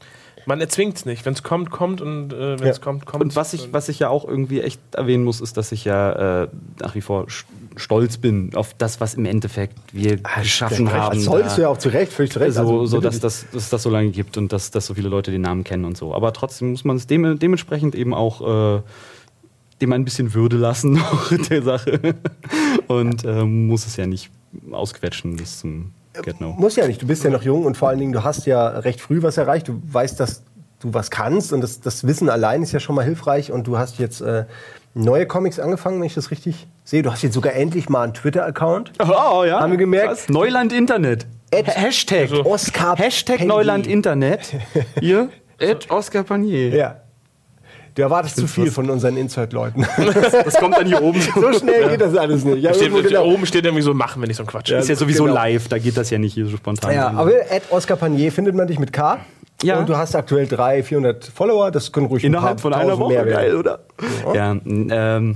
man 0.47 0.59
erzwingt 0.61 0.97
es 0.97 1.05
nicht. 1.05 1.25
Wenn 1.25 1.33
es 1.33 1.43
kommt, 1.43 1.69
kommt 1.69 2.01
und 2.01 2.33
äh, 2.33 2.59
wenn 2.59 2.67
es 2.67 2.77
Ja. 2.77 2.83
kommt, 2.83 3.05
kommt. 3.05 3.23
Und 3.23 3.35
was 3.35 3.53
ich, 3.53 3.71
was 3.73 3.89
ich 3.89 3.99
ja 3.99 4.09
auch 4.09 4.25
irgendwie 4.27 4.61
echt 4.61 4.79
erwähnen 4.93 5.23
muss, 5.23 5.41
ist, 5.41 5.57
dass 5.57 5.71
ich 5.71 5.85
ja 5.85 6.43
äh, 6.43 6.47
nach 6.79 6.95
wie 6.95 7.01
vor 7.01 7.27
stolz 7.75 8.17
bin 8.17 8.55
auf 8.55 8.73
das, 8.73 8.99
was 8.99 9.13
im 9.13 9.25
Endeffekt 9.25 9.77
wir 9.93 10.17
geschaffen 10.17 10.91
haben. 10.91 11.15
Das 11.17 11.25
sollst 11.25 11.51
da. 11.51 11.55
du 11.57 11.61
ja 11.63 11.67
auch 11.69 11.77
zu 11.77 11.89
Recht, 11.89 12.11
völlig 12.11 12.31
zu 12.31 12.39
Recht. 12.39 12.53
so, 12.55 12.61
Also, 12.61 12.85
so 12.87 12.99
dass, 13.01 13.19
das, 13.19 13.45
dass 13.51 13.63
es 13.63 13.69
das 13.69 13.83
so 13.83 13.89
lange 13.91 14.09
gibt 14.09 14.37
und 14.37 14.51
dass, 14.51 14.71
dass 14.71 14.87
so 14.87 14.93
viele 14.95 15.09
Leute 15.09 15.29
den 15.31 15.41
Namen 15.41 15.63
kennen 15.63 15.85
und 15.85 15.95
so. 15.95 16.15
Aber 16.15 16.33
trotzdem 16.33 16.71
muss 16.71 16.83
man 16.85 16.95
es 16.97 17.05
dem, 17.07 17.37
dementsprechend 17.37 17.93
eben 17.93 18.13
auch 18.15 18.77
äh, 18.77 18.81
dem 19.81 19.93
ein 19.93 20.05
bisschen 20.05 20.33
Würde 20.33 20.57
lassen 20.57 20.99
auch 21.01 21.29
der 21.49 21.61
Sache. 21.61 22.15
Und 22.87 23.23
äh, 23.25 23.43
muss 23.43 23.85
es 23.85 23.95
ja 23.95 24.07
nicht 24.07 24.31
ausquetschen 24.71 25.35
bis 25.35 25.59
zum 25.59 25.91
Get 26.23 26.41
No. 26.41 26.51
Muss 26.57 26.75
ja 26.75 26.87
nicht, 26.87 27.01
du 27.01 27.07
bist 27.07 27.23
ja 27.23 27.29
noch 27.29 27.43
jung 27.43 27.65
und 27.65 27.77
vor 27.77 27.89
allen 27.89 27.99
Dingen, 27.99 28.11
du 28.13 28.23
hast 28.23 28.45
ja 28.45 28.67
recht 28.67 29.01
früh 29.01 29.21
was 29.23 29.37
erreicht. 29.37 29.67
Du 29.67 29.81
weißt, 29.91 30.19
dass 30.19 30.43
du 30.79 30.93
was 30.93 31.09
kannst 31.11 31.53
und 31.53 31.61
das, 31.61 31.81
das 31.81 32.05
Wissen 32.05 32.29
allein 32.29 32.61
ist 32.63 32.71
ja 32.71 32.79
schon 32.79 32.95
mal 32.95 33.03
hilfreich 33.05 33.51
und 33.51 33.65
du 33.67 33.77
hast 33.77 33.97
jetzt 33.99 34.21
äh, 34.21 34.45
neue 34.93 35.25
Comics 35.25 35.59
angefangen, 35.59 35.99
wenn 35.99 36.05
ich 36.07 36.13
das 36.13 36.29
richtig 36.31 36.67
sehe. 36.83 37.01
Du 37.01 37.11
hast 37.11 37.23
jetzt 37.23 37.33
sogar 37.33 37.53
endlich 37.53 37.89
mal 37.89 38.03
einen 38.03 38.13
Twitter-Account. 38.13 38.91
Oh, 38.99 39.43
ja. 39.43 39.59
Haben 39.59 39.71
wir 39.71 39.77
gemerkt? 39.77 40.07
Krass. 40.07 40.29
Neuland 40.29 40.71
Internet. 40.73 41.25
Ed- 41.51 41.67
Hashtag. 41.67 42.21
Also- 42.29 42.45
Oscar 42.45 42.95
Hashtag 42.97 43.37
Panier. 43.37 43.47
Neuland 43.53 43.87
Internet. 43.87 44.53
Hier. 44.99 45.29
Ed 45.59 45.89
Oscar 45.89 46.23
Panier. 46.23 46.69
Ja. 46.75 47.01
Du 47.97 48.03
erwartest 48.03 48.35
zu 48.35 48.45
viel 48.45 48.69
von 48.69 48.87
unseren 48.91 49.17
Insert-Leuten. 49.17 49.83
Das 50.45 50.53
kommt 50.53 50.77
dann 50.77 50.85
hier 50.85 51.01
oben. 51.01 51.19
so 51.19 51.51
schnell 51.51 51.89
geht 51.89 51.99
das 51.99 52.15
alles 52.15 52.45
nicht. 52.45 52.61
Ja, 52.61 52.71
Steht, 52.71 52.93
genau. 52.93 53.25
Oben 53.25 53.47
steht 53.47 53.65
irgendwie 53.65 53.81
so, 53.81 53.91
machen 53.95 54.21
wir 54.21 54.27
nicht 54.27 54.37
so 54.37 54.43
einen 54.43 54.49
Quatsch. 54.49 54.69
ist 54.69 54.87
ja 54.87 54.95
sowieso 54.95 55.23
genau. 55.23 55.35
live, 55.35 55.67
da 55.67 55.79
geht 55.79 55.97
das 55.97 56.11
ja 56.11 56.19
nicht 56.19 56.35
hier 56.35 56.45
so 56.45 56.57
spontan. 56.57 56.93
Ja, 56.93 57.09
aber 57.09 57.31
at 57.49 57.63
Oscar 57.71 57.95
Panier 57.95 58.31
findet 58.31 58.53
man 58.53 58.67
dich 58.67 58.77
mit 58.77 58.93
K. 58.93 59.19
Ja. 59.63 59.79
Und 59.79 59.89
du 59.89 59.97
hast 59.97 60.15
aktuell 60.15 60.45
300, 60.45 60.85
400 60.85 61.25
Follower. 61.25 61.71
Das 61.71 61.91
können 61.91 62.05
ruhig 62.05 62.23
ein 62.23 62.27
Innerhalb 62.27 62.61
paar 62.61 62.71
von 62.71 62.73
einer 62.75 62.99
Woche, 62.99 63.13
mehr 63.13 63.25
werden. 63.25 63.33
geil, 63.35 63.55
oder? 63.55 63.79
Ja, 64.31 64.55
ähm, 64.65 65.35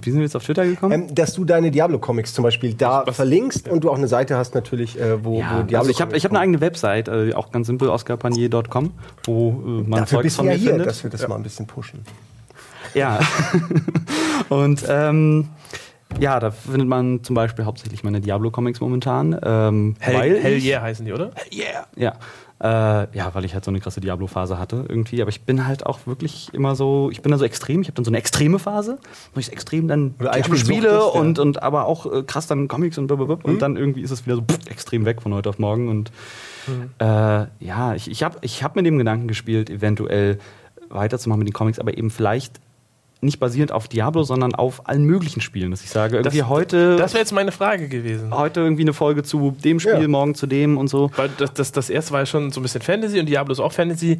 wie 0.00 0.10
sind 0.10 0.20
wir 0.20 0.24
jetzt 0.24 0.36
auf 0.36 0.44
Twitter 0.44 0.64
gekommen? 0.64 1.08
Ähm, 1.08 1.14
dass 1.14 1.34
du 1.34 1.44
deine 1.44 1.70
Diablo-Comics 1.70 2.34
zum 2.34 2.44
Beispiel 2.44 2.74
da 2.74 3.04
verlinkst 3.10 3.68
und 3.68 3.84
du 3.84 3.90
auch 3.90 3.96
eine 3.96 4.08
Seite 4.08 4.36
hast 4.36 4.54
natürlich, 4.54 4.98
äh, 5.00 5.24
wo, 5.24 5.34
wo 5.34 5.40
ja, 5.40 5.62
Diablo 5.62 5.78
also 5.78 5.90
ich 5.90 6.00
habe 6.00 6.16
ich 6.16 6.24
hab 6.24 6.32
eine 6.32 6.40
eigene 6.40 6.60
Website, 6.60 7.08
äh, 7.08 7.34
auch 7.34 7.50
ganz 7.50 7.66
simpel, 7.66 7.88
oscarpanier.com, 7.88 8.92
wo 9.24 9.50
äh, 9.50 9.88
man 9.88 9.90
Dafür 9.90 10.06
Zeug 10.06 10.22
bist 10.22 10.36
von 10.36 10.46
ja 10.46 10.52
mir 10.52 10.58
hier, 10.58 10.70
findet. 10.70 10.86
dass 10.86 11.02
wir 11.02 11.10
das 11.10 11.26
mal 11.28 11.36
ein 11.36 11.42
bisschen 11.42 11.66
pushen. 11.66 12.00
Ja. 12.94 13.20
und 14.48 14.84
ähm, 14.88 15.48
ja, 16.18 16.40
da 16.40 16.50
findet 16.50 16.88
man 16.88 17.22
zum 17.24 17.34
Beispiel 17.34 17.64
hauptsächlich 17.64 18.04
meine 18.04 18.20
Diablo-Comics 18.20 18.80
momentan. 18.80 19.38
Ähm, 19.42 19.96
Hell, 19.98 20.14
weil 20.14 20.42
Hell 20.42 20.58
Yeah 20.62 20.82
heißen 20.82 21.06
die, 21.06 21.12
oder? 21.12 21.30
Yeah. 21.52 21.86
Ja. 21.96 22.14
Äh, 22.62 23.16
ja, 23.16 23.34
weil 23.34 23.44
ich 23.44 23.54
halt 23.54 23.64
so 23.64 23.72
eine 23.72 23.80
krasse 23.80 24.00
Diablo-Phase 24.00 24.56
hatte 24.56 24.84
irgendwie. 24.88 25.20
Aber 25.20 25.30
ich 25.30 25.42
bin 25.42 25.66
halt 25.66 25.84
auch 25.84 26.06
wirklich 26.06 26.48
immer 26.54 26.76
so, 26.76 27.10
ich 27.10 27.20
bin 27.20 27.32
da 27.32 27.38
so 27.38 27.44
extrem. 27.44 27.82
Ich 27.82 27.88
habe 27.88 27.96
dann 27.96 28.04
so 28.04 28.10
eine 28.10 28.18
extreme 28.18 28.60
Phase, 28.60 28.98
wo 29.34 29.40
ich 29.40 29.50
extrem 29.50 29.88
dann 29.88 30.16
Diablo 30.18 30.54
spiele 30.54 30.92
ja. 30.92 31.00
und, 31.00 31.40
und 31.40 31.60
aber 31.60 31.86
auch 31.86 32.06
äh, 32.06 32.22
krass 32.22 32.46
dann 32.46 32.68
Comics 32.68 32.98
und 32.98 33.08
blablabla. 33.08 33.50
Und 33.50 33.62
dann 33.62 33.76
irgendwie 33.76 34.02
ist 34.02 34.12
es 34.12 34.26
wieder 34.26 34.36
so 34.36 34.42
pff, 34.42 34.70
extrem 34.70 35.04
weg 35.04 35.22
von 35.22 35.34
heute 35.34 35.48
auf 35.48 35.58
morgen. 35.58 35.88
Und 35.88 36.12
äh, 37.00 37.04
ja, 37.58 37.94
ich, 37.94 38.08
ich 38.08 38.22
habe 38.22 38.38
ich 38.42 38.62
hab 38.62 38.76
mit 38.76 38.86
dem 38.86 38.96
Gedanken 38.96 39.26
gespielt, 39.26 39.68
eventuell 39.68 40.38
weiterzumachen 40.88 41.40
mit 41.40 41.48
den 41.48 41.54
Comics, 41.54 41.80
aber 41.80 41.98
eben 41.98 42.10
vielleicht 42.10 42.60
nicht 43.22 43.38
basierend 43.38 43.72
auf 43.72 43.88
Diablo, 43.88 44.24
sondern 44.24 44.54
auf 44.54 44.88
allen 44.88 45.04
möglichen 45.04 45.40
Spielen. 45.40 45.70
Dass 45.70 45.82
ich 45.82 45.90
sage, 45.90 46.16
irgendwie 46.16 46.42
heute, 46.42 46.96
Das 46.96 47.12
wäre 47.14 47.20
jetzt 47.22 47.32
meine 47.32 47.52
Frage 47.52 47.88
gewesen. 47.88 48.34
heute 48.36 48.60
irgendwie 48.60 48.82
eine 48.82 48.92
Folge 48.92 49.22
zu 49.22 49.56
dem 49.64 49.78
Spiel, 49.80 50.00
Ja. 50.02 50.08
morgen 50.08 50.34
zu 50.34 50.46
dem 50.46 50.76
und 50.76 50.88
so. 50.88 51.10
Weil 51.16 51.30
das, 51.38 51.52
das, 51.54 51.70
das 51.72 51.88
erste 51.88 52.12
war 52.12 52.20
ja 52.20 52.26
schon 52.26 52.50
so 52.50 52.60
ein 52.60 52.64
bisschen 52.64 52.82
Fantasy 52.82 53.20
und 53.20 53.26
Diablo 53.26 53.52
ist 53.52 53.60
auch 53.60 53.72
Fantasy. 53.72 54.18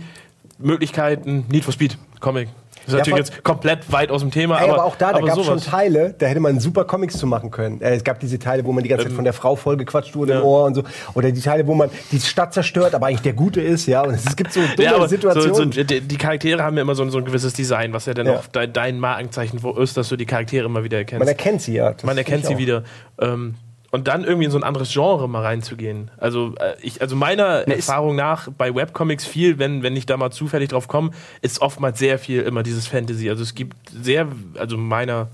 Möglichkeiten, 0.59 1.45
Need 1.51 1.65
for 1.65 1.73
Speed, 1.73 1.99
Comic. 2.21 2.49
Das 2.85 2.89
ist 2.89 2.93
Ja, 2.93 2.99
natürlich 2.99 3.19
jetzt 3.19 3.45
komplett 3.45 3.91
weit 3.93 4.11
aus 4.11 4.21
dem 4.23 4.31
Thema. 4.31 4.59
Ey, 4.59 4.65
aber, 4.65 4.75
aber 4.75 4.85
auch 4.85 4.97
da, 4.97 5.13
da 5.13 5.21
gab 5.21 5.39
es 5.39 5.47
schon. 5.47 5.59
Teile, 5.61 6.15
da 6.19 6.27
hätte 6.27 6.41
man 6.41 6.59
super 6.61 6.85
Comics 6.85 7.17
zu 7.19 7.27
machen 7.27 7.51
können. 7.51 7.81
Äh, 7.81 7.95
es 7.95 8.05
gab 8.05 8.21
diese 8.21 8.39
Teile, 8.39 8.65
wo 8.65 8.73
man 8.73 8.83
die 8.83 8.89
ganze 8.89 9.07
Zeit 9.07 9.15
von 9.15 9.25
der 9.25 9.33
Frau 9.33 9.57
vollgequatscht 9.57 10.15
wurde 10.17 10.33
Ähm, 10.33 10.39
ja. 10.39 10.43
im 10.43 10.49
Ohr 10.49 10.65
und 10.65 10.75
so. 10.75 10.83
Oder 11.15 11.31
die 11.33 11.41
Teile, 11.41 11.67
wo 11.67 11.75
man 11.75 11.91
die 12.11 12.21
Stadt 12.21 12.53
zerstört, 12.55 12.95
aber 12.95 13.07
eigentlich 13.07 13.23
der 13.23 13.33
Gute 13.35 13.61
ist, 13.61 13.87
ja. 13.87 14.03
Und 14.03 14.15
es 14.15 14.37
gibt 14.37 14.53
so 14.53 14.61
dumme 14.61 14.83
Ja, 14.83 14.95
aber 14.97 15.05
so, 15.09 15.15
Situationen. 15.17 15.73
so, 15.73 15.83
die, 15.85 16.17
Charaktere 16.19 16.63
haben 16.63 16.77
ja 16.77 16.83
immer 16.83 16.95
so, 16.95 17.03
ein- 17.03 17.11
so 17.11 17.19
ein 17.19 17.25
gewisses 17.25 17.53
Design, 17.53 17.93
was 17.93 18.07
ja 18.07 18.15
dann 18.15 18.29
auch 18.29 18.47
dein, 18.49 18.73
dein 18.73 18.99
Markenzeichen 18.99 19.61
ist, 19.79 19.97
dass 19.97 20.09
du 20.09 20.17
die 20.17 20.27
Charaktere 20.27 20.67
immer 20.67 20.85
wieder 20.85 20.99
erkennst. 20.99 21.21
man 21.21 21.29
erkennt 21.29 21.63
sie 21.63 21.75
ja. 21.75 21.93
Das 21.93 22.03
Man 22.05 22.19
erkennt 22.19 22.47
sie 22.47 22.55
auch. 22.55 22.59
wieder. 22.59 22.83
Ähm, 23.21 23.55
und 23.93 24.09
dann 24.09 24.25
irgendwie 24.25 24.47
in 24.47 24.51
so 24.51 24.57
ein 24.59 24.65
anderes 24.65 24.91
Genre 24.93 25.29
mal 25.29 25.43
reinzugehen. 25.43 26.11
Also, 26.17 26.55
äh, 26.59 26.75
ich, 26.81 27.01
also 27.01 27.15
meiner 27.15 27.69
ist- 27.69 27.89
Erfahrung 27.89 28.17
nach 28.17 28.49
bei 28.57 28.75
Webcomics 28.75 29.25
viel, 29.27 29.59
wenn, 29.59 29.83
wenn 29.83 29.95
ich 29.95 30.07
da 30.07 30.17
mal 30.17 30.31
zufällig 30.31 30.71
drauf 30.71 30.89
komme, 30.89 31.11
ist 31.43 31.61
oftmals 31.61 31.99
sehr 31.99 32.19
viel 32.19 32.41
immer 32.43 32.63
dieses 32.63 32.89
Fantasy. 32.89 33.29
Also 33.29 33.43
es 33.43 33.55
gibt 33.55 33.77
sehr, 33.91 34.27
also 34.59 34.79
meiner, 34.79 35.29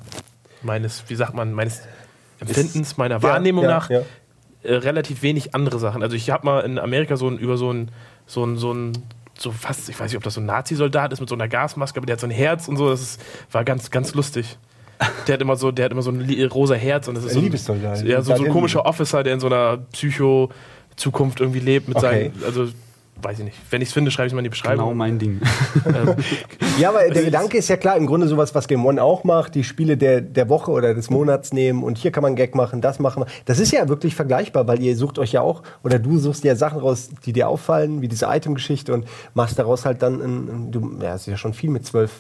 meines, 0.62 1.05
wie 1.07 1.14
sagt 1.14 1.35
man, 1.35 1.53
meines 1.53 1.83
Empfindens, 2.40 2.97
meiner 2.97 3.23
Wahrnehmung 3.23 3.64
ja, 3.64 3.71
nach, 3.71 3.90
ja. 3.90 4.03
Äh, 4.64 4.75
relativ 4.75 5.23
wenig 5.23 5.55
andere 5.55 5.79
Sachen. 5.79 6.03
Also 6.03 6.16
ich 6.16 6.31
habe 6.31 6.44
mal 6.44 6.61
in 6.61 6.81
Amerika 6.81 7.16
so 7.16 7.29
ein, 7.29 7.38
über 7.38 7.57
so 7.57 7.73
ein, 7.73 7.92
so 8.27 8.44
ein, 8.44 8.57
so 8.57 8.73
ein 8.75 8.92
so 9.38 9.53
fast, 9.53 9.88
ich 9.88 9.99
weiß 9.99 10.11
nicht, 10.11 10.16
ob 10.16 10.25
das 10.25 10.35
so 10.35 10.40
ein 10.40 10.47
Nazi-Soldat 10.47 11.12
ist 11.12 11.21
mit 11.21 11.29
so 11.29 11.37
einer 11.37 11.47
Gasmaske, 11.47 11.99
aber 11.99 12.07
der 12.07 12.14
hat 12.14 12.21
so 12.21 12.27
ein 12.27 12.33
Herz 12.33 12.66
und 12.66 12.77
so, 12.77 12.90
das 12.90 13.03
ist, 13.03 13.21
war 13.53 13.62
ganz, 13.64 13.92
ganz 13.92 14.14
lustig. 14.14 14.59
Der 15.27 15.35
hat 15.35 15.41
immer 15.43 15.57
so, 15.57 15.71
der 15.71 15.85
hat 15.87 15.93
immer 15.93 16.03
so 16.03 16.11
ein 16.11 16.21
li- 16.21 16.45
rosa 16.45 16.75
Herz 16.75 17.07
und 17.09 17.15
das 17.17 17.25
ist 17.25 17.33
so 17.35 17.39
ein, 17.39 17.45
Liebessoldat. 17.45 18.03
ja, 18.05 18.21
so, 18.23 18.35
so 18.37 18.45
ein 18.45 18.51
komischer 18.51 18.85
Officer, 18.87 19.23
der 19.23 19.35
in 19.35 19.41
so 19.41 19.47
einer 19.47 19.79
Psycho-Zukunft 19.93 21.41
irgendwie 21.41 21.61
lebt 21.61 21.89
mit 21.89 21.97
Okay. 21.97 22.31
seinen, 22.35 22.45
also 22.45 22.67
weiß 23.21 23.41
ich 23.41 23.45
nicht. 23.47 23.57
Wenn 23.71 23.83
ich 23.83 23.89
es 23.89 23.93
finde, 23.93 24.13
schreibe 24.13 24.29
ich 24.29 24.33
es 24.33 24.35
mal 24.35 24.45
in 24.45 24.51
die 24.51 24.51
Genau 24.51 24.71
Beschreibung. 24.71 24.97
mein 24.97 25.19
Ding. 25.19 25.41
Ähm, 25.87 26.15
Ja, 26.79 26.91
aber 26.91 27.01
der 27.11 27.23
Gedanke 27.31 27.59
ist 27.59 27.69
ja 27.69 27.77
klar, 27.77 27.97
im 27.97 28.07
Grunde 28.07 28.29
sowas, 28.29 28.55
was 28.55 28.69
Game 28.69 28.87
One 28.87 29.03
auch 29.03 29.25
macht, 29.25 29.57
die 29.57 29.65
Spiele 29.65 29.97
der, 29.97 30.21
der 30.21 30.49
Woche 30.49 30.71
oder 30.71 30.95
des 30.95 31.11
Monats 31.11 31.53
nehmen 31.53 31.83
und 31.83 31.99
hier 31.99 32.13
kann 32.13 32.23
man 32.23 32.37
Gag 32.37 32.55
machen, 32.55 32.81
das 32.81 33.01
machen 33.01 33.25
wir. 33.25 33.27
Das 33.45 33.59
ist 33.59 33.73
ja 33.73 33.89
wirklich 33.89 34.15
vergleichbar, 34.15 34.69
weil 34.69 34.81
ihr 34.81 34.97
sucht 34.97 35.19
euch 35.19 35.33
ja 35.33 35.41
auch, 35.41 35.63
oder 35.83 35.99
du 35.99 36.19
suchst 36.19 36.45
dir 36.45 36.55
Sachen 36.55 36.79
raus, 36.81 37.11
die 37.27 37.33
dir 37.33 37.49
auffallen, 37.49 38.03
wie 38.03 38.09
diese 38.09 38.27
Item-Geschichte 38.27 38.93
und 38.95 39.05
machst 39.35 39.59
daraus 39.59 39.85
halt 39.85 40.01
dann, 40.03 40.21
ein, 40.21 40.71
du, 40.71 40.93
ja, 41.03 41.15
es 41.17 41.23
ist 41.23 41.27
ja 41.29 41.37
schon 41.37 41.55
viel 41.55 41.71
mit 41.71 41.85
zwölf 41.87 42.13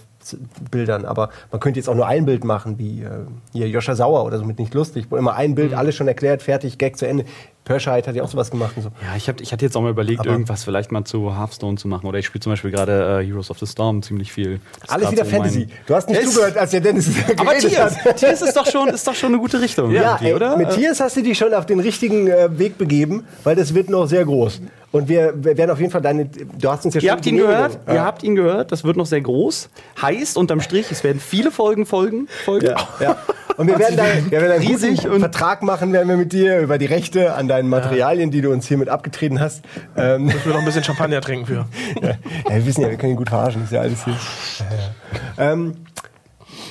Bildern, 0.70 1.04
aber 1.04 1.30
man 1.50 1.60
könnte 1.60 1.78
jetzt 1.78 1.88
auch 1.88 1.94
nur 1.94 2.06
ein 2.06 2.26
Bild 2.26 2.44
machen, 2.44 2.78
wie 2.78 3.02
äh, 3.02 3.08
hier 3.52 3.68
Joscha 3.68 3.94
Sauer 3.94 4.24
oder 4.24 4.38
so 4.38 4.44
mit 4.44 4.58
nicht 4.58 4.74
lustig, 4.74 5.06
wo 5.10 5.16
immer 5.16 5.34
ein 5.34 5.50
Mhm. 5.50 5.54
Bild, 5.54 5.74
alles 5.74 5.94
schon 5.94 6.08
erklärt, 6.08 6.42
fertig, 6.42 6.78
Gag 6.78 6.96
zu 6.96 7.06
Ende. 7.06 7.24
Perscheid 7.68 8.08
hat 8.08 8.16
ja 8.16 8.22
auch 8.24 8.28
sowas 8.28 8.50
gemacht 8.50 8.72
und 8.76 8.82
so. 8.82 8.88
Ja, 9.02 9.14
ich, 9.16 9.28
hab, 9.28 9.40
ich 9.40 9.52
hatte 9.52 9.64
jetzt 9.64 9.76
auch 9.76 9.82
mal 9.82 9.90
überlegt, 9.90 10.20
Aber- 10.20 10.30
irgendwas 10.30 10.64
vielleicht 10.64 10.90
mal 10.90 11.04
zu 11.04 11.36
Hearthstone 11.38 11.76
zu 11.76 11.86
machen. 11.86 12.06
Oder 12.06 12.18
ich 12.18 12.26
spiele 12.26 12.40
zum 12.40 12.52
Beispiel 12.52 12.70
gerade 12.72 13.20
äh, 13.20 13.26
Heroes 13.26 13.50
of 13.50 13.58
the 13.58 13.66
Storm 13.66 14.02
ziemlich 14.02 14.32
viel. 14.32 14.58
Das 14.80 14.90
Alles 14.90 15.12
wieder 15.12 15.24
so 15.24 15.30
Fantasy. 15.30 15.58
mein- 15.60 15.70
Du 15.86 15.94
hast 15.94 16.08
nicht 16.08 16.20
Es- 16.20 16.30
zugehört, 16.32 16.56
als 16.56 16.70
der 16.72 16.80
Dennis 16.80 17.10
Aber 17.36 17.54
Tiers. 17.58 17.94
Tiers 18.16 18.42
ist 18.42 18.56
doch 18.56 18.66
schon, 18.66 18.88
ist 18.88 19.06
doch 19.06 19.14
schon 19.14 19.28
eine 19.32 19.38
gute 19.38 19.60
Richtung. 19.60 19.90
Ja, 19.92 20.18
ey, 20.20 20.34
oder? 20.34 20.56
mit 20.56 20.70
Tiers 20.70 20.98
hast 20.98 21.16
du 21.16 21.22
dich 21.22 21.36
schon 21.38 21.52
auf 21.54 21.66
den 21.66 21.78
richtigen 21.80 22.26
äh, 22.26 22.58
Weg 22.58 22.78
begeben, 22.78 23.24
weil 23.44 23.54
das 23.54 23.74
wird 23.74 23.90
noch 23.90 24.06
sehr 24.06 24.24
groß. 24.24 24.60
Und 24.90 25.06
wir, 25.08 25.34
werden 25.44 25.70
auf 25.70 25.78
jeden 25.80 25.90
Fall 25.92 26.00
deine. 26.00 26.24
Du 26.24 26.70
hast 26.70 26.86
uns 26.86 26.94
ja 26.94 27.00
schon 27.02 27.06
Ihr 27.06 27.12
habt 27.12 27.26
ihn 27.26 27.36
gehört, 27.36 27.78
ihr 27.86 28.02
habt 28.02 28.22
ihn 28.22 28.34
gehört, 28.34 28.72
das 28.72 28.84
wird 28.84 28.96
noch 28.96 29.04
sehr 29.04 29.20
groß. 29.20 29.68
Heißt 30.00 30.38
unterm 30.38 30.62
Strich, 30.62 30.90
es 30.90 31.04
werden 31.04 31.20
viele 31.20 31.50
Folgen 31.50 31.84
folgen. 31.84 32.26
folgen. 32.46 32.68
Ja, 32.68 32.88
ja. 32.98 33.16
Und 33.58 33.66
wir 33.66 33.76
werden, 33.76 33.96
da, 33.96 34.04
wir 34.04 34.40
werden 34.40 34.52
einen 34.52 34.66
Riesig 34.66 35.02
guten 35.02 35.18
Vertrag 35.18 35.64
machen, 35.64 35.92
werden 35.92 36.08
wir 36.08 36.16
mit 36.16 36.32
dir 36.32 36.60
über 36.60 36.78
die 36.78 36.86
Rechte 36.86 37.34
an 37.34 37.48
deinen 37.48 37.68
Materialien, 37.68 38.30
die 38.30 38.40
du 38.40 38.52
uns 38.52 38.68
hiermit 38.68 38.88
abgetreten 38.88 39.40
hast. 39.40 39.64
Ähm, 39.96 40.28
ich 40.28 40.46
will 40.46 40.52
noch 40.52 40.60
ein 40.60 40.64
bisschen 40.64 40.84
Champagner 40.84 41.20
trinken 41.20 41.44
für. 41.44 41.66
ja, 42.00 42.14
wir 42.48 42.66
wissen 42.66 42.82
ja, 42.82 42.88
wir 42.88 42.96
können 42.96 43.14
ihn 43.14 43.16
gut 43.16 43.30
verarschen, 43.30 43.64
ist 43.64 43.72
ja 43.72 43.80
alles 43.80 44.04
hier. 44.04 44.14
Ja, 44.14 45.44
ja. 45.44 45.52
Ähm, 45.52 45.74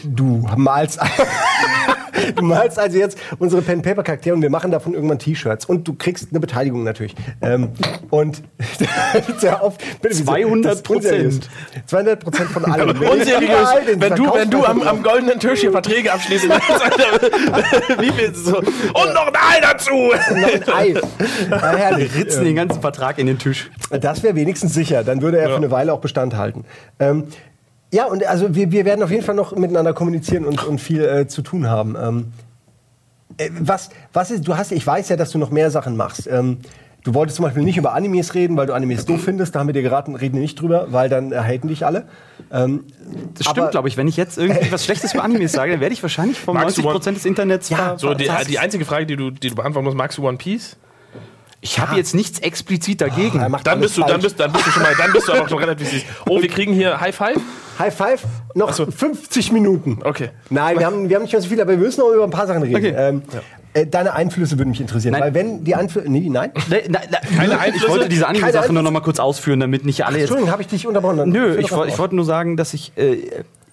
du 0.03 0.45
malst, 0.55 0.99
du 2.35 2.43
malst 2.43 2.79
also 2.79 2.97
jetzt 2.97 3.17
unsere 3.39 3.61
Pen 3.61 3.81
Paper 3.81 4.03
Charaktere 4.03 4.35
und 4.35 4.41
wir 4.41 4.49
machen 4.49 4.71
davon 4.71 4.93
irgendwann 4.93 5.19
T-Shirts 5.19 5.65
und 5.65 5.87
du 5.87 5.93
kriegst 5.93 6.27
eine 6.31 6.39
Beteiligung 6.39 6.83
natürlich. 6.83 7.15
Ähm, 7.41 7.69
und 8.09 8.43
sehr 9.37 9.63
oft, 9.63 9.81
bitte, 10.01 10.17
wie 10.17 10.23
so- 10.23 10.31
200%. 10.31 10.63
das 10.63 10.75
ist 10.75 10.89
unseriös. 10.89 11.39
200 11.85 12.19
Prozent 12.23 12.49
von 12.49 12.65
allem. 12.65 12.89
Unseriös, 13.01 13.69
wenn 13.97 14.15
du, 14.15 14.33
wenn 14.33 14.49
du 14.49 14.65
am, 14.65 14.81
am 14.81 15.03
goldenen 15.03 15.39
Tisch 15.39 15.61
hier 15.61 15.71
Verträge 15.71 16.11
abschließen 16.11 16.49
willst, 16.49 16.83
Alter, 16.83 18.01
wie 18.01 18.11
viel 18.11 18.33
so. 18.35 18.57
Und 18.57 19.13
noch 19.13 19.27
ein 19.27 19.35
Ei 19.35 19.61
dazu! 19.61 19.93
noch 19.93 20.53
ein 20.53 20.73
Ei. 20.73 20.93
Ja, 21.49 21.75
herrlich. 21.75 22.13
Ritzen 22.15 22.43
den 22.43 22.55
ganzen 22.55 22.81
Vertrag 22.81 23.17
in 23.19 23.27
den 23.27 23.39
Tisch. 23.39 23.69
Das 23.89 24.23
wäre 24.23 24.35
wenigstens 24.35 24.73
sicher. 24.73 25.03
Dann 25.03 25.21
würde 25.21 25.39
er 25.39 25.49
für 25.49 25.55
eine 25.55 25.71
Weile 25.71 25.93
auch 25.93 25.99
Bestand 26.01 26.35
halten. 26.35 26.65
Ähm, 26.99 27.25
ja, 27.93 28.05
und 28.05 28.25
also 28.25 28.53
wir, 28.55 28.71
wir 28.71 28.85
werden 28.85 29.03
auf 29.03 29.11
jeden 29.11 29.23
Fall 29.23 29.35
noch 29.35 29.55
miteinander 29.55 29.93
kommunizieren 29.93 30.45
und, 30.45 30.63
und 30.65 30.79
viel 30.79 31.03
äh, 31.03 31.27
zu 31.27 31.41
tun 31.41 31.67
haben. 31.69 31.95
Ähm, 32.01 32.33
äh, 33.37 33.49
was, 33.59 33.89
was 34.13 34.31
ist, 34.31 34.47
du 34.47 34.57
hast, 34.57 34.71
ich 34.71 34.85
weiß 34.85 35.09
ja, 35.09 35.15
dass 35.15 35.31
du 35.31 35.37
noch 35.37 35.51
mehr 35.51 35.71
Sachen 35.71 35.95
machst. 35.95 36.27
Ähm, 36.27 36.57
du 37.03 37.13
wolltest 37.13 37.37
zum 37.37 37.43
Beispiel 37.43 37.63
nicht 37.63 37.77
über 37.77 37.93
Animes 37.93 38.33
reden, 38.33 38.57
weil 38.57 38.67
du 38.67 38.73
Animes 38.73 39.05
doof 39.05 39.21
findest. 39.23 39.55
Da 39.55 39.59
haben 39.59 39.67
wir 39.67 39.73
dir 39.73 39.81
geraten, 39.83 40.15
reden 40.15 40.35
wir 40.35 40.41
nicht 40.41 40.59
drüber, 40.59 40.87
weil 40.91 41.07
dann 41.07 41.31
äh, 41.31 41.37
haten 41.37 41.67
dich 41.69 41.85
alle. 41.85 42.05
Ähm, 42.51 42.83
Das 43.35 43.47
stimmt, 43.47 43.71
glaube 43.71 43.87
ich. 43.87 43.95
Wenn 43.95 44.07
ich 44.07 44.17
jetzt 44.17 44.37
irgendwie 44.37 44.69
was 44.71 44.83
Schlechtes 44.83 45.13
über 45.13 45.23
Animes 45.23 45.53
sage, 45.53 45.71
dann 45.71 45.79
werde 45.81 45.93
ich 45.93 46.01
wahrscheinlich 46.01 46.39
von 46.39 46.55
Magst 46.55 46.77
du 46.77 46.81
90% 46.81 47.13
des 47.13 47.25
Internets 47.25 47.69
Ja, 47.69 47.77
ver- 47.77 47.99
So, 47.99 48.13
die, 48.13 48.29
die 48.49 48.59
einzige 48.59 48.83
Frage, 48.85 49.05
die 49.05 49.15
du, 49.15 49.31
die 49.31 49.49
du 49.49 49.55
beantworten 49.55 49.85
musst, 49.85 49.97
magst 49.97 50.17
du 50.17 50.27
One 50.27 50.37
Piece? 50.37 50.75
Ich 51.67 51.79
habe 51.79 51.95
jetzt 51.97 52.15
nichts 52.15 52.39
explizit 52.39 53.01
dagegen. 53.01 53.39
macht 53.49 53.67
Dann 53.67 53.81
bist, 53.81 53.97
du, 53.97 54.01
dann, 54.01 54.21
bist, 54.21 54.39
dann 54.39 54.53
bist 54.53 54.67
du 54.67 54.71
schon 54.71 54.83
mal, 54.83 54.93
dann 54.97 55.11
bist 55.11 55.27
du 55.27 55.33
aber 55.33 55.49
schon 55.49 55.57
relativ 55.57 55.89
süß. 55.89 56.03
Oh, 56.29 56.41
wir 56.41 56.47
kriegen 56.47 56.73
hier 56.73 56.99
High 56.99 57.13
Five? 57.15 57.37
High 57.77 57.93
Five, 57.93 58.23
noch 58.55 58.71
so. 58.71 58.85
50 58.89 59.51
Minuten. 59.51 59.99
Okay. 60.03 60.29
Nein, 60.49 60.79
wir 60.79 60.85
haben, 60.85 61.09
wir 61.09 61.15
haben 61.17 61.23
nicht 61.23 61.33
mehr 61.33 61.41
so 61.41 61.49
viel, 61.49 61.59
aber 61.59 61.71
wir 61.71 61.77
müssen 61.77 61.99
noch 61.99 62.11
über 62.11 62.23
ein 62.23 62.29
paar 62.29 62.47
Sachen 62.47 62.63
reden. 62.63 62.75
Okay. 62.77 62.95
Ähm, 62.97 63.21
äh, 63.73 63.85
deine 63.85 64.13
Einflüsse 64.13 64.57
würden 64.57 64.69
mich 64.69 64.81
interessieren. 64.81 65.11
Nein. 65.11 65.21
Weil 65.21 65.33
wenn 65.33 65.63
die 65.63 65.75
Einflüsse. 65.75 66.09
Nee, 66.09 66.29
nein? 66.29 66.51
Ne, 66.69 66.83
na, 66.89 66.99
na, 67.11 67.19
Keine 67.19 67.53
ich 67.53 67.59
Einflüsse? 67.59 67.89
wollte 67.89 68.09
diese 68.09 68.27
Anime-Sache 68.27 68.73
nur 68.73 68.83
noch 68.83 68.91
mal 68.91 69.01
kurz 69.01 69.19
ausführen, 69.19 69.59
damit 69.59 69.85
nicht 69.85 70.05
alle 70.05 70.15
jetzt 70.15 70.23
Entschuldigung, 70.23 70.51
habe 70.51 70.61
ich 70.61 70.67
dich 70.69 70.87
unterbrochen? 70.87 71.29
Nö, 71.29 71.57
ich, 71.57 71.65
ich 71.67 71.97
wollte 71.99 72.15
nur 72.15 72.25
sagen, 72.25 72.57
dass 72.57 72.73
ich, 72.73 72.93
äh, 72.97 73.17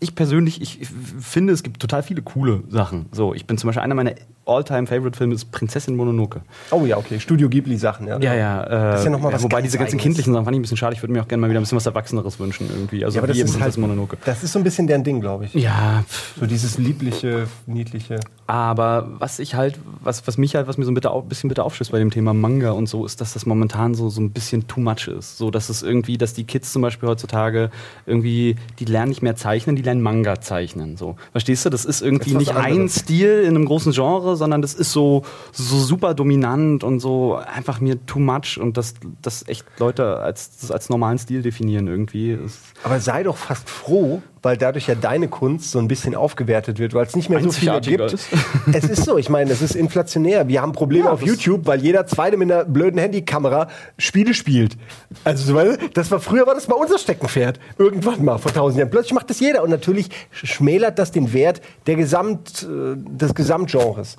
ich 0.01 0.15
persönlich, 0.15 0.61
ich 0.61 0.87
finde, 1.21 1.53
es 1.53 1.63
gibt 1.63 1.81
total 1.81 2.03
viele 2.03 2.23
coole 2.23 2.63
Sachen. 2.69 3.07
So, 3.13 3.35
ich 3.35 3.47
bin 3.47 3.57
zum 3.57 3.69
Beispiel 3.69 3.83
einer 3.83 3.95
meiner 3.95 4.13
All-Time-Favorite-Film 4.47 5.33
ist 5.33 5.51
Prinzessin 5.53 5.97
Mononoke. 5.97 6.43
Oh 6.71 6.85
ja, 6.85 6.97
okay. 6.99 7.19
Studio 7.21 7.49
Ghibli-Sachen, 7.49 8.07
ja. 8.07 8.19
Ja, 8.21 8.35
ja. 8.35 8.63
Äh, 8.65 8.69
Das 8.71 9.01
ist 9.01 9.05
ja 9.07 9.11
noch 9.11 9.21
mal 9.21 9.33
was 9.33 9.43
wobei 9.43 9.63
diese 9.63 9.79
ganzen 9.79 9.93
Eigenes. 9.95 10.03
kindlichen 10.03 10.33
Sachen 10.33 10.45
fand 10.45 10.55
ich 10.55 10.59
ein 10.59 10.63
bisschen 10.63 10.77
schade. 10.77 10.95
Ich 10.95 11.03
würde 11.03 11.13
mir 11.13 11.23
auch 11.23 11.29
gerne 11.29 11.41
mal 11.41 11.51
wieder 11.51 11.61
ein 11.61 11.63
bisschen 11.63 11.77
was 11.77 11.87
Erwachseneres 11.87 12.39
wünschen 12.39 12.69
irgendwie. 12.71 13.05
Also 13.05 13.17
Ja, 13.17 13.23
aber 13.23 13.29
das 13.29 13.39
ist 13.39 13.45
halt, 13.53 13.61
Prinzessin 13.61 13.81
Mononoke. 13.83 14.17
das 14.25 14.43
ist 14.43 14.53
so 14.53 14.59
ein 14.59 14.65
bisschen 14.65 14.87
deren 14.87 15.05
Ding, 15.05 15.21
glaube 15.21 15.47
ich. 15.47 15.55
Ja, 15.55 16.05
So 16.39 16.47
dieses 16.47 16.79
liebliche, 16.79 17.47
niedliche. 17.67 18.21
aber 18.47 19.09
was 19.19 19.39
ich 19.39 19.55
halt, 19.55 19.79
was, 20.03 20.27
was 20.27 20.37
mich 20.39 20.55
halt, 20.57 20.69
was 20.69 20.77
mir 20.79 20.85
so 20.85 20.91
ein 20.91 20.95
bitte 20.95 21.11
au- 21.11 21.23
bisschen 21.23 21.49
bitte 21.49 21.63
aufstößt 21.65 21.93
bei 21.93 21.99
dem 21.99 22.11
Thema 22.11 22.35
Manga 22.35 22.73
und 22.73 22.89
so, 22.89 23.07
ist, 23.07 23.21
dass 23.21 23.33
das 23.35 23.47
momentan 23.47 23.95
so, 23.95 24.09
so 24.11 24.21
ein 24.21 24.31
bisschen 24.31 24.67
too 24.69 24.81
much 24.81 25.09
ist. 25.09 25.39
So, 25.39 25.51
dass 25.51 25.69
es 25.69 25.83
irgendwie, 25.83 26.19
dass 26.19 26.35
die 26.35 26.45
Kids 26.45 26.73
zum 26.73 26.83
Beispiel 26.83 27.09
heutzutage 27.09 27.71
irgendwie, 28.07 28.57
die 28.79 28.85
lernen 28.85 29.09
nicht 29.09 29.23
mehr 29.23 29.37
zeichnen, 29.37 29.77
die 29.77 29.83
lernen 29.83 30.03
Manga 30.03 30.41
zeichnen. 30.41 30.97
So. 30.97 31.17
Verstehst 31.33 31.65
du? 31.65 31.71
Das 31.71 31.85
ist 31.85 32.03
irgendwie 32.03 32.35
nicht 32.35 32.51
ein 32.55 32.57
anderes. 32.73 32.95
Stil 32.97 33.43
in 33.43 33.51
einem 33.57 33.65
großen 33.65 33.93
Genre, 33.93 34.34
sondern 34.37 34.63
das 34.63 34.75
ist 34.75 34.93
so, 34.93 35.23
so 35.53 35.79
super 35.79 36.15
dominant 36.15 36.85
und 36.85 37.01
so 37.01 37.37
einfach 37.37 37.81
mir 37.81 38.05
too 38.07 38.19
much 38.19 38.59
und 38.59 38.77
dass 38.77 38.95
das 39.23 39.47
echt 39.49 39.65
Leute 39.79 40.19
als, 40.21 40.71
als 40.71 40.89
normalen 40.91 41.19
Stil 41.19 41.43
definieren 41.43 41.87
irgendwie. 41.87 42.39
Aber 42.83 43.01
sei 43.01 43.23
doch 43.23 43.37
fast 43.37 43.69
froh, 43.69 44.23
weil 44.45 44.57
dadurch 44.57 44.87
ja 44.87 44.95
deine 44.95 45.29
Kunst 45.29 45.71
so 45.71 45.79
ein 45.79 45.89
bisschen 45.89 46.15
aufgewertet 46.15 46.79
wird, 46.79 46.95
weil 46.95 47.07
es 47.07 47.17
nicht 47.17 47.31
mehr 47.31 47.41
so 47.41 47.51
viel 47.51 47.71
Einzigartiger 47.71 48.09
gibt. 48.09 48.13
ist. 48.13 48.29
Es 48.73 48.85
ist 48.85 49.05
so, 49.05 49.19
ich 49.19 49.29
meine, 49.29 49.53
es 49.53 49.63
ist 49.63 49.75
inflationär. 49.75 50.49
Wir 50.49 50.63
haben 50.63 50.73
Probleme 50.73 51.11
auf 51.11 51.23
YouTube, 51.23 51.67
weil 51.67 51.81
jeder 51.81 52.07
Zweite 52.07 52.37
mit 52.37 52.51
einer 52.51 52.65
blöden 52.65 52.99
Handykamera 52.99 53.69
Spiele 53.99 54.35
spielt. 54.35 54.77
Also, 55.23 55.53
du, 55.53 55.79
das 55.95 56.11
war 56.11 56.21
früher 56.21 56.47
war 56.47 56.55
das 56.55 56.69
mal 56.69 56.75
unser 56.75 56.99
Steckenpferd. 56.99 57.59
Irgendwann 57.79 58.25
mal 58.25 58.39
vor 58.39 58.53
tausend 58.53 58.79
Jahren. 58.79 58.91
Plötzlich 58.91 59.13
macht 59.13 59.31
das 59.31 59.41
jeder 59.41 59.63
und 59.63 59.71
natürlich 59.71 60.09
schmälert 60.33 60.99
das 60.99 61.13
den 61.13 61.33
Wert 61.33 61.61
der 61.87 61.97
Gesamt, 61.97 62.63
äh, 62.63 62.97
des 62.97 63.35
Gesamtgenres. 63.35 64.17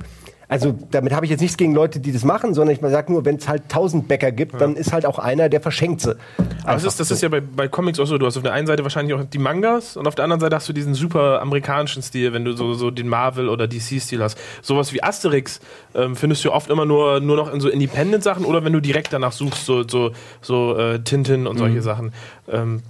Also 0.48 0.78
damit 0.92 1.12
habe 1.14 1.26
ich 1.26 1.32
jetzt 1.32 1.42
nichts 1.42 1.58
gegen 1.58 1.74
Leute, 1.74 2.00
die 2.00 2.12
das 2.12 2.24
machen, 2.24 2.54
sondern 2.54 2.76
ich 2.76 2.82
sage 2.82 3.12
nur, 3.12 3.26
wenn 3.26 3.38
es 3.38 3.48
halt 3.48 3.64
tausend 3.70 4.08
Bäcker 4.08 4.32
gibt, 4.32 4.60
dann 4.62 4.76
ist 4.76 4.94
halt 4.94 5.06
auch 5.06 5.18
einer, 5.18 5.50
der 5.50 5.60
verschenkt 5.62 6.02
sie. 6.02 6.16
Aber 6.64 6.74
das 6.74 6.84
ist, 6.84 7.00
das 7.00 7.10
ist 7.12 7.22
ja 7.24 7.30
bei, 7.30 7.42
bei 7.42 7.68
Comics 7.68 8.00
auch 8.00 8.06
so. 8.06 8.18
Du 8.18 8.26
hast 8.26 8.38
auf 8.38 8.44
der 8.44 8.54
einen 8.54 8.68
Seite 8.68 8.84
wahrscheinlich 8.84 9.16
auch 9.16 9.24
die 9.24 9.38
Mangas 9.40 9.98
und 9.98 10.08
auf 10.08 10.14
der 10.16 10.24
anderen 10.24 10.40
Seite 10.40 10.56
hast 10.56 10.70
du 10.70 10.74
diesen 10.74 10.94
super 10.94 11.42
amerikanischen 11.42 12.04
Stil, 12.04 12.32
wenn 12.34 12.46
du 12.46 12.54
so, 12.54 12.74
so 12.76 12.92
den 12.92 13.08
Marvel- 13.10 13.50
oder 13.50 13.68
DC-Stil 13.68 14.22
hast. 14.22 14.38
Sowas 14.62 14.94
wie 14.94 15.02
Asterix 15.02 15.60
ähm, 15.96 16.16
findest 16.16 16.46
du 16.46 16.52
oft 16.52 16.70
immer 16.70 16.86
nur, 16.86 17.20
nur 17.22 17.38
noch 17.38 17.52
in 17.52 17.60
so 17.60 17.70
Independent-Sachen 17.70 18.46
oder 18.46 18.64
wenn 18.64 18.74
du 18.74 18.80
direkt 18.82 19.14
danach 19.14 19.32
suchst, 19.32 19.66
so, 19.66 19.88
so, 19.88 20.12
so 20.42 20.78
äh, 20.78 21.00
Tintin 21.00 21.48
und 21.48 21.58
solche 21.58 21.82
Sachen. 21.82 22.14
Ähm, 22.52 22.84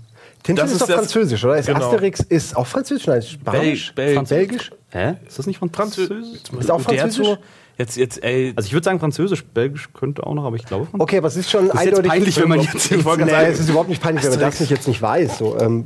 Tintin 0.44 0.58
Das 0.64 0.72
ist, 0.74 0.82
ist 0.82 0.90
doch 0.90 0.96
französisch, 0.98 1.44
oder? 1.44 1.58
Ist 1.58 1.66
Genau. 1.68 1.80
Asterix 1.80 2.20
ist 2.20 2.56
auch 2.56 2.68
französisch, 2.68 3.08
nein, 3.08 3.22
Spanisch, 3.22 3.94
Bel- 3.96 4.16
Bel- 4.16 4.24
Belgisch. 4.26 4.72
Hä? 4.96 5.16
Ist 5.28 5.38
das 5.38 5.48
nicht 5.48 5.60
von 5.60 5.70
Französisch? 5.70 6.42
Ist 6.60 6.72
auch 6.72 6.82
französisch? 6.82 7.38
Jetzt, 7.78 7.98
jetzt, 7.98 8.24
ey. 8.24 8.54
Also 8.56 8.68
ich 8.68 8.74
würde 8.74 8.86
sagen 8.86 9.02
Französisch, 9.02 9.44
Belgisch 9.44 9.90
könnte 9.94 10.26
auch 10.26 10.34
noch, 10.34 10.46
aber 10.46 10.56
ich 10.56 10.64
glaube 10.66 10.86
Französisch. 10.86 11.02
Okay, 11.02 11.24
was 11.24 11.36
ist 11.36 11.52
schon 11.52 11.66
ist 11.66 11.74
jetzt 11.74 11.82
eindeutig? 11.88 12.10
peinlich, 12.10 12.38
wenn 12.40 12.48
man 12.48 12.62
jetzt- 12.62 12.86
Ich 12.90 12.92
Nee, 12.92 13.02
sagen, 13.02 13.30
es 13.52 13.60
ist 13.60 13.68
überhaupt 13.70 13.90
nicht 13.90 14.02
peinlich, 14.02 14.24
wenn 14.24 14.32
man 14.32 14.40
das 14.40 14.60
nicht 14.62 14.70
jetzt 14.70 14.88
nicht 14.88 15.02
weiß. 15.02 15.38
So, 15.40 15.60
ähm, 15.60 15.86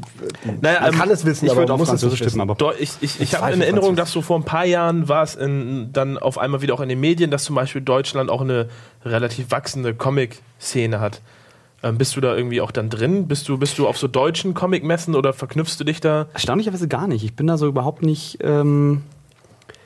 Naja, 0.61 0.81
man 0.81 0.93
ähm, 0.93 0.99
kann 0.99 1.09
es 1.09 1.25
wissen, 1.25 1.45
ich 1.45 1.51
aber 1.51 1.61
man 1.61 1.71
auch 1.71 1.77
muss 1.79 1.87
es 1.87 1.99
Französisch 2.01 2.19
tippen, 2.19 2.41
aber 2.41 2.53
Doch, 2.53 2.75
ich, 2.79 2.91
ich, 3.01 3.19
ich 3.19 3.33
habe 3.33 3.51
in 3.53 3.61
Erinnerung, 3.61 3.95
dass 3.95 4.11
so 4.11 4.21
vor 4.21 4.37
ein 4.37 4.43
paar 4.45 4.65
Jahren 4.65 5.09
war 5.09 5.23
es 5.23 5.33
in, 5.33 5.89
dann 5.91 6.19
auf 6.19 6.37
einmal 6.37 6.61
wieder 6.61 6.75
auch 6.75 6.81
in 6.81 6.89
den 6.89 6.99
Medien, 6.99 7.31
dass 7.31 7.43
zum 7.45 7.55
Beispiel 7.55 7.81
Deutschland 7.81 8.29
auch 8.29 8.41
eine 8.41 8.69
relativ 9.03 9.49
wachsende 9.49 9.95
Comic-Szene 9.95 10.99
hat. 10.99 11.21
Ähm, 11.81 11.97
bist 11.97 12.15
du 12.15 12.21
da 12.21 12.35
irgendwie 12.35 12.61
auch 12.61 12.71
dann 12.71 12.89
drin? 12.89 13.27
Bist 13.27 13.47
du, 13.47 13.57
bist 13.57 13.77
du 13.77 13.87
auf 13.87 13.97
so 13.97 14.07
deutschen 14.07 14.53
Comic-Messen 14.53 15.15
oder 15.15 15.33
verknüpfst 15.33 15.77
du 15.79 15.83
dich 15.83 16.01
da? 16.01 16.27
Erstaunlicherweise 16.33 16.87
gar 16.87 17.07
nicht. 17.07 17.23
Ich 17.23 17.35
bin 17.35 17.47
da 17.47 17.57
so 17.57 17.67
überhaupt 17.67 18.01
nicht. 18.01 18.39
Ähm, 18.41 19.03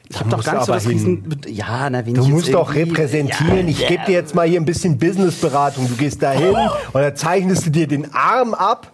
ich 0.10 0.20
habe 0.20 0.30
doch 0.30 0.44
gar 0.44 0.56
nicht 0.56 0.66
so 0.66 0.74
das 0.74 0.84
hin. 0.84 0.92
Riesen. 0.92 1.42
Ja, 1.48 1.90
na, 1.90 2.06
wenn 2.06 2.14
Du 2.16 2.28
musst 2.28 2.54
doch 2.54 2.74
repräsentieren. 2.74 3.68
Ich 3.68 3.88
gebe 3.88 4.06
dir 4.06 4.14
jetzt 4.14 4.36
mal 4.36 4.48
hier 4.48 4.60
ein 4.60 4.66
bisschen 4.66 4.98
Businessberatung. 4.98 5.88
Du 5.88 5.96
gehst 5.96 6.22
da 6.22 6.32
hin 6.32 6.56
und 6.94 7.02
dann 7.02 7.16
zeichnest 7.16 7.68
du 7.68 7.70
dir 7.70 7.88
den 7.88 8.14
Arm 8.14 8.54
ab 8.54 8.92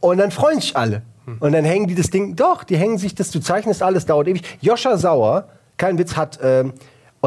und 0.00 0.18
dann 0.18 0.30
freuen 0.30 0.60
sich 0.60 0.76
alle. 0.76 1.02
Und 1.40 1.52
dann 1.52 1.64
hängen 1.64 1.88
die 1.88 1.94
das 1.94 2.08
Ding, 2.08 2.36
doch, 2.36 2.64
die 2.64 2.78
hängen 2.78 2.96
sich 2.96 3.14
das, 3.14 3.30
du 3.30 3.40
zeichnest 3.40 3.82
alles, 3.82 4.06
dauert 4.06 4.28
ewig. 4.28 4.42
Joscha 4.62 4.96
Sauer, 4.96 5.48
kein 5.76 5.98
Witz, 5.98 6.16
hat, 6.16 6.38
ähm, 6.42 6.72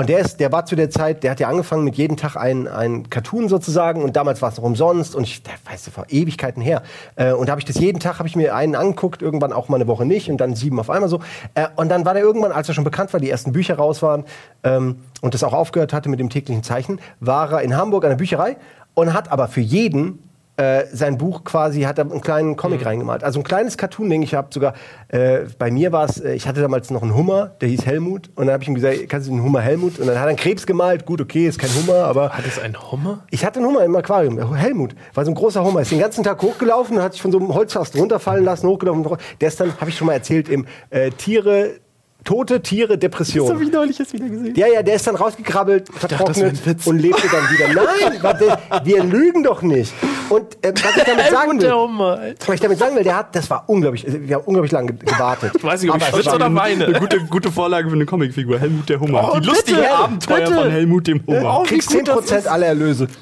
und 0.02 0.10
der 0.10 0.18
ist, 0.18 0.40
der 0.40 0.52
war 0.52 0.66
zu 0.66 0.76
der 0.76 0.90
Zeit, 0.90 1.22
der 1.22 1.30
hat 1.30 1.40
ja 1.40 1.48
angefangen 1.48 1.84
mit 1.84 1.96
jeden 1.96 2.18
Tag 2.18 2.36
ein, 2.36 2.68
ein 2.68 3.12
Cartoon 3.12 3.48
sozusagen 3.48 4.02
und 4.02 4.16
damals 4.16 4.42
war 4.42 4.50
es 4.50 4.58
noch 4.58 4.64
umsonst 4.64 5.14
und 5.14 5.26
ich, 5.26 5.44
der 5.44 5.54
weiß 5.70 5.84
du, 5.84 5.92
vor 5.92 6.06
Ewigkeiten 6.10 6.60
her. 6.60 6.82
Äh, 7.18 7.34
und 7.34 7.46
da 7.46 7.52
habe 7.52 7.62
ich 7.62 7.66
das 7.66 7.78
jeden 7.78 8.00
Tag, 8.00 8.18
habe 8.18 8.28
ich 8.28 8.36
mir 8.36 8.56
einen 8.56 8.74
angeguckt, 8.74 9.22
irgendwann 9.22 9.54
auch 9.54 9.70
mal 9.70 9.76
eine 9.76 9.86
Woche 9.86 10.08
nicht 10.08 10.28
und 10.32 10.38
dann 10.38 10.56
sieben 10.56 10.80
auf 10.80 10.90
einmal 10.90 11.08
so. 11.08 11.20
Äh, 11.54 11.68
und 11.76 11.90
dann 11.90 12.04
war 12.04 12.16
der 12.16 12.24
irgendwann, 12.24 12.52
als 12.52 12.68
er 12.68 12.74
schon 12.74 12.84
bekannt 12.84 13.14
war, 13.14 13.20
die 13.20 13.30
ersten 13.30 13.52
Bücher 13.52 13.76
raus 13.76 14.02
waren 14.02 14.24
ähm, 14.64 14.96
und 15.22 15.36
das 15.36 15.44
auch 15.44 15.54
aufgehört 15.54 15.94
hatte 15.94 16.10
mit 16.10 16.20
dem 16.20 16.32
täglichen 16.32 16.64
Zeichen, 16.64 17.00
war 17.20 17.52
er 17.52 17.62
in 17.62 17.78
Hamburg 17.78 18.04
an 18.04 18.10
der 18.10 18.18
Bücherei 18.18 18.58
und 18.96 19.14
hat 19.14 19.32
aber 19.32 19.50
für 19.50 19.62
jeden 19.62 20.31
äh, 20.62 20.86
sein 20.94 21.18
Buch 21.18 21.44
quasi, 21.44 21.82
hat 21.82 21.98
er 21.98 22.10
einen 22.10 22.22
kleinen 22.22 22.56
Comic 22.56 22.86
reingemalt. 22.86 23.24
Also 23.24 23.40
ein 23.40 23.44
kleines 23.44 23.78
Cartoon-Ding. 23.78 24.22
Ich 24.22 24.36
habe 24.36 24.50
sogar, 24.54 24.74
äh, 25.08 25.40
bei 25.58 25.72
mir 25.72 25.92
war 25.92 26.06
es, 26.06 26.20
äh, 26.20 26.34
ich 26.34 26.48
hatte 26.48 26.62
damals 26.62 26.92
noch 26.92 27.02
einen 27.02 27.16
Hummer, 27.16 27.48
der 27.62 27.70
hieß 27.70 27.86
Helmut. 27.86 28.30
Und 28.36 28.46
dann 28.46 28.54
habe 28.54 28.64
ich 28.64 28.70
ihm 28.70 28.76
gesagt, 28.76 29.10
kannst 29.10 29.28
du 29.28 29.32
den 29.32 29.44
Hummer 29.44 29.62
Helmut? 29.62 29.98
Und 30.00 30.06
dann 30.06 30.18
hat 30.18 30.26
er 30.26 30.30
einen 30.30 30.38
Krebs 30.38 30.68
gemalt. 30.68 31.06
Gut, 31.06 31.20
okay, 31.20 31.48
ist 31.48 31.58
kein 31.58 31.72
Hummer, 31.72 32.06
aber 32.06 32.30
Hat 32.30 32.46
es 32.46 32.60
ein 32.60 32.76
Hummer? 32.92 33.26
ich 33.32 33.44
hatte 33.44 33.60
einen 33.60 33.68
Hummer 33.68 33.84
im 33.84 33.96
Aquarium. 33.96 34.56
Helmut 34.56 34.94
war 35.16 35.26
so 35.26 35.32
ein 35.32 35.36
großer 35.36 35.64
Hummer. 35.64 35.82
Ist 35.82 35.92
den 35.92 36.00
ganzen 36.00 36.24
Tag 36.24 36.40
hochgelaufen 36.42 36.98
und 36.98 37.04
hat 37.04 37.14
sich 37.14 37.22
von 37.22 37.32
so 37.32 37.40
einem 37.40 37.54
Holzfass 37.54 37.96
runterfallen 37.96 38.46
lassen, 38.46 38.68
hochgelaufen. 38.68 39.18
Der 39.40 39.48
ist 39.48 39.60
dann, 39.60 39.74
habe 39.80 39.90
ich 39.90 39.98
schon 39.98 40.08
mal 40.08 40.14
erzählt, 40.14 40.48
im 40.48 40.66
äh, 40.92 41.10
Tiere, 41.10 41.80
tote 42.24 42.62
Tiere, 42.62 42.98
Depression. 42.98 43.48
Das 43.48 43.56
habe 43.56 43.64
ich 43.64 43.72
neulich 43.72 43.98
jetzt 43.98 44.14
wieder 44.14 44.30
gesehen. 44.30 44.56
Ja, 44.56 44.68
ja, 44.68 44.84
der 44.84 44.96
ist 44.96 45.08
dann 45.08 45.16
rausgekrabbelt, 45.16 45.90
vertrocknet 45.94 46.56
und 46.86 47.00
lebte 47.00 47.28
dann 47.32 47.44
wieder. 47.52 47.68
Nein, 47.84 48.18
warte, 48.22 48.58
wir 48.84 49.04
lügen 49.04 49.44
doch 49.44 49.62
nicht. 49.62 49.94
Und 50.30 50.58
äh, 50.64 50.72
was 50.82 50.96
ich 50.98 51.04
damit 51.04 51.30
sagen 51.30 51.60
will, 51.62 52.36
was 52.48 52.54
ich 52.56 52.60
damit 52.62 52.78
sagen 52.78 52.96
will, 52.96 53.04
der 53.04 53.18
hat, 53.18 53.36
das 53.36 53.50
war 53.50 53.64
unglaublich, 53.68 54.08
äh, 54.08 54.28
wir 54.28 54.36
haben 54.36 54.44
unglaublich 54.46 54.72
lange 54.72 54.94
ge- 54.94 55.06
gewartet. 55.12 55.52
Ich 55.58 55.64
weiß 55.64 55.82
nicht, 55.82 55.92
ob 55.92 55.98
ich 55.98 56.06
schwitze 56.06 56.36
oder 56.36 56.54
weine. 56.56 56.86
Eine 56.86 57.00
gute, 57.00 57.20
gute 57.26 57.52
Vorlage 57.52 57.90
für 57.90 57.96
eine 57.96 58.06
Comicfigur. 58.06 58.60
Helmut 58.60 58.88
der 58.88 59.00
Hummer. 59.00 59.32
Oh, 59.34 59.40
Die 59.40 59.48
lustigen 59.48 59.78
bitte, 59.80 59.92
Abenteuer 59.94 60.38
bitte. 60.46 60.54
von 60.54 60.70
Helmut 60.72 61.08
dem 61.08 61.26
Hummer. 61.28 61.60
Du 61.64 61.70
kriegst 61.70 61.90
10% 61.92 62.48
aller 62.48 62.68
Erlöse. 62.68 63.08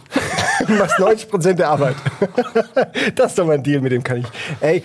Du 0.67 0.73
machst 0.73 0.99
90% 0.99 1.53
der 1.53 1.69
Arbeit. 1.69 1.95
Das 3.15 3.27
ist 3.31 3.39
doch 3.39 3.47
mein 3.47 3.63
Deal, 3.63 3.79
mit 3.81 3.93
dem 3.93 4.03
kann 4.03 4.17
ich. 4.17 4.25
Ey, 4.59 4.83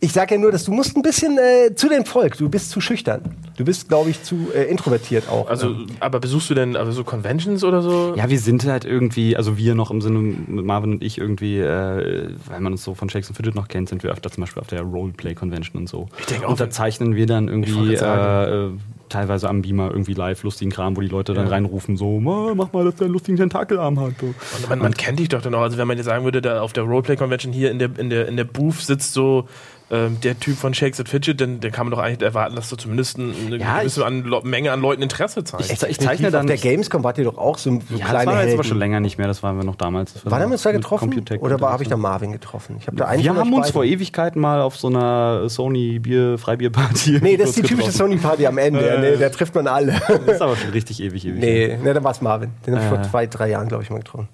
ich 0.00 0.12
sag 0.12 0.30
ja 0.30 0.36
nur, 0.38 0.52
dass 0.52 0.64
du 0.64 0.72
musst 0.72 0.94
ein 0.96 1.02
bisschen 1.02 1.38
äh, 1.38 1.74
zu 1.74 1.88
dem 1.88 2.04
Volk. 2.04 2.36
Du 2.36 2.48
bist 2.48 2.70
zu 2.70 2.80
schüchtern. 2.80 3.22
Du 3.56 3.64
bist, 3.64 3.88
glaube 3.88 4.10
ich, 4.10 4.22
zu 4.22 4.48
äh, 4.54 4.64
introvertiert 4.64 5.28
auch. 5.30 5.48
Also, 5.48 5.74
aber 6.00 6.20
besuchst 6.20 6.50
du 6.50 6.54
denn 6.54 6.76
also 6.76 6.92
so 6.92 7.02
Conventions 7.04 7.64
oder 7.64 7.80
so? 7.80 8.14
Ja, 8.16 8.28
wir 8.28 8.38
sind 8.38 8.64
halt 8.66 8.84
irgendwie, 8.84 9.36
also 9.36 9.56
wir 9.56 9.74
noch 9.74 9.90
im 9.90 10.02
Sinne 10.02 10.18
mit 10.18 10.64
Marvin 10.64 10.92
und 10.92 11.02
ich 11.02 11.18
irgendwie, 11.18 11.58
äh, 11.58 12.28
weil 12.46 12.60
man 12.60 12.72
uns 12.72 12.84
so 12.84 12.94
von 12.94 13.08
Shakes 13.08 13.28
and 13.28 13.36
Fidget 13.36 13.54
noch 13.54 13.68
kennt, 13.68 13.88
sind 13.88 14.02
wir 14.02 14.10
öfter 14.10 14.30
zum 14.30 14.42
Beispiel 14.42 14.60
auf 14.60 14.68
der 14.68 14.82
Roleplay 14.82 15.34
Convention 15.34 15.80
und 15.80 15.88
so. 15.88 16.08
Ich 16.18 16.26
denk 16.26 16.44
auch, 16.44 16.50
und 16.50 16.60
da 16.60 16.68
zeichnen 16.68 17.14
wir 17.16 17.26
dann 17.26 17.48
irgendwie 17.48 17.94
äh, 17.94 18.66
äh, 18.66 18.70
teilweise 19.08 19.48
am 19.48 19.62
Beamer 19.62 19.90
irgendwie 19.90 20.14
live 20.14 20.42
lustigen 20.42 20.70
Kram, 20.70 20.96
wo 20.96 21.00
die 21.00 21.08
Leute 21.08 21.32
dann 21.32 21.46
reinrufen, 21.48 21.96
so, 21.96 22.20
"Ma, 22.20 22.52
mach 22.54 22.72
mal, 22.72 22.84
dass 22.84 22.96
der 22.96 23.06
einen 23.06 23.14
lustigen 23.14 23.38
Tentakelarm 23.38 23.98
hat. 24.00 24.12
So. 24.20 24.26
Und 24.26 24.68
man, 24.68 24.78
man 24.80 24.94
kennt 24.94 25.20
dich 25.20 25.28
doch 25.28 25.40
dann 25.40 25.54
auch. 25.54 25.62
Also 25.62 25.78
wenn 25.78 25.86
man 25.88 25.96
jetzt 25.96 26.06
sagen 26.06 26.24
würde, 26.24 26.42
da 26.42 26.60
auf 26.60 26.72
der 26.74 26.82
Roleplay 26.84 27.16
Convention 27.16 27.52
hier 27.52 27.70
in 27.70 27.78
der, 27.78 27.98
in 27.98 28.10
der, 28.10 28.28
in 28.28 28.36
der 28.36 28.44
Booth 28.44 28.74
sitzt 28.80 29.14
so 29.14 29.48
ähm, 29.88 30.18
der 30.20 30.38
Typ 30.40 30.56
von 30.58 30.74
Shakes 30.74 30.98
and 30.98 31.08
Fidget, 31.08 31.40
dann, 31.40 31.60
dann 31.60 31.70
kann 31.70 31.86
man 31.86 31.92
doch 31.96 32.02
eigentlich 32.02 32.20
erwarten, 32.22 32.56
dass 32.56 32.68
du 32.68 32.74
zumindest 32.76 33.18
ein- 33.18 33.32
eine 33.46 33.56
Ja, 33.58 33.78
gewisse 33.78 34.04
an, 34.04 34.24
Le- 34.24 34.40
Menge 34.42 34.72
an 34.72 34.80
Leuten 34.80 35.00
Interesse 35.02 35.44
zeigst. 35.44 35.70
Ich, 35.70 35.82
ich 35.88 36.00
zeichne 36.00 36.32
dann. 36.32 36.40
auf 36.40 36.46
der 36.46 36.56
Gamescom 36.56 37.04
wart 37.04 37.18
ihr 37.18 37.24
doch 37.24 37.38
auch 37.38 37.56
so, 37.58 37.70
so 37.70 37.76
ja, 37.90 37.98
das 38.00 38.08
kleine 38.10 38.30
war 38.32 38.42
jetzt 38.44 38.54
aber 38.54 38.64
schon 38.64 38.78
länger 38.78 38.98
nicht 38.98 39.16
mehr, 39.16 39.28
das 39.28 39.44
waren 39.44 39.56
wir 39.56 39.64
noch 39.64 39.76
damals. 39.76 40.14
Das 40.14 40.26
War 40.26 40.40
haben 40.40 40.48
wir 40.48 40.54
uns 40.54 40.62
da 40.62 40.72
getroffen? 40.72 41.10
Computec 41.10 41.40
Oder 41.40 41.60
war- 41.60 41.70
habe 41.72 41.84
ich 41.84 41.88
da 41.88 41.96
Marvin 41.96 42.32
getroffen? 42.32 42.76
Ich 42.80 42.86
hab 42.88 42.96
da 42.96 43.04
einen 43.04 43.22
Wir 43.22 43.34
haben 43.34 43.52
uns 43.54 43.70
vor 43.70 43.84
Ewigkeiten 43.84 44.40
mal 44.40 44.60
auf 44.60 44.76
so 44.76 44.88
einer 44.88 45.48
Sony 45.48 46.00
Bier 46.00 46.36
Freibierparty. 46.36 47.20
Nee, 47.22 47.36
das 47.36 47.50
ist 47.50 47.56
die 47.58 47.60
kurz 47.62 47.68
typische 47.70 47.92
getroffen. 47.92 48.10
Sony-Party 48.12 48.46
am 48.46 48.58
Ende. 48.58 48.88
Äh. 48.90 49.00
nee, 49.12 49.16
da 49.18 49.28
trifft 49.28 49.54
man 49.54 49.68
alle. 49.68 49.92
Das 50.26 50.36
ist 50.36 50.42
aber 50.42 50.56
schon 50.56 50.70
richtig 50.70 51.00
ewig, 51.00 51.24
ewig. 51.26 51.40
nee, 51.40 51.78
nee, 51.80 51.92
dann 51.94 52.02
war 52.02 52.10
es 52.10 52.20
Marvin. 52.20 52.50
Den 52.66 52.74
habe 52.74 52.82
ich 52.84 52.88
vor 52.88 52.98
Äh. 52.98 53.08
zwei, 53.08 53.26
drei 53.26 53.50
Jahren, 53.50 53.68
glaube 53.68 53.84
ich, 53.84 53.90
mal 53.90 53.98
getroffen. 53.98 54.28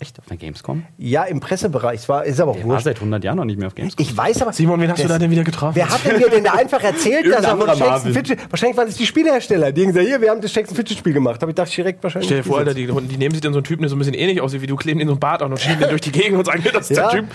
Echt 0.00 0.18
auf 0.18 0.24
einer 0.30 0.38
Gamescom? 0.38 0.82
Ja, 0.96 1.24
im 1.24 1.40
Pressebereich. 1.40 2.00
Es 2.00 2.08
war, 2.08 2.24
ist 2.24 2.40
aber 2.40 2.52
auch 2.52 2.56
Der 2.56 2.66
war 2.66 2.80
seit 2.80 2.96
100 2.96 3.22
Jahren 3.22 3.36
noch 3.36 3.44
nicht 3.44 3.58
mehr 3.58 3.66
auf 3.66 3.74
Gamescom. 3.74 4.02
Ich 4.02 4.16
weiß 4.16 4.40
aber. 4.40 4.54
Simon, 4.54 4.80
wen 4.80 4.90
hast 4.90 5.04
du 5.04 5.08
da 5.08 5.18
denn 5.18 5.30
wieder 5.30 5.44
getroffen? 5.44 5.76
Wer 5.76 5.90
hat 5.90 6.02
denn 6.06 6.18
mir 6.18 6.30
denn 6.30 6.42
da 6.42 6.52
einfach 6.54 6.82
erzählt, 6.82 7.26
dass 7.30 7.44
er 7.44 7.56
von 7.58 7.78
Marvin. 7.78 8.14
Fidget. 8.14 8.38
Wahrscheinlich 8.50 8.78
waren 8.78 8.88
es 8.88 8.96
die 8.96 9.04
Spielehersteller. 9.04 9.72
Die 9.72 9.82
haben 9.82 9.88
gesagt, 9.88 10.06
hier, 10.06 10.20
wir 10.22 10.30
haben 10.30 10.40
das 10.40 10.52
Shakes 10.52 10.72
Fidget 10.72 10.96
Spiel 10.96 11.12
gemacht. 11.12 11.42
Habe 11.42 11.52
ich 11.52 11.56
gedacht, 11.56 11.76
direkt 11.76 12.02
wahrscheinlich. 12.02 12.28
Stell 12.28 12.38
dir 12.38 12.44
vor, 12.48 12.58
Alter, 12.58 12.72
die, 12.72 12.86
die 12.86 13.16
nehmen 13.18 13.32
sich 13.32 13.42
dann 13.42 13.52
so 13.52 13.58
einen 13.58 13.64
Typen, 13.64 13.82
der 13.82 13.90
so 13.90 13.96
ein 13.96 13.98
bisschen 13.98 14.14
ähnlich 14.14 14.40
aussieht 14.40 14.62
wie 14.62 14.66
du, 14.66 14.76
kleben 14.76 14.98
den 15.00 15.08
so 15.08 15.12
einen 15.14 15.20
Bart 15.20 15.42
an 15.42 15.50
und 15.52 15.60
schieben 15.60 15.80
den 15.80 15.88
durch 15.90 16.00
die 16.00 16.12
Gegend 16.12 16.38
und 16.38 16.46
sagen, 16.46 16.64
das 16.72 16.90
ist 16.90 16.96
Ja. 16.96 17.10
der 17.10 17.20
Typ. 17.20 17.30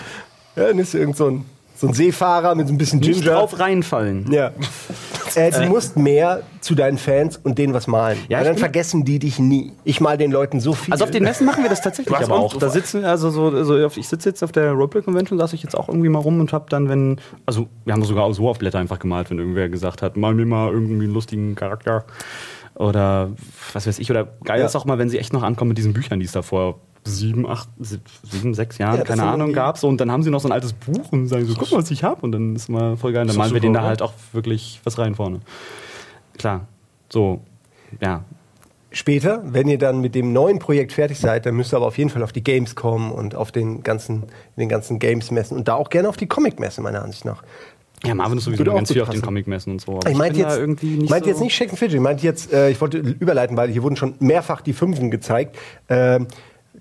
Ja, 0.56 0.66
dann 0.68 0.78
ist 0.80 0.92
irgend 0.94 1.16
so 1.16 1.28
ein, 1.30 1.44
so 1.76 1.86
ein 1.88 1.92
Seefahrer 1.94 2.54
mit 2.54 2.66
so 2.68 2.74
ein 2.74 2.78
bisschen 2.78 3.00
Nicht 3.00 3.20
Ginger. 3.20 3.34
drauf 3.34 3.58
reinfallen. 3.58 4.30
Ja. 4.32 4.52
Äh, 5.34 5.50
du 5.50 5.68
musst 5.68 5.98
mehr 5.98 6.44
zu 6.62 6.74
deinen 6.74 6.96
Fans 6.96 7.36
und 7.36 7.58
denen 7.58 7.74
was 7.74 7.86
malen. 7.88 8.16
Ja, 8.28 8.42
dann 8.42 8.56
vergessen 8.56 9.04
die 9.04 9.18
dich 9.18 9.38
nie. 9.38 9.72
Ich 9.84 10.00
mal 10.00 10.16
den 10.16 10.30
Leuten 10.30 10.60
so 10.60 10.72
viel. 10.72 10.92
Also 10.92 11.04
auf 11.04 11.10
den 11.10 11.24
Messen 11.24 11.44
machen 11.44 11.62
wir 11.62 11.68
das 11.68 11.82
tatsächlich 11.82 12.16
aber 12.16 12.36
auch. 12.36 12.56
Da 12.56 12.70
sitzen 12.70 13.04
also 13.04 13.28
so, 13.28 13.64
so 13.64 13.76
ich 13.96 14.08
sitze 14.08 14.30
jetzt 14.30 14.42
auf 14.42 14.52
der 14.52 14.70
Roleplay 14.72 15.02
Convention, 15.02 15.38
saß 15.38 15.52
ich 15.52 15.62
jetzt 15.62 15.76
auch 15.76 15.88
irgendwie 15.88 16.08
mal 16.08 16.20
rum 16.20 16.40
und 16.40 16.54
habe 16.54 16.66
dann, 16.70 16.88
wenn 16.88 17.20
also 17.44 17.66
wir 17.84 17.92
haben 17.92 18.02
sogar 18.04 18.32
so 18.32 18.48
auf 18.48 18.58
Blätter 18.58 18.78
einfach 18.78 18.98
gemalt, 18.98 19.28
wenn 19.28 19.38
irgendwer 19.38 19.68
gesagt 19.68 20.00
hat, 20.00 20.16
mal 20.16 20.32
mir 20.32 20.46
mal 20.46 20.72
irgendwie 20.72 21.04
einen 21.04 21.12
lustigen 21.12 21.54
Charakter. 21.54 22.04
Oder 22.74 23.30
was 23.74 23.86
weiß 23.86 23.98
ich, 23.98 24.10
oder 24.10 24.26
geil 24.44 24.60
Ja. 24.60 24.66
ist 24.66 24.76
auch 24.76 24.86
mal, 24.86 24.96
wenn 24.98 25.10
sie 25.10 25.18
echt 25.18 25.32
noch 25.34 25.42
ankommen 25.42 25.68
mit 25.70 25.78
diesen 25.78 25.92
Büchern, 25.92 26.18
die 26.20 26.26
es 26.26 26.32
da 26.32 26.40
vor 26.40 26.80
sieben, 27.06 27.46
acht, 27.46 27.68
sieb- 27.80 28.00
sieben, 28.22 28.54
sechs 28.54 28.78
Jahren, 28.78 28.98
Ja, 28.98 29.04
keine 29.04 29.22
Ahnung, 29.24 29.52
gab. 29.52 29.78
So, 29.78 29.88
und 29.88 30.00
dann 30.00 30.10
haben 30.12 30.22
sie 30.22 30.30
noch 30.30 30.40
so 30.40 30.48
ein 30.48 30.52
altes 30.52 30.72
Buch 30.72 31.12
und 31.12 31.26
sagen 31.28 31.44
so, 31.46 31.54
guck 31.58 31.70
mal, 31.72 31.78
was 31.78 31.90
ich 31.90 32.04
habe. 32.04 32.20
Und 32.22 32.32
dann 32.32 32.54
ist 32.56 32.68
mal 32.68 32.96
voll 32.96 33.12
geil. 33.12 33.22
Und 33.22 33.28
dann 33.28 33.36
malen 33.36 33.54
wir 33.54 33.60
denen 33.60 33.74
da 33.74 33.82
halt 33.82 34.02
auch 34.02 34.12
wirklich 34.32 34.80
was 34.84 34.98
rein 34.98 35.14
vorne. 35.14 35.40
Klar. 36.38 36.66
So, 37.08 37.40
ja. 38.00 38.24
Später, 38.90 39.42
wenn 39.44 39.68
ihr 39.68 39.78
dann 39.78 40.00
mit 40.00 40.14
dem 40.14 40.32
neuen 40.32 40.58
Projekt 40.58 40.92
fertig 40.92 41.18
seid, 41.18 41.44
dann 41.44 41.54
müsst 41.54 41.74
ihr 41.74 41.76
aber 41.76 41.86
auf 41.86 41.98
jeden 41.98 42.08
Fall 42.08 42.22
auf 42.22 42.32
die 42.32 42.42
Games 42.42 42.74
kommen 42.74 43.10
und 43.12 43.34
auf 43.34 43.52
den 43.52 43.82
ganzen, 43.82 44.24
den 44.56 44.68
ganzen 44.68 44.98
Games 44.98 45.30
messen 45.30 45.56
und 45.56 45.68
da 45.68 45.74
auch 45.74 45.90
gerne 45.90 46.08
auf 46.08 46.16
die 46.16 46.26
Comic-Messe, 46.26 46.80
meiner 46.80 47.02
Ansicht 47.02 47.24
nach. 47.24 47.42
Ja, 48.04 48.14
Marvin 48.14 48.38
ist 48.38 48.44
sowieso 48.44 48.62
ganz 48.64 48.88
gut 48.88 48.94
viel 48.94 49.02
auf 49.02 49.10
den. 49.10 49.22
Comic-Messen 49.22 49.72
und 49.72 49.80
so. 49.80 49.96
aber 49.96 50.10
Ich 50.10 50.16
meinte 50.16 50.38
jetzt, 50.38 50.58
nicht 50.82 51.10
meinte 51.10 51.24
so 51.24 51.30
jetzt 51.30 51.40
nicht 51.40 51.54
Shake 51.54 51.70
and 51.70 51.78
Fidget, 51.78 51.94
ich 51.96 52.00
meinte 52.00 52.24
jetzt, 52.24 52.52
äh, 52.52 52.70
ich 52.70 52.80
wollte 52.80 52.98
überleiten, 52.98 53.56
weil 53.56 53.70
hier 53.70 53.82
wurden 53.82 53.96
schon 53.96 54.14
mehrfach 54.18 54.60
die 54.60 54.72
Fünfen 54.72 55.10
gezeigt. 55.10 55.56
Ähm, 55.88 56.26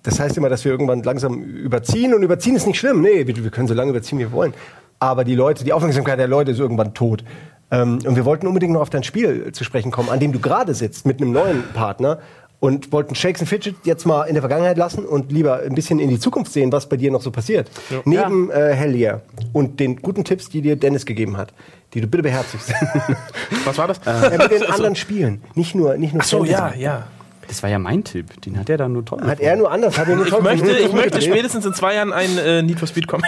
das 0.04 0.20
heißt 0.20 0.38
immer, 0.38 0.50
dass 0.50 0.66
wir 0.66 0.72
irgendwann 0.72 1.04
langsam 1.04 1.42
überziehen 1.44 2.14
und 2.14 2.24
überziehen 2.24 2.56
ist 2.56 2.68
nicht 2.68 2.80
schlimm. 2.80 3.02
Nee, 3.02 3.28
wir, 3.28 3.44
wir 3.44 3.52
können 3.52 3.68
so 3.68 3.74
lange 3.74 3.92
überziehen, 3.92 4.20
wie 4.20 4.24
wir 4.24 4.32
wollen. 4.32 4.54
Aber 5.00 5.24
die 5.24 5.36
Leute, 5.36 5.64
die 5.64 5.74
Aufmerksamkeit 5.74 6.20
der 6.20 6.28
Leute 6.28 6.52
ist 6.52 6.60
irgendwann 6.60 6.94
tot. 6.94 7.24
Ähm, 7.72 8.00
und 8.06 8.16
wir 8.16 8.26
wollten 8.26 8.48
unbedingt 8.48 8.74
noch 8.74 8.82
auf 8.82 8.90
dein 8.90 9.04
Spiel 9.04 9.52
zu 9.52 9.64
sprechen 9.64 9.92
kommen, 9.92 10.10
an 10.10 10.20
dem 10.20 10.32
du 10.32 10.40
gerade 10.40 10.74
sitzt 10.74 11.06
mit 11.06 11.22
einem 11.22 11.32
neuen 11.32 11.64
Partner 11.74 12.20
und 12.60 12.92
wollten 12.92 13.16
Shakes 13.16 13.42
and 13.42 13.50
Fidget 13.50 13.76
jetzt 13.84 14.06
mal 14.06 14.24
in 14.24 14.34
der 14.34 14.42
Vergangenheit 14.42 14.78
lassen 14.78 15.06
und 15.06 15.32
lieber 15.32 15.60
ein 15.60 15.76
bisschen 15.76 16.00
in 16.00 16.10
die 16.10 16.20
Zukunft 16.20 16.54
sehen, 16.54 16.72
was 16.72 16.88
bei 16.88 16.98
dir 16.98 17.12
noch 17.12 17.22
so 17.22 17.32
passiert. 17.32 17.70
Neben 18.06 18.50
äh, 18.50 18.74
Hell 18.74 18.96
Yeah 18.96 19.22
und 19.54 19.80
den 19.80 19.98
guten 19.98 20.24
Tipps, 20.24 20.50
die 20.50 20.62
dir 20.62 20.76
Dennis 20.76 21.06
gegeben 21.06 21.38
hat, 21.38 21.54
die 21.94 22.02
du 22.02 22.08
bitte 22.08 22.24
beherzigst. 22.24 22.74
Was 23.66 23.78
war 23.78 23.88
das? 23.88 24.00
Ja, 24.06 24.30
mit 24.38 24.52
den 24.52 24.64
anderen 24.64 24.96
Spielen. 24.96 25.42
Nicht 25.54 25.76
nur, 25.76 25.96
nicht 25.98 26.14
nur 26.14 26.24
Ach 26.24 26.28
so, 26.28 26.44
ja, 26.44 26.58
Fantasy. 26.58 26.82
ja. 26.82 27.08
Das 27.48 27.62
war 27.64 27.70
ja 27.70 27.78
mein 27.80 28.04
Tipp. 28.04 28.42
Den 28.42 28.58
hat 28.60 28.70
er 28.70 28.78
dann 28.78 28.94
nur 28.94 29.06
toll. 29.06 29.22
Hat 29.24 29.40
er 29.40 29.56
nur 29.56 29.72
anders, 29.72 29.98
hat 29.98 30.08
er 30.08 30.16
nur 30.16 30.26
Ich 30.26 30.32
toll 30.32 30.42
möchte, 30.42 30.66
gefunden. 30.68 30.86
ich 30.88 30.94
möchte 30.94 31.22
spätestens 31.22 31.66
in 31.66 31.74
zwei 31.74 31.96
Jahren 31.96 32.12
ein 32.14 32.38
äh, 32.38 32.62
Need 32.64 32.80
for 32.80 32.88
Speed 32.88 33.08
Comic. 33.08 33.26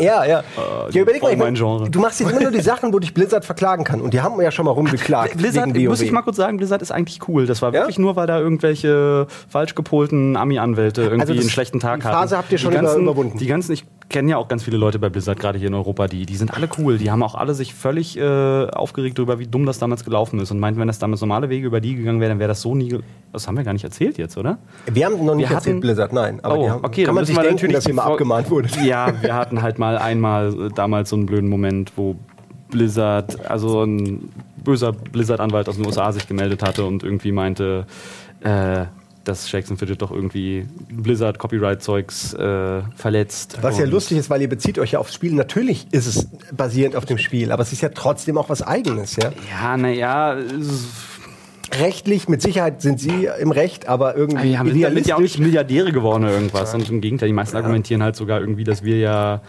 Ja, 0.00 0.24
ja. 0.24 0.42
ja 0.90 1.00
überleg 1.02 1.22
mal, 1.22 1.36
mein, 1.36 1.54
Genre. 1.54 1.88
du 1.90 2.00
machst 2.00 2.20
jetzt 2.20 2.30
immer 2.30 2.40
nur 2.40 2.50
die 2.50 2.60
Sachen, 2.60 2.92
wo 2.92 2.98
dich 2.98 3.14
Blizzard 3.14 3.44
verklagen 3.44 3.84
kann. 3.84 4.00
Und 4.00 4.12
die 4.14 4.20
haben 4.20 4.40
ja 4.40 4.50
schon 4.50 4.64
mal 4.64 4.72
rumgeklagt. 4.72 5.36
Blizzard, 5.36 5.72
wegen 5.74 5.88
muss 5.88 6.00
ich 6.00 6.10
mal 6.12 6.22
kurz 6.22 6.36
sagen, 6.36 6.56
Blizzard 6.56 6.82
ist 6.82 6.90
eigentlich 6.92 7.20
cool. 7.28 7.46
Das 7.46 7.62
war 7.62 7.72
Ja? 7.72 7.80
wirklich 7.82 7.98
nur, 7.98 8.16
weil 8.16 8.26
da 8.26 8.38
irgendwelche 8.40 9.26
falsch 9.48 9.74
gepolten 9.74 10.36
Ami-Anwälte 10.36 11.02
irgendwie 11.02 11.20
Also 11.22 11.34
das- 11.34 11.42
einen 11.42 11.50
schlechten 11.50 11.80
Tag 11.80 12.00
die 12.00 12.06
hatten. 12.06 12.16
Phase 12.16 12.36
habt 12.38 12.50
ihr 12.52 12.58
schon 12.58 12.70
die 12.72 12.76
ganzen, 12.78 13.02
über- 13.02 13.12
überwunden. 13.12 13.38
Die 13.38 13.46
ganzen, 13.46 13.72
ich 13.72 13.84
kenne 14.10 14.32
ja 14.32 14.36
auch 14.36 14.48
ganz 14.48 14.62
viele 14.62 14.76
Leute 14.76 14.98
bei 14.98 15.08
Blizzard, 15.08 15.38
gerade 15.40 15.58
hier 15.58 15.68
in 15.68 15.74
Europa, 15.74 16.06
die, 16.06 16.26
die 16.26 16.36
sind 16.36 16.52
alle 16.52 16.68
cool. 16.78 16.98
Die 16.98 17.10
haben 17.10 17.22
auch 17.22 17.34
alle 17.34 17.54
sich 17.54 17.72
völlig 17.72 18.18
äh, 18.18 18.66
aufgeregt 18.66 19.16
darüber, 19.18 19.38
wie 19.38 19.46
dumm 19.46 19.64
das 19.64 19.78
damals 19.78 20.04
gelaufen 20.04 20.38
ist 20.40 20.50
und 20.50 20.58
meinten, 20.60 20.78
wenn 20.80 20.88
das 20.88 20.98
damals 20.98 21.20
normale 21.22 21.48
Wege 21.48 21.66
über 21.66 21.80
die 21.80 21.94
gegangen 21.94 22.20
wäre, 22.20 22.28
dann 22.30 22.38
wäre 22.38 22.48
das 22.48 22.60
so 22.60 22.74
nie. 22.74 22.98
Das 23.32 23.48
haben 23.48 23.56
wir 23.56 23.64
gar 23.64 23.72
nicht 23.72 23.84
erzählt 23.84 24.18
jetzt, 24.18 24.36
oder? 24.36 24.58
Wir 24.92 25.06
haben 25.06 25.24
noch 25.24 25.34
nicht 25.34 25.48
Wir 25.48 25.54
erzählt, 25.56 25.76
hatten- 25.76 25.80
Blizzard, 25.80 26.12
nein. 26.12 26.40
Aber 26.42 26.58
Oh, 26.58 26.68
haben, 26.68 26.84
okay, 26.84 27.04
kann 27.04 27.14
man 27.14 27.24
sich 27.24 27.34
wir 27.34 27.40
denken, 27.42 27.54
natürlich 27.56 27.74
dass 27.76 27.84
die 27.84 27.92
mal 27.94 28.02
abgemahnt 28.04 28.50
wurde. 28.50 28.68
Ja, 28.84 29.12
wir 29.22 29.34
hatten 29.34 29.62
halt 29.62 29.78
mal 29.78 29.96
einmal 29.96 30.52
äh, 30.66 30.68
damals 30.74 31.10
so 31.10 31.16
einen 31.16 31.26
blöden 31.26 31.48
Moment, 31.48 31.92
wo 31.96 32.16
Blizzard, 32.70 33.48
also 33.50 33.82
ein 33.84 34.28
böser 34.62 34.92
Blizzard-Anwalt 34.92 35.68
aus 35.68 35.76
den 35.76 35.86
USA 35.86 36.12
sich 36.12 36.28
gemeldet 36.28 36.62
hatte 36.62 36.84
und 36.84 37.02
irgendwie 37.02 37.32
meinte, 37.32 37.86
äh, 38.42 38.84
dass 39.24 39.48
Shakes 39.48 39.70
and 39.70 39.78
Fidget 39.78 40.00
doch 40.00 40.10
irgendwie 40.10 40.66
Blizzard 40.90 41.38
Copyright-Zeugs 41.38 42.34
äh, 42.34 42.82
verletzt. 42.96 43.58
Was 43.60 43.78
ja 43.78 43.84
lustig 43.84 44.18
ist, 44.18 44.30
weil 44.30 44.40
ihr 44.40 44.48
bezieht 44.48 44.78
euch 44.78 44.92
ja 44.92 44.98
aufs 44.98 45.14
Spiel. 45.14 45.34
Natürlich 45.34 45.86
ist 45.90 46.06
es 46.06 46.28
basierend 46.52 46.96
auf 46.96 47.04
dem 47.04 47.18
Spiel, 47.18 47.52
aber 47.52 47.62
es 47.62 47.72
ist 47.72 47.82
ja 47.82 47.90
trotzdem 47.90 48.38
auch 48.38 48.48
was 48.48 48.62
Eigenes, 48.62 49.16
ja. 49.16 49.32
Ja, 49.50 49.76
naja, 49.76 50.38
Rechtlich, 51.78 52.28
mit 52.28 52.42
Sicherheit 52.42 52.82
sind 52.82 52.98
sie 52.98 53.28
im 53.38 53.52
Recht, 53.52 53.88
aber 53.88 54.16
irgendwie 54.16 54.50
wir 54.50 54.58
haben 54.58 54.72
sind 54.72 55.06
ja 55.06 55.14
auch 55.14 55.20
nicht 55.20 55.38
Milliardäre 55.38 55.92
geworden 55.92 56.24
oder 56.24 56.32
irgendwas. 56.32 56.74
Und 56.74 56.90
im 56.90 57.00
Gegenteil, 57.00 57.28
die 57.28 57.32
meisten 57.32 57.56
argumentieren 57.56 58.02
halt 58.02 58.16
sogar 58.16 58.40
irgendwie, 58.40 58.64
dass 58.64 58.82
wir 58.82 58.98
ja 58.98 59.40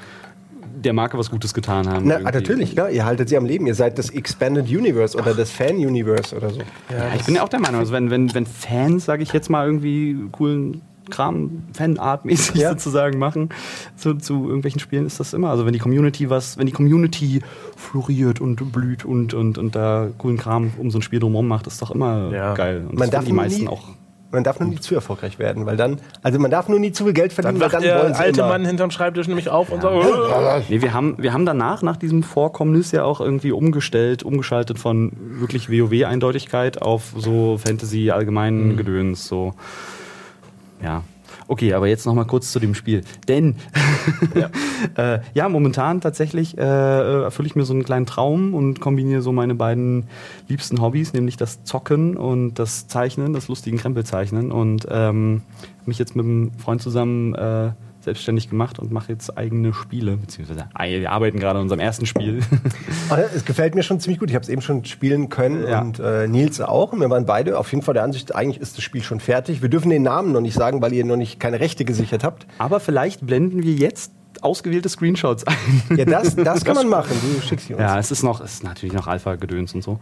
der 0.84 0.94
Marke 0.94 1.18
was 1.18 1.30
Gutes 1.30 1.54
getan 1.54 1.88
haben. 1.88 2.08
Na, 2.08 2.16
irgendwie. 2.20 2.34
natürlich, 2.34 2.72
klar. 2.74 2.90
Ihr 2.90 3.06
haltet 3.06 3.30
sie 3.30 3.38
am 3.38 3.46
Leben. 3.46 3.68
Ihr 3.68 3.76
seid 3.76 3.98
das 3.98 4.10
Expanded 4.10 4.68
Universe 4.70 5.18
oder 5.18 5.34
das 5.34 5.52
Fan-Universe 5.52 6.36
oder 6.36 6.50
so. 6.50 6.60
Ja, 6.90 7.14
ich 7.16 7.24
bin 7.26 7.36
ja 7.36 7.44
auch 7.44 7.50
der 7.50 7.60
Meinung, 7.60 7.80
also 7.80 7.92
wenn, 7.94 8.10
wenn, 8.10 8.34
wenn 8.34 8.46
Fans, 8.46 9.06
sage 9.06 9.24
ich 9.24 9.34
jetzt 9.34 9.50
mal, 9.50 9.66
irgendwie 9.66 10.18
coolen 10.32 10.82
Kram, 11.10 11.64
Fanart-mäßig 11.74 12.56
Ja. 12.62 12.70
sozusagen 12.70 13.20
machen 13.20 13.50
zu, 13.98 14.14
zu 14.16 14.46
irgendwelchen 14.46 14.80
Spielen, 14.80 15.06
ist 15.06 15.20
das 15.20 15.34
immer. 15.34 15.50
Also 15.50 15.66
wenn 15.66 15.74
die 15.74 15.80
Community 15.80 16.30
was, 16.30 16.58
wenn 16.58 16.68
die 16.68 16.72
Community 16.72 17.42
floriert 17.76 18.40
und 18.40 18.72
blüht 18.72 19.04
und, 19.04 19.34
und, 19.34 19.58
und 19.58 19.76
da 19.76 20.08
coolen 20.20 20.38
Kram 20.38 20.72
um 20.78 20.90
so 20.92 21.00
ein 21.00 21.02
Spiel 21.02 21.20
drumherum 21.20 21.48
macht, 21.48 21.68
ist 21.68 21.82
doch 21.82 21.92
immer 21.92 22.32
Ja. 22.32 22.54
geil. 22.54 22.78
Und 22.88 22.94
Man 23.00 23.10
das 23.10 23.10
darf 23.10 23.26
die 23.26 23.34
meisten 23.34 23.64
nie, 23.64 23.68
auch. 23.68 23.90
Man 24.32 24.46
darf 24.46 24.60
nur 24.62 24.70
nie 24.70 24.80
zu 24.80 24.96
erfolgreich 24.96 25.40
werden, 25.40 25.66
weil 25.66 25.76
dann, 25.76 26.00
also 26.24 26.40
man 26.40 26.50
darf 26.50 26.70
nur 26.70 26.80
nie 26.80 26.94
zu 26.94 27.04
viel 27.04 27.14
Geld 27.14 27.34
verdienen, 27.34 27.60
Dann 27.60 27.72
weil 27.74 27.82
dann 27.82 27.90
wollen 28.00 28.08
der 28.08 28.16
sie 28.16 28.22
alte 28.22 28.40
immer. 28.40 28.50
Mann 28.50 28.66
hinterm 28.66 28.90
Schreibtisch 28.90 29.28
nämlich 29.28 29.50
auf 29.50 29.70
und 29.70 29.82
sagt, 29.82 29.94
"Äh." 29.94 30.62
Nee, 30.70 30.82
wir 30.82 30.94
haben, 30.94 31.16
wir 31.18 31.34
haben 31.34 31.46
danach, 31.46 31.82
nach 31.82 31.98
diesem 31.98 32.24
Vorkommnis 32.24 32.92
ja 32.94 33.04
auch 33.04 33.20
irgendwie 33.20 33.52
umgestellt, 33.52 34.24
umgeschaltet 34.24 34.80
von 34.80 35.12
wirklich 35.18 35.70
WoW-Eindeutigkeit 35.70 36.82
auf 36.82 37.14
so 37.18 37.58
Fantasy 37.58 38.12
allgemeinen 38.12 38.78
Gedöns, 38.78 39.28
so. 39.28 39.54
Ja. 40.82 41.04
Okay, 41.52 41.74
aber 41.74 41.90
jetzt 41.90 42.06
noch 42.06 42.14
mal 42.14 42.24
kurz 42.24 42.50
zu 42.54 42.62
dem 42.62 42.74
Spiel. 42.74 43.02
Denn 43.28 43.58
ja, 44.34 44.50
äh, 45.16 45.20
ja 45.34 45.50
momentan 45.50 46.00
tatsächlich 46.00 46.58
äh, 46.58 46.62
erfülle 46.62 47.46
ich 47.46 47.58
mir 47.58 47.66
so 47.66 47.74
einen 47.74 47.84
kleinen 47.84 48.06
Traum 48.06 48.54
und 48.54 48.80
kombiniere 48.80 49.22
so 49.22 49.34
meine 49.34 49.54
beiden 49.54 50.06
liebsten 50.48 50.82
Hobbys, 50.82 51.12
nämlich 51.12 51.36
das 51.36 51.66
Zocken 51.66 52.16
und 52.16 52.54
das 52.54 52.88
Zeichnen, 52.88 53.34
das 53.34 53.50
lustigen 53.50 53.78
Krempelzeichnen. 53.78 54.50
Und 54.50 54.88
ähm, 54.90 55.42
mich 55.86 56.00
jetzt 56.00 56.16
mit 56.16 56.24
einem 56.24 56.54
Freund 56.54 56.82
zusammen 56.82 57.36
äh, 57.36 57.72
selbstständig 58.04 58.50
gemacht 58.50 58.80
und 58.80 58.92
mache 58.92 59.12
jetzt 59.12 59.38
eigene 59.38 59.74
Spiele, 59.74 60.18
beziehungsweise 60.18 60.66
wir 60.78 61.12
arbeiten 61.12 61.40
gerade 61.40 61.58
an 61.58 61.64
unserem 61.64 61.80
ersten 61.80 62.06
Spiel. 62.06 62.42
Es 63.36 63.46
gefällt 63.46 63.76
mir 63.76 63.84
schon 63.84 64.00
ziemlich 64.00 64.20
gut. 64.20 64.30
Ich 64.30 64.36
habe 64.36 64.44
es 64.44 64.50
eben 64.50 64.62
schon 64.62 64.86
spielen 64.86 65.30
können 65.30 65.68
Ja. 65.68 65.82
und 65.82 66.00
äh, 66.00 66.28
Nils 66.28 66.60
auch. 66.62 66.94
Und 66.94 67.00
wir 67.02 67.10
waren 67.10 67.26
beide 67.26 67.58
auf 67.60 67.72
jeden 67.72 67.84
Fall 67.84 67.94
der 67.94 68.04
Ansicht, 68.04 68.34
eigentlich 68.36 68.62
ist 68.62 68.78
das 68.78 68.84
Spiel 68.84 69.04
schon 69.04 69.20
fertig. 69.20 69.62
Wir 69.62 69.70
dürfen 69.70 69.90
den 69.90 70.04
Namen 70.04 70.32
noch 70.32 70.42
nicht 70.42 70.54
sagen, 70.54 70.82
weil 70.82 70.94
ihr 70.94 71.04
noch 71.06 71.18
nicht 71.18 71.40
keine 71.40 71.60
Rechte 71.60 71.86
gesichert 71.86 72.24
habt. 72.24 72.48
Aber 72.58 72.80
vielleicht 72.80 73.26
blenden 73.26 73.64
wir 73.64 73.74
jetzt 73.74 74.12
ausgewählte 74.42 74.90
Screenshots 74.90 75.46
ein. 75.46 75.98
Ja, 75.98 76.06
das, 76.06 76.36
das 76.36 76.64
kann 76.66 76.76
man 76.76 76.88
machen. 76.88 77.16
Du 77.22 77.42
schickst 77.46 77.68
sie 77.68 77.74
uns. 77.74 77.82
Ja, 77.82 78.00
es 78.00 78.12
ist 78.12 78.24
noch, 78.24 78.42
es 78.42 78.54
ist 78.54 78.64
natürlich 78.64 78.94
noch 78.94 79.08
Alpha-Gedöns 79.08 79.74
und 79.76 79.84
so. 79.84 80.00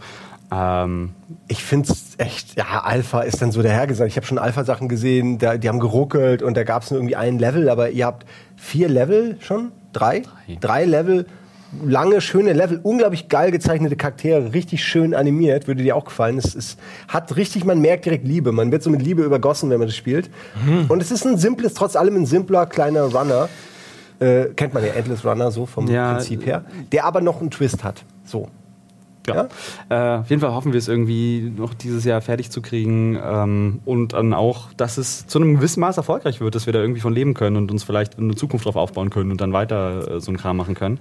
Ähm, 0.51 1.11
Ich 1.47 1.63
finde 1.63 1.91
es 1.91 2.15
echt, 2.17 2.57
ja, 2.57 2.81
Alpha 2.83 3.21
ist 3.21 3.41
dann 3.41 3.51
so 3.51 3.61
der 3.61 3.71
Hergesang. 3.71 4.07
Ich 4.07 4.15
habe 4.15 4.25
schon 4.25 4.37
Alpha-Sachen 4.37 4.87
gesehen, 4.87 5.37
da, 5.37 5.57
die 5.57 5.67
haben 5.69 5.79
geruckelt 5.79 6.41
und 6.41 6.55
da 6.57 6.63
gab 6.63 6.83
es 6.83 6.91
nur 6.91 6.99
irgendwie 6.99 7.15
ein 7.15 7.39
Level, 7.39 7.69
aber 7.69 7.89
ihr 7.91 8.05
habt 8.05 8.25
vier 8.55 8.89
Level 8.89 9.37
schon? 9.41 9.71
Drei? 9.93 10.21
Drei. 10.21 10.57
Drei 10.59 10.85
Level, 10.85 11.25
lange, 11.85 12.19
schöne 12.21 12.53
Level, 12.53 12.79
unglaublich 12.81 13.29
geil 13.29 13.51
gezeichnete 13.51 13.95
Charaktere, 13.95 14.53
richtig 14.53 14.83
schön 14.83 15.13
animiert, 15.13 15.67
würde 15.67 15.83
dir 15.83 15.95
auch 15.95 16.05
gefallen. 16.05 16.37
Es 16.37 16.55
ist, 16.55 16.79
hat 17.07 17.35
richtig, 17.35 17.63
man 17.65 17.79
merkt 17.79 18.05
direkt 18.05 18.25
Liebe. 18.25 18.51
Man 18.51 18.71
wird 18.71 18.81
so 18.81 18.89
mit 18.89 19.01
Liebe 19.01 19.23
übergossen, 19.23 19.69
wenn 19.69 19.79
man 19.79 19.87
das 19.87 19.95
spielt. 19.95 20.29
Mhm. 20.65 20.85
Und 20.87 21.01
es 21.01 21.11
ist 21.11 21.25
ein 21.25 21.37
simples, 21.37 21.73
trotz 21.75 21.95
allem 21.95 22.15
ein 22.15 22.25
simpler, 22.25 22.65
kleiner 22.65 23.03
Runner. 23.03 23.49
Äh, 24.19 24.45
kennt 24.55 24.73
man 24.73 24.83
ja 24.83 24.91
Endless 24.93 25.23
Runner 25.25 25.49
so 25.51 25.65
vom 25.65 25.87
Ja, 25.87 26.13
Prinzip 26.13 26.45
her. 26.45 26.65
Der 26.91 27.05
aber 27.05 27.21
noch 27.21 27.39
einen 27.39 27.51
Twist 27.51 27.83
hat. 27.83 28.03
So. 28.25 28.49
ja. 29.27 29.47
Äh, 29.89 30.19
auf 30.19 30.29
jeden 30.29 30.41
Fall 30.41 30.53
hoffen 30.53 30.73
wir 30.73 30.77
es 30.79 30.87
irgendwie 30.87 31.53
noch 31.55 31.73
dieses 31.73 32.03
Jahr 32.03 32.19
fertig 32.21 32.49
zu 32.51 32.61
kriegen 32.61 33.17
ähm, 33.23 33.79
und 33.85 34.13
dann 34.13 34.33
auch, 34.33 34.73
dass 34.73 34.97
es 34.97 35.27
zu 35.27 35.39
einem 35.39 35.55
gewissen 35.55 35.79
Maß 35.81 35.97
erfolgreich 35.97 36.41
wird, 36.41 36.55
dass 36.55 36.65
wir 36.65 36.73
da 36.73 36.79
irgendwie 36.79 37.01
von 37.01 37.13
leben 37.13 37.33
können 37.33 37.55
und 37.55 37.71
uns 37.71 37.83
vielleicht 37.83 38.17
eine 38.17 38.35
Zukunft 38.35 38.65
drauf 38.65 38.75
aufbauen 38.75 39.09
können 39.09 39.31
und 39.31 39.39
dann 39.39 39.53
weiter 39.53 40.15
äh, 40.15 40.19
so 40.19 40.31
einen 40.31 40.37
Kram 40.37 40.57
machen 40.57 40.75
können. 40.75 40.99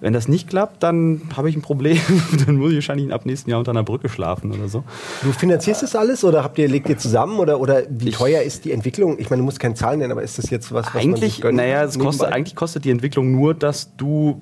Wenn 0.00 0.14
das 0.14 0.28
nicht 0.28 0.48
klappt, 0.48 0.82
dann 0.82 1.22
habe 1.36 1.50
ich 1.50 1.56
ein 1.56 1.62
Problem. 1.62 1.98
dann 2.46 2.56
muss 2.56 2.70
ich 2.70 2.76
wahrscheinlich 2.76 3.12
ab 3.12 3.26
nächsten 3.26 3.50
Jahr 3.50 3.58
unter 3.58 3.72
einer 3.72 3.82
Brücke 3.82 4.08
schlafen 4.08 4.52
oder 4.52 4.68
so. 4.68 4.82
Du 5.22 5.32
finanzierst 5.32 5.82
das 5.82 5.94
alles 5.94 6.24
oder 6.24 6.42
habt 6.42 6.58
ihr, 6.58 6.68
legt 6.68 6.88
ihr 6.88 6.96
zusammen 6.96 7.38
oder, 7.38 7.60
oder 7.60 7.82
wie 7.90 8.10
teuer 8.10 8.42
ist 8.42 8.64
die 8.64 8.72
Entwicklung? 8.72 9.18
Ich 9.18 9.28
meine, 9.28 9.40
du 9.40 9.44
musst 9.44 9.60
keine 9.60 9.74
Zahlen 9.74 9.98
nennen, 9.98 10.12
aber 10.12 10.22
ist 10.22 10.38
das 10.38 10.48
jetzt 10.50 10.72
was, 10.72 10.86
was 10.86 10.94
man 10.94 11.02
eigentlich, 11.02 11.40
gönnt? 11.40 11.56
naja, 11.56 11.84
es 11.84 11.98
kostet, 11.98 12.32
eigentlich 12.32 12.56
kostet 12.56 12.84
die 12.84 12.90
Entwicklung 12.90 13.30
nur, 13.32 13.54
dass 13.54 13.94
du 13.96 14.40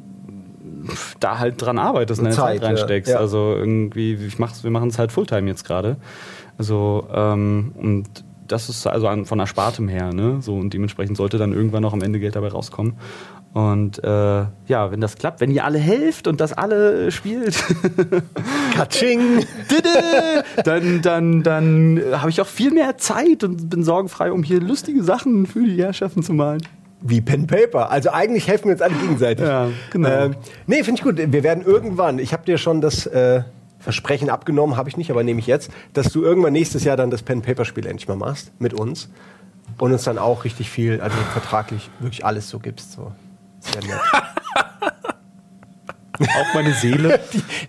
da 1.21 1.39
halt 1.39 1.61
dran 1.61 1.79
arbeitest 1.79 2.21
und 2.21 2.27
deine 2.27 2.37
Zeit, 2.37 2.61
Zeit, 2.61 2.69
reinsteckst. 2.69 3.13
Ja. 3.13 3.19
Also 3.19 3.55
irgendwie, 3.57 4.15
ich 4.15 4.39
mach's, 4.39 4.63
wir 4.63 4.71
machen 4.71 4.89
es 4.91 4.99
halt 4.99 5.13
Fulltime 5.13 5.49
jetzt 5.49 5.65
gerade. 5.65 5.97
Also, 6.57 7.07
ähm, 7.13 7.73
und 7.77 8.25
das 8.49 8.69
ist 8.69 8.87
also 8.87 9.09
an, 9.09 9.25
von 9.25 9.39
Erspartem 9.39 9.89
her, 9.89 10.13
ne? 10.13 10.39
So, 10.41 10.57
und 10.57 10.75
dementsprechend 10.75 11.17
sollte 11.17 11.39
dann 11.39 11.53
irgendwann 11.53 11.83
noch 11.83 11.93
am 11.93 12.03
Ende 12.03 12.19
Geld 12.19 12.37
dabei 12.37 12.49
rauskommen. 12.49 12.95
Und 13.55 14.03
äh, 14.05 14.09
ja, 14.67 14.91
wenn 14.91 15.01
das 15.01 15.17
klappt, 15.17 15.41
wenn 15.41 15.51
ihr 15.51 15.65
alle 15.65 15.79
helft 15.79 16.27
und 16.27 16.41
das 16.41 16.53
alle 16.53 17.11
spielt, 17.11 17.63
Katsching! 18.75 19.47
dann, 20.65 21.01
dann, 21.01 21.43
dann 21.43 22.03
habe 22.13 22.31
ich 22.31 22.41
auch 22.41 22.47
viel 22.47 22.71
mehr 22.71 22.99
Zeit 22.99 23.45
und 23.45 23.71
bin 23.71 23.83
sorgenfrei, 23.83 24.33
um 24.33 24.43
hier 24.43 24.61
lustige 24.61 25.03
Sachen 25.03 25.47
für 25.47 25.65
die 25.65 25.83
Herrschaften 25.83 26.23
zu 26.23 26.35
malen. 26.35 26.61
Wie 27.01 27.21
Pen 27.21 27.47
Paper. 27.47 27.91
Also 27.91 28.11
eigentlich 28.11 28.49
helfen 28.49 28.67
wir 28.67 28.73
uns 28.73 28.83
alle 28.83 28.95
gegenseitig. 28.95 29.47
Ja, 29.47 29.69
genau. 29.91 30.09
Ähm, 30.09 30.37
nee, 30.67 30.83
finde 30.83 31.01
ich 31.01 31.05
gut. 31.05 31.17
Wir 31.17 31.43
werden 31.43 31.65
irgendwann, 31.65 32.19
ich 32.19 32.33
habe 32.33 32.45
dir 32.45 32.59
schon 32.59 32.81
das, 32.81 33.07
äh, 33.07 33.43
Versprechen 33.89 34.29
abgenommen, 34.29 34.77
habe 34.77 34.91
ich 34.91 34.99
nicht, 34.99 35.11
aber 35.11 35.25
nehme 35.25 35.41
ich 35.41 35.47
jetzt, 35.47 35.71
dass 35.95 36.13
du 36.13 36.23
irgendwann 36.23 36.53
nächstes 36.53 36.85
Jahr 36.85 36.99
dann 36.99 37.11
das 37.11 37.23
Pen-Paper-Spiel 37.23 37.87
endlich 37.87 38.07
mal 38.07 38.19
machst 38.19 38.53
mit 38.59 38.75
uns 38.75 39.09
und 39.79 39.93
uns 39.95 40.05
dann 40.05 40.19
auch 40.19 40.45
richtig 40.45 40.69
viel, 40.69 41.01
also 41.01 41.17
vertraglich 41.33 41.89
wirklich 41.99 42.23
alles 42.23 42.51
so 42.51 42.59
gibst. 42.59 42.93
So. 42.93 43.13
Sehr 43.61 43.83
nett. 43.83 43.99
Auch 46.21 46.53
meine 46.55 46.75
Seele. 46.75 47.19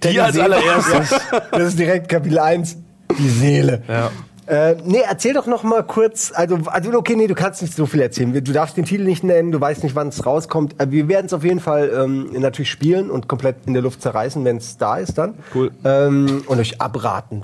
Die 0.04 0.20
als 0.20 0.38
allererstes. 0.38 1.22
Das 1.52 1.64
ist 1.64 1.80
direkt 1.80 2.10
Kapitel 2.10 2.40
1, 2.40 2.76
die 3.18 3.30
Seele. 3.30 3.84
Ja. 3.88 4.12
Äh, 4.50 4.78
nee, 4.84 5.02
erzähl 5.08 5.34
doch 5.34 5.46
noch 5.46 5.62
mal 5.62 5.84
kurz, 5.84 6.32
also, 6.34 6.58
also 6.66 6.92
okay, 6.98 7.16
nee, 7.16 7.28
du 7.28 7.36
kannst 7.36 7.62
nicht 7.62 7.76
so 7.76 7.86
viel 7.86 8.02
erzählen. 8.02 8.34
Du 8.34 8.52
darfst 8.52 8.76
den 8.78 8.86
Titel 8.86 9.04
nicht 9.04 9.24
nennen, 9.24 9.52
du 9.52 9.62
weißt 9.62 9.84
nicht, 9.84 9.94
wann 9.96 10.08
es 10.08 10.26
rauskommt. 10.26 10.74
Äh, 10.82 10.90
Wir 10.90 11.08
werden 11.08 11.28
es 11.28 11.34
auf 11.34 11.44
jeden 11.44 11.60
Fall 11.60 11.92
ähm, 11.96 12.32
natürlich 12.34 12.72
spielen 12.72 13.12
und 13.12 13.28
komplett 13.28 13.58
in 13.68 13.74
der 13.74 13.84
Luft 13.84 14.02
zerreißen, 14.02 14.44
wenn 14.46 14.58
es 14.58 14.78
da 14.78 14.98
ist 14.98 15.20
dann. 15.20 15.36
Cool. 15.54 15.70
Ähm, 15.86 16.44
und 16.48 16.60
euch 16.60 16.82
abraten. 16.82 17.44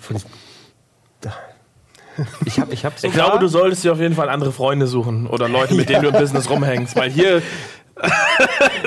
Ich 2.45 2.59
habe 2.59 2.73
ich 2.73 2.85
hab 2.85 2.93
Ich 2.95 3.01
sogar- 3.01 3.13
glaube, 3.27 3.39
du 3.39 3.47
solltest 3.47 3.83
dir 3.83 3.91
auf 3.91 3.99
jeden 3.99 4.15
Fall 4.15 4.29
andere 4.29 4.51
Freunde 4.51 4.87
suchen 4.87 5.27
oder 5.27 5.47
Leute, 5.49 5.75
mit 5.75 5.89
denen 5.89 6.01
du 6.03 6.07
im 6.09 6.13
Business 6.19 6.49
rumhängst. 6.49 6.95
Weil 6.95 7.11
hier, 7.11 7.41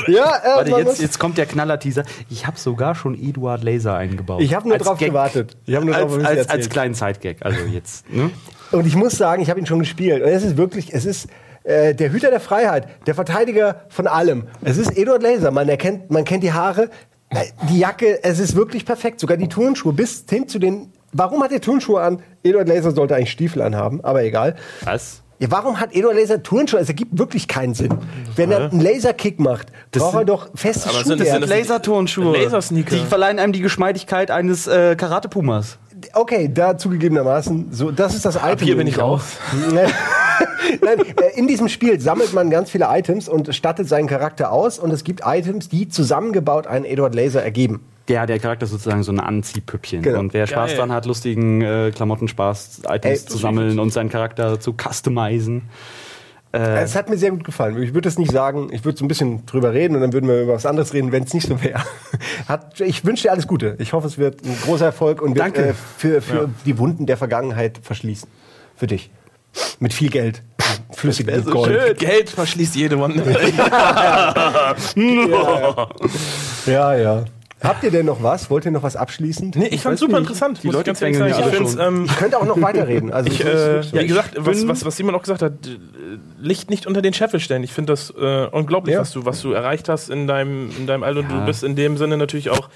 Ja, 0.07 0.37
äh, 0.37 0.47
Warte, 0.57 0.71
jetzt, 0.71 1.01
jetzt 1.01 1.19
kommt 1.19 1.39
der 1.39 1.47
Knaller-Teaser. 1.47 2.05
Ich 2.31 2.47
habe 2.47 2.59
sogar 2.59 2.95
schon 2.95 3.15
Eduard 3.15 3.63
Laser 3.65 3.95
eingebaut. 3.97 4.41
Ich 4.43 4.55
habe 4.55 4.69
nur 4.69 4.77
Als 4.77 4.87
drauf 4.87 4.99
Gag. 4.99 5.09
gewartet. 5.09 5.57
Ich 5.67 5.75
nur 5.75 5.95
drauf 5.95 6.03
Als, 6.03 6.13
bisschen 6.15 6.27
als, 6.27 6.49
als 6.49 6.69
kleinen 6.69 6.95
Sidegag. 6.95 7.37
Also 7.41 7.61
jetzt. 7.73 8.11
Ne? 8.11 8.31
Und 8.73 8.87
ich 8.87 8.97
muss 8.97 9.17
sagen, 9.17 9.43
ich 9.43 9.51
habe 9.51 9.61
ihn 9.61 9.67
schon 9.67 9.79
gespielt. 9.79 10.23
Und 10.23 10.29
es 10.29 10.45
ist 10.45 10.57
wirklich, 10.57 10.93
es 10.93 11.05
ist 11.05 11.29
äh, 11.65 11.95
der 11.95 12.13
Hüter 12.13 12.31
der 12.31 12.41
Freiheit, 12.41 12.89
der 13.07 13.15
Verteidiger 13.15 13.83
von 13.89 14.07
allem. 14.07 14.45
Es 14.63 14.77
ist 14.77 14.97
Eduard 14.97 15.23
Laser. 15.23 15.51
Man 15.51 15.69
erkennt, 15.69 16.11
man 16.11 16.25
kennt 16.25 16.43
die 16.43 16.53
Haare, 16.53 16.91
äh, 17.31 17.45
die 17.71 17.79
Jacke. 17.79 18.23
Es 18.23 18.39
ist 18.39 18.55
wirklich 18.57 18.85
perfekt. 18.85 19.21
Sogar 19.21 19.37
die 19.37 19.49
Turnschuhe 19.49 19.93
bis 19.93 20.25
hin 20.29 20.49
zu 20.49 20.59
den. 20.59 20.93
Warum 21.13 21.43
hat 21.43 21.53
er 21.53 21.61
Turnschuhe 21.61 22.03
an? 22.03 22.23
Eduard 22.43 22.69
Laser 22.69 22.91
sollte 22.93 23.17
eigentlich 23.17 23.31
Stiefel 23.33 23.63
anhaben, 23.63 24.05
aber 24.05 24.23
egal. 24.23 24.57
Was? 24.83 25.23
Ja, 25.41 25.51
warum 25.51 25.79
hat 25.79 25.95
Eduard 25.95 26.17
Laser 26.17 26.43
Turnschuhe? 26.43 26.81
Es 26.81 26.89
ergibt 26.89 27.17
wirklich 27.17 27.47
keinen 27.47 27.75
Sinn. 27.75 27.95
Wenn 28.35 28.51
er 28.51 28.71
einen 28.71 28.81
Laserkick 28.81 29.39
macht, 29.39 29.69
braucht 29.93 30.15
er 30.17 30.25
doch 30.25 30.49
Aber 30.49 30.57
sind 31.05 31.21
das- 31.21 31.29
sind 31.29 31.43
das- 31.43 31.49
Laserturnschuhe. 31.51 32.37
Lasersneaker. 32.37 32.97
Die 32.97 33.05
verleihen 33.05 33.39
einem 33.39 33.53
die 33.53 33.61
Geschmeidigkeit 33.61 34.31
eines 34.33 34.67
äh, 34.67 34.97
Karate-Pumas. 34.97 35.79
Okay, 36.15 36.51
da 36.53 36.77
zugegebenermaßen, 36.79 37.69
so, 37.73 37.91
das 37.91 38.15
ist 38.15 38.25
das 38.25 38.37
Item. 38.37 38.59
hier 38.67 38.77
bin 38.77 38.87
ich 38.87 38.99
raus. 38.99 39.23
Nein, 40.83 40.99
äh, 41.01 41.39
in 41.39 41.47
diesem 41.49 41.69
Spiel 41.69 42.01
sammelt 42.01 42.33
man 42.33 42.51
ganz 42.51 42.71
viele 42.71 42.87
Items 42.89 43.29
und 43.29 43.55
stattet 43.55 43.89
seinen 43.89 44.07
Charakter 44.07 44.53
aus 44.53 44.79
und 44.79 44.93
es 44.93 45.03
gibt 45.05 45.23
Items, 45.25 45.69
die 45.69 45.89
zusammengebaut 45.89 46.67
einen 46.67 46.85
Edward 46.85 47.15
Laser 47.15 47.43
ergeben. 47.43 47.85
Ja, 48.09 48.25
der 48.27 48.39
Charakter 48.39 48.65
ist 48.65 48.71
sozusagen 48.71 49.03
so 49.03 49.13
ein 49.13 49.21
Anziehpüppchen. 49.21 50.03
Genau. 50.03 50.21
Und 50.21 50.33
wer 50.33 50.47
Spaß 50.47 50.71
Geil. 50.71 50.79
dran 50.79 50.93
hat, 50.93 51.05
lustigen 51.07 51.61
äh, 51.61 51.93
Klamottenspaß, 51.95 52.83
Items 52.89 53.21
Ey, 53.23 53.27
zu 53.27 53.37
sammeln 53.39 53.79
und 53.79 53.93
seinen 53.93 54.09
Charakter 54.09 54.59
zu 54.61 54.75
customizen. 54.75 55.69
Äh, 56.53 56.81
Es 56.83 56.95
hat 56.97 57.11
mir 57.11 57.19
sehr 57.19 57.31
gut 57.31 57.45
gefallen. 57.45 57.83
Ich 57.83 57.93
würde 57.93 58.09
es 58.09 58.17
nicht 58.19 58.33
sagen, 58.33 58.69
ich 58.73 58.83
würde 58.87 58.97
so 58.97 59.05
ein 59.05 59.09
bisschen 59.09 59.45
drüber 59.45 59.75
reden 59.75 59.95
und 59.95 60.01
dann 60.01 60.15
würden 60.15 60.27
wir 60.29 60.41
über 60.43 60.55
was 60.55 60.65
anderes 60.65 60.95
reden, 60.95 61.13
wenn 61.13 61.25
es 61.25 61.35
nicht 61.35 61.47
so 61.47 61.63
wäre. 61.63 61.83
Ich 62.79 63.05
wünsche 63.05 63.25
dir 63.25 63.33
alles 63.33 63.47
Gute. 63.47 63.77
Ich 63.79 63.93
hoffe, 63.93 64.07
es 64.07 64.17
wird 64.17 64.43
ein 64.43 64.57
großer 64.65 64.87
Erfolg 64.87 65.21
und 65.21 65.35
wird 65.35 65.45
Danke. 65.45 65.69
äh, 65.69 65.75
für, 65.99 66.23
für 66.23 66.49
die 66.65 66.79
Wunden 66.79 67.05
der 67.05 67.19
Vergangenheit 67.19 67.79
verschließen. 67.83 68.27
Für 68.75 68.87
dich. 68.87 69.11
Mit 69.81 69.93
viel 69.93 70.09
Geld. 70.09 70.43
Flüssigem 70.93 71.43
so 71.45 71.51
Gold. 71.51 71.79
schön. 71.79 71.97
Geld 71.97 72.31
verschließt 72.31 72.75
jede 72.77 72.99
Wunde. 72.99 73.23
Ja, 76.67 76.95
ja. 76.95 77.25
Habt 77.61 77.83
ihr 77.83 77.91
denn 77.91 78.07
noch 78.07 78.23
was? 78.23 78.51
Wollt 78.51 78.65
ihr 78.67 78.71
noch 78.71 78.85
was 78.85 78.95
abschließend? 78.95 79.57
Nee, 79.57 79.67
ich 79.67 79.81
fand's 79.81 80.01
weiß 80.01 80.01
super 80.01 80.13
nicht. 80.21 80.29
interessant. 80.29 80.63
Die 80.63 80.69
Leute 80.69 80.85
ganz 80.85 81.03
ehrlich 81.03 81.19
sagen. 81.19 81.33
Ich 81.39 81.57
find's, 81.57 81.77
ähm, 81.81 82.05
Ich 82.05 82.17
könnte 82.17 82.39
auch 82.39 82.45
noch 82.45 82.61
weiterreden. 82.63 83.13
Also 83.13 83.31
Ich, 83.31 83.41
es 83.41 83.47
äh, 83.93 83.97
ja, 83.97 84.03
wie 84.03 84.07
gesagt, 84.07 84.35
was, 84.39 84.67
was, 84.69 84.85
was 84.85 84.97
Simon 84.97 85.15
auch 85.17 85.23
gesagt 85.23 85.43
hat, 85.43 85.53
Licht 86.39 86.71
nicht 86.71 86.87
unter 86.87 87.03
den 87.03 87.13
Scheffel 87.13 87.41
stellen. 87.41 87.65
Ich 87.65 87.73
finde 87.73 87.93
das 87.93 88.11
äh, 88.17 88.47
unglaublich, 88.47 88.95
Ja. 88.95 89.01
was, 89.01 89.11
du, 89.13 89.25
was 89.25 89.43
du 89.43 89.53
erreicht 89.53 89.89
hast 89.89 90.09
in 90.09 90.29
deinem, 90.29 90.71
in 90.79 90.87
deinem 90.87 91.03
Alter. 91.03 91.21
Und 91.21 91.31
Ja. 91.31 91.41
du 91.41 91.47
bist 91.47 91.65
in 91.65 91.75
dem 91.75 91.97
Sinne 91.97 92.17
natürlich 92.17 92.51
auch, 92.51 92.69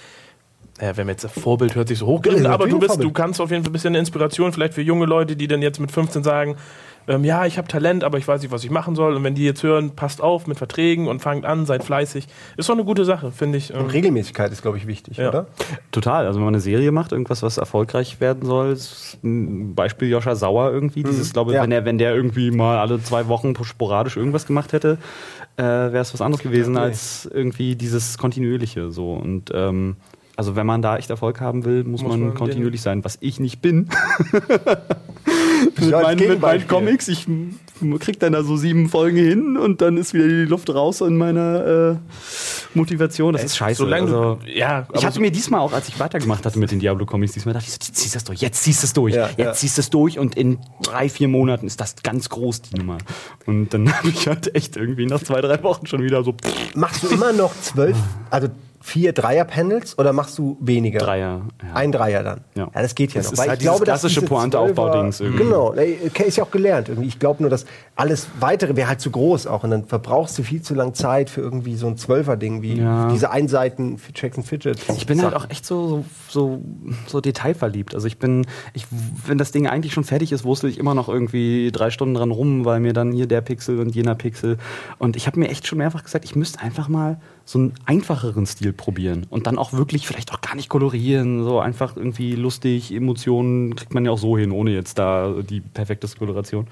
äh, 0.79 0.93
wenn 0.97 1.07
man 1.07 1.15
jetzt 1.17 1.31
Vorbild 1.31 1.77
hört 1.77 1.87
sich 1.87 1.99
so 1.99 2.07
hochgegeben, 2.07 2.45
Ja, 2.45 2.51
aber 2.51 2.67
du 2.67 2.79
bist, 2.81 2.91
du 2.91 2.95
Vorbild. 2.97 3.15
kannst 3.15 3.41
auf 3.41 3.51
jeden 3.53 3.63
Fall 3.63 3.71
ein 3.71 3.73
bisschen 3.75 3.89
eine 3.91 3.99
Inspiration 3.99 4.53
vielleicht 4.53 4.75
für 4.75 4.83
junge 4.83 5.07
Leute, 5.07 5.37
die 5.37 5.47
dann 5.47 5.63
jetzt 5.63 5.79
mit 5.79 5.93
15 5.93 6.25
sagen, 6.25 6.57
ähm, 7.09 7.25
ja, 7.25 7.47
ich 7.47 7.59
habe 7.59 7.69
Talent, 7.69 8.05
aber 8.05 8.19
ich 8.19 8.27
weiß 8.29 8.43
nicht, 8.43 8.51
was 8.51 8.65
ich 8.65 8.71
machen 8.71 8.95
soll. 8.95 9.15
Und 9.15 9.25
wenn 9.25 9.35
die 9.35 9.45
jetzt 9.45 9.63
hören, 9.63 9.91
passt 9.97 10.21
auf 10.21 10.47
mit 10.47 10.59
Verträgen 10.59 11.09
und 11.09 11.21
fangt 11.21 11.45
an, 11.45 11.67
seid 11.67 11.85
fleißig. 11.85 12.27
Ist 12.57 12.69
doch 12.69 12.75
eine 12.75 12.85
gute 12.85 13.05
Sache, 13.05 13.31
finde 13.33 13.59
ich. 13.59 13.73
Ähm, 13.75 13.87
Regelmäßigkeit 13.87 14.53
ist, 14.53 14.63
glaube 14.63 14.79
ich, 14.79 14.87
wichtig, 14.87 15.17
Ja. 15.17 15.29
oder? 15.29 15.47
Total. 15.91 16.27
Also 16.27 16.39
wenn 16.39 16.45
man 16.45 16.55
eine 16.55 16.61
Serie 16.61 16.93
macht, 16.93 17.13
irgendwas, 17.13 17.43
was 17.43 17.59
erfolgreich 17.59 18.21
werden 18.21 18.47
soll, 18.47 18.73
ist 18.73 19.19
ein 19.23 19.75
Beispiel 19.75 20.09
Joscha 20.09 20.35
Sauer 20.35 20.71
irgendwie. 20.73 21.03
Dieses, 21.03 21.33
glaube, 21.33 21.53
Ja. 21.55 21.63
wenn 21.63 21.73
er, 21.73 21.85
wenn 21.85 21.99
der 21.99 22.15
irgendwie 22.15 22.51
mal 22.51 22.79
alle 22.79 23.03
zwei 23.03 23.29
Wochen 23.29 23.55
sporadisch 23.65 24.17
irgendwas 24.17 24.47
gemacht 24.47 24.73
hätte, 24.73 24.99
äh, 25.57 25.63
wäre 25.63 25.99
es 25.99 26.15
was 26.15 26.21
anderes 26.21 26.43
gewesen 26.43 26.75
nee. 26.75 26.81
als 26.81 27.29
irgendwie 27.33 27.77
dieses 27.77 28.17
kontinuierliche. 28.19 28.91
So 28.91 29.13
und 29.13 29.51
ähm, 29.55 29.97
also 30.37 30.57
wenn 30.57 30.67
man 30.67 30.81
da 30.83 30.97
echt 30.97 31.11
Erfolg 31.11 31.41
haben 31.41 31.65
will, 31.65 31.85
muss, 31.85 32.03
Muss 32.03 32.11
man, 32.13 32.21
man 32.29 32.35
kontinuierlich 32.35 32.81
sein, 32.81 33.05
was 33.05 33.19
ich 33.21 33.39
nicht 33.39 33.61
bin. 33.61 33.89
Ja, 35.79 35.85
mit, 35.87 35.95
als 35.95 36.03
meinen, 36.05 36.29
mit 36.29 36.41
meinen. 36.41 36.69
Comics, 36.69 37.09
ich 37.09 37.27
krieg 38.01 38.21
dann 38.21 38.33
da 38.33 38.43
so 38.43 38.57
sieben 38.57 38.89
Folgen 38.89 39.17
hin 39.17 39.57
und 39.57 39.81
dann 39.81 39.97
ist 39.97 40.15
wieder 40.15 40.29
die 40.29 40.45
Luft 40.45 40.71
raus 40.71 41.01
in 41.01 41.17
meiner 41.17 41.67
äh, 41.93 41.97
Motivation. 42.75 43.33
Das 43.33 43.45
ist 43.45 43.57
scheiße. 43.57 43.79
Solange 43.79 44.05
also, 44.05 44.35
du, 44.37 44.51
ja, 44.51 44.87
ich 44.95 45.05
hatte 45.05 45.21
mir 45.21 45.31
diesmal 45.31 45.61
auch, 45.61 45.73
als 45.73 45.89
ich 45.89 45.99
weitergemacht 45.99 46.47
hatte 46.47 46.59
mit 46.59 46.71
den 46.71 46.79
Diablo-Comics, 46.79 47.33
diesmal 47.33 47.55
dachte 47.55 47.67
ich, 47.67 47.73
so, 47.73 47.79
ziehst 47.79 48.15
das 48.15 48.25
durch, 48.25 48.41
jetzt 48.41 48.63
ziehst 48.63 48.83
du 48.83 48.87
es 48.87 48.93
durch, 48.93 49.15
Ja, 49.15 49.29
jetzt 49.29 49.39
ja. 49.39 49.53
ziehst 49.53 49.79
du 49.79 49.81
es 49.81 49.91
durch 49.91 50.19
und 50.19 50.37
in 50.37 50.59
drei, 50.83 51.09
vier 51.09 51.29
Monaten 51.29 51.67
ist 51.67 51.81
das 51.81 51.97
ganz 52.03 52.29
groß, 52.29 52.63
die 52.63 52.77
Nummer. 52.77 52.99
Und 53.47 53.75
dann 53.75 53.93
habe 53.99 54.09
ich 54.09 54.29
halt 54.29 54.55
echt 54.55 54.77
irgendwie 54.77 55.07
nach 55.07 55.23
zwei, 55.23 55.41
drei 55.41 55.63
Wochen 55.63 55.87
schon 55.87 56.03
wieder 56.03 56.23
so 56.23 56.33
pff, 56.33 56.75
Machst 56.75 57.03
du 57.03 57.09
immer 57.09 57.33
noch 57.33 57.53
zwölf, 57.61 57.97
also 58.31 58.49
vier 58.83 59.13
Dreier-Panels 59.13 59.99
oder 59.99 60.13
machst 60.13 60.37
du 60.39 60.57
weniger? 60.61 60.99
Dreier. 60.99 61.43
Ja. 61.63 61.75
Ein 61.75 61.93
Dreier 61.93 62.23
dann. 62.23 62.41
Ja. 62.55 62.69
das 62.75 62.95
geht 62.95 63.13
ja 63.15 63.21
Das 63.21 63.27
noch. 63.27 63.33
ist 63.35 63.39
Weil 63.39 63.49
halt 63.51 63.61
ich 63.61 63.65
glaube, 63.67 63.85
klassische 63.85 64.23
Pointe-Aufbau-Dings 64.23 65.21
irgendwie. 65.21 65.45
Genau, 65.45 65.73
ist 65.73 66.37
ja 66.37 66.45
auch 66.45 66.51
gelernt. 66.51 66.89
Irgendwie. 66.89 67.09
Ich 67.09 67.19
glaube 67.19 67.43
nur, 67.43 67.51
dass 67.51 67.65
alles 67.97 68.27
Weitere 68.41 68.77
wäre 68.77 68.89
halt 68.89 69.01
zu 69.01 69.11
groß 69.11 69.47
auch. 69.47 69.65
Und 69.65 69.71
dann 69.71 69.85
verbrauchst 69.85 70.37
du 70.39 70.43
viel 70.43 70.63
zu 70.63 70.75
lang 70.75 70.95
Zeit 70.95 71.31
für 71.31 71.41
irgendwie 71.41 71.77
so 71.77 71.87
ein 71.87 71.97
Zwölfer-Ding 71.97 72.63
wie 72.63 72.75
Ja. 72.79 73.09
diese 73.11 73.31
Einseiten 73.31 73.99
für 73.99 74.13
Checks 74.13 74.37
and 74.37 74.47
Fidgets. 74.47 74.83
Ich 74.97 75.07
bin 75.07 75.23
halt 75.23 75.35
auch 75.35 75.49
echt 75.51 75.65
so, 75.65 76.05
so, 76.29 76.61
so, 77.07 77.21
detailverliebt. 77.21 77.95
Also 77.95 78.07
ich 78.07 78.19
bin, 78.19 78.47
ich, 78.75 78.87
wenn 79.27 79.39
das 79.39 79.53
Ding 79.53 79.67
eigentlich 79.67 79.93
schon 79.93 80.05
fertig 80.05 80.33
ist, 80.33 80.45
wurzel 80.45 80.69
ich 80.69 80.79
immer 80.79 80.95
noch 80.95 81.09
irgendwie 81.09 81.71
drei 81.73 81.91
Stunden 81.91 82.15
dran 82.15 82.31
rum, 82.31 82.65
weil 82.65 82.81
mir 82.81 82.93
dann 82.93 83.13
hier 83.13 83.27
der 83.27 83.41
Pixel 83.43 83.79
und 83.79 83.95
jener 83.95 84.15
Pixel. 84.15 84.59
Und 84.99 85.17
ich 85.17 85.27
habe 85.27 85.39
mir 85.39 85.49
echt 85.49 85.67
schon 85.67 85.79
mehrfach 85.79 86.03
gesagt, 86.03 86.25
ich 86.25 86.35
müsste 86.35 86.61
einfach 86.61 86.89
mal 86.89 87.21
so 87.45 87.59
einen 87.59 87.75
einfacheren 87.87 88.47
Stil 88.47 88.73
probieren 88.73 89.27
und 89.29 89.47
dann 89.47 89.59
auch 89.59 89.73
wirklich 89.73 90.07
vielleicht 90.07 90.33
auch 90.33 90.41
gar 90.41 90.55
nicht 90.55 90.69
kolorieren, 90.69 91.45
so 91.45 91.61
einfach 91.61 91.97
irgendwie 91.97 92.35
lustig, 92.35 92.93
Emotionen 92.93 93.77
kriegt 93.77 93.95
man 93.95 94.05
ja 94.05 94.11
auch 94.11 94.19
so 94.19 94.39
hin, 94.39 94.53
ohne 94.53 94.71
jetzt 94.71 94.99
da 94.99 95.35
die 95.43 95.61
perfekte 95.61 96.09
Koloration. 96.09 96.67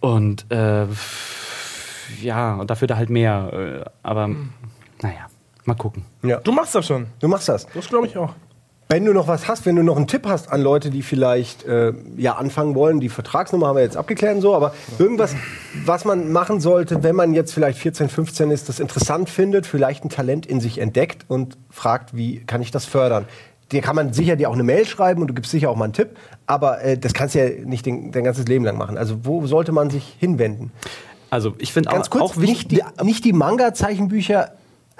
Und 0.00 0.50
äh, 0.50 0.86
ja, 2.20 2.54
und 2.54 2.70
dafür 2.70 2.88
da 2.88 2.96
halt 2.96 3.10
mehr. 3.10 3.84
Äh, 3.84 3.90
aber 4.02 4.28
naja, 5.02 5.26
mal 5.64 5.74
gucken. 5.74 6.04
Ja. 6.22 6.38
du 6.40 6.52
machst 6.52 6.74
das 6.74 6.86
schon. 6.86 7.06
Du 7.20 7.28
machst 7.28 7.48
das. 7.48 7.66
Das 7.74 7.88
glaube 7.88 8.06
ich 8.06 8.16
auch. 8.16 8.34
Wenn 8.88 9.06
du 9.06 9.14
noch 9.14 9.26
was 9.26 9.48
hast, 9.48 9.64
wenn 9.64 9.76
du 9.76 9.82
noch 9.82 9.96
einen 9.96 10.06
Tipp 10.06 10.26
hast 10.26 10.52
an 10.52 10.60
Leute, 10.60 10.90
die 10.90 11.02
vielleicht 11.02 11.64
äh, 11.64 11.94
ja 12.18 12.34
anfangen 12.34 12.74
wollen, 12.74 13.00
die 13.00 13.08
Vertragsnummer 13.08 13.68
haben 13.68 13.76
wir 13.76 13.82
jetzt 13.82 13.96
abgeklärt 13.96 14.34
und 14.34 14.42
so, 14.42 14.54
aber 14.54 14.74
irgendwas, 14.98 15.34
was 15.86 16.04
man 16.04 16.30
machen 16.30 16.60
sollte, 16.60 17.02
wenn 17.02 17.16
man 17.16 17.32
jetzt 17.32 17.54
vielleicht 17.54 17.78
14, 17.78 18.10
15 18.10 18.50
ist, 18.50 18.68
das 18.68 18.80
interessant 18.80 19.30
findet, 19.30 19.66
vielleicht 19.66 20.04
ein 20.04 20.10
Talent 20.10 20.44
in 20.44 20.60
sich 20.60 20.78
entdeckt 20.78 21.24
und 21.28 21.56
fragt, 21.70 22.14
wie 22.14 22.44
kann 22.44 22.60
ich 22.60 22.70
das 22.70 22.84
fördern? 22.84 23.24
Dir 23.70 23.80
kann 23.80 23.96
man 23.96 24.12
sicher 24.12 24.36
dir 24.36 24.50
auch 24.50 24.54
eine 24.54 24.62
Mail 24.62 24.84
schreiben 24.84 25.22
und 25.22 25.28
du 25.28 25.34
gibst 25.34 25.50
sicher 25.50 25.70
auch 25.70 25.76
mal 25.76 25.84
einen 25.84 25.94
Tipp, 25.94 26.10
aber 26.46 26.82
äh, 26.82 26.98
das 26.98 27.14
kannst 27.14 27.34
du 27.34 27.38
ja 27.38 27.64
nicht 27.64 27.86
den, 27.86 28.12
dein 28.12 28.24
ganzes 28.24 28.46
Leben 28.46 28.66
lang 28.66 28.76
machen. 28.76 28.98
Also 28.98 29.24
wo 29.24 29.46
sollte 29.46 29.72
man 29.72 29.88
sich 29.88 30.16
hinwenden? 30.18 30.70
Also 31.30 31.54
ich 31.56 31.72
finde 31.72 31.90
auch, 31.90 32.10
kurz, 32.10 32.22
auch 32.22 32.36
wichtig. 32.36 32.82
nicht 32.82 33.00
die, 33.00 33.04
nicht 33.04 33.24
die 33.24 33.32
Manga-Zeichenbücher 33.32 34.52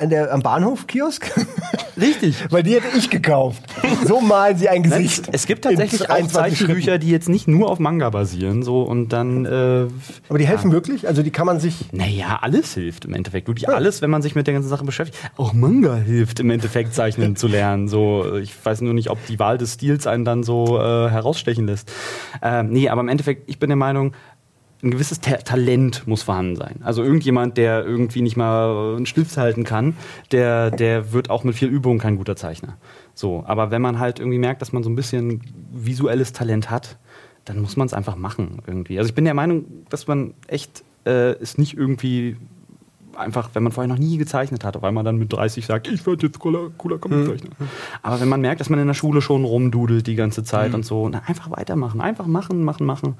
an 0.02 0.10
der, 0.10 0.32
am 0.32 0.42
Bahnhof-Kiosk? 0.42 1.30
Richtig. 2.00 2.36
Weil 2.50 2.62
die 2.62 2.74
hätte 2.74 2.86
ich 2.96 3.10
gekauft. 3.10 3.62
So 4.06 4.20
malen 4.20 4.56
sie 4.56 4.68
ein 4.68 4.82
Nein, 4.82 5.02
Gesicht. 5.02 5.28
es, 5.28 5.42
es 5.42 5.46
gibt 5.46 5.64
tatsächlich 5.64 6.02
auch 6.02 6.06
23 6.06 6.58
Zeichenbücher, 6.58 6.98
die 6.98 7.10
jetzt 7.10 7.28
nicht 7.28 7.48
nur 7.48 7.70
auf 7.70 7.78
Manga 7.78 8.08
basieren, 8.10 8.62
so 8.62 8.82
und 8.82 9.10
dann. 9.12 9.44
Äh, 9.44 9.86
Aber 10.28 10.38
die 10.38 10.46
helfen 10.46 10.72
wirklich? 10.72 11.06
Also 11.06 11.22
die 11.22 11.30
kann 11.30 11.46
man 11.46 11.60
sich. 11.60 11.92
naja, 11.92 12.38
alles 12.40 12.74
hilft 12.74 13.04
im 13.04 13.14
Endeffekt. 13.14 13.48
Wirklich 13.48 13.68
alles, 13.68 14.02
wenn 14.02 14.10
man 14.10 14.22
sich 14.22 14.34
mit 14.34 14.46
der 14.46 14.54
ganzen 14.54 14.68
Sache 14.68 14.84
beschäftigt. 14.84 15.18
Auch 15.36 15.52
Manga 15.52 15.94
hilft 15.96 16.40
im 16.40 16.50
Endeffekt, 16.50 16.94
zeichnen 16.94 17.36
zu 17.36 17.46
lernen. 17.46 17.88
So, 17.88 18.36
ich 18.36 18.52
weiß 18.64 18.80
nur 18.80 18.94
nicht, 18.94 19.10
ob 19.10 19.24
die 19.26 19.38
Wahl 19.38 19.58
des 19.58 19.74
Stils 19.74 20.06
einen 20.06 20.24
dann 20.24 20.42
so 20.42 20.78
äh, 20.78 21.10
herausstechen 21.10 21.66
lässt. 21.66 21.92
Ähm, 22.42 22.70
nee, 22.70 22.88
aber 22.88 23.02
im 23.02 23.08
Endeffekt, 23.08 23.48
ich 23.48 23.58
bin 23.58 23.68
der 23.68 23.76
Meinung, 23.76 24.14
ein 24.82 24.90
gewisses 24.90 25.20
Ta 25.20 25.36
Talent 25.36 26.06
muss 26.06 26.22
vorhanden 26.22 26.56
sein. 26.56 26.80
Also 26.82 27.02
irgendjemand, 27.02 27.56
der 27.56 27.84
irgendwie 27.84 28.20
nicht 28.20 28.36
mal 28.36 28.96
einen 28.96 29.06
Stift 29.06 29.36
halten 29.36 29.64
kann, 29.64 29.96
der, 30.32 30.70
der 30.70 31.12
wird 31.12 31.30
auch 31.30 31.44
mit 31.44 31.54
viel 31.54 31.68
Übung 31.68 31.98
kein 31.98 32.16
guter 32.16 32.34
Zeichner. 32.34 32.76
So, 33.14 33.44
aber 33.46 33.70
wenn 33.70 33.82
man 33.82 33.98
halt 33.98 34.18
irgendwie 34.18 34.38
merkt, 34.38 34.60
dass 34.60 34.72
man 34.72 34.82
so 34.82 34.90
ein 34.90 34.96
bisschen 34.96 35.42
visuelles 35.72 36.32
Talent 36.32 36.70
hat, 36.70 36.98
dann 37.44 37.60
muss 37.60 37.76
man 37.76 37.86
es 37.86 37.94
einfach 37.94 38.16
machen 38.16 38.60
irgendwie. 38.66 38.98
Also 38.98 39.08
ich 39.08 39.14
bin 39.14 39.24
der 39.24 39.34
Meinung, 39.34 39.64
dass 39.88 40.06
man 40.06 40.34
echt 40.48 40.84
äh, 41.04 41.32
es 41.40 41.58
nicht 41.58 41.76
irgendwie 41.76 42.36
einfach, 43.16 43.50
wenn 43.52 43.62
man 43.62 43.72
vorher 43.72 43.92
noch 43.92 43.98
nie 43.98 44.16
gezeichnet 44.16 44.64
hat, 44.64 44.76
auf 44.76 44.84
einmal 44.84 45.04
dann 45.04 45.16
mit 45.16 45.32
30 45.32 45.66
sagt, 45.66 45.88
ich 45.88 46.06
werde 46.06 46.26
jetzt 46.26 46.38
cooler, 46.38 46.70
cooler 46.78 46.98
Comiczeichner. 46.98 47.50
Mhm. 47.58 47.68
Aber 48.02 48.20
wenn 48.20 48.28
man 48.28 48.40
merkt, 48.40 48.60
dass 48.60 48.70
man 48.70 48.78
in 48.78 48.86
der 48.86 48.94
Schule 48.94 49.20
schon 49.20 49.44
rumdudelt 49.44 50.06
die 50.06 50.14
ganze 50.14 50.44
Zeit 50.44 50.70
mhm. 50.70 50.76
und 50.76 50.86
so, 50.86 51.08
na, 51.08 51.22
einfach 51.26 51.50
weitermachen, 51.50 52.00
einfach 52.00 52.26
machen, 52.26 52.64
machen, 52.64 52.86
machen. 52.86 53.14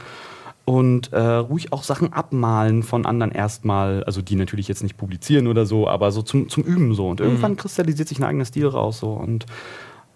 Und 0.64 1.12
äh, 1.12 1.20
ruhig 1.20 1.72
auch 1.72 1.82
Sachen 1.82 2.12
abmalen 2.12 2.82
von 2.84 3.04
anderen 3.04 3.32
erstmal, 3.32 4.04
also 4.04 4.22
die 4.22 4.36
natürlich 4.36 4.68
jetzt 4.68 4.82
nicht 4.82 4.96
publizieren 4.96 5.48
oder 5.48 5.66
so, 5.66 5.88
aber 5.88 6.12
so 6.12 6.22
zum, 6.22 6.48
zum 6.48 6.62
Üben 6.62 6.94
so. 6.94 7.08
Und 7.08 7.20
mhm. 7.20 7.26
irgendwann 7.26 7.56
kristallisiert 7.56 8.08
sich 8.08 8.20
ein 8.20 8.24
eigener 8.24 8.44
Stil 8.44 8.68
raus 8.68 9.00
so 9.00 9.12
und 9.12 9.46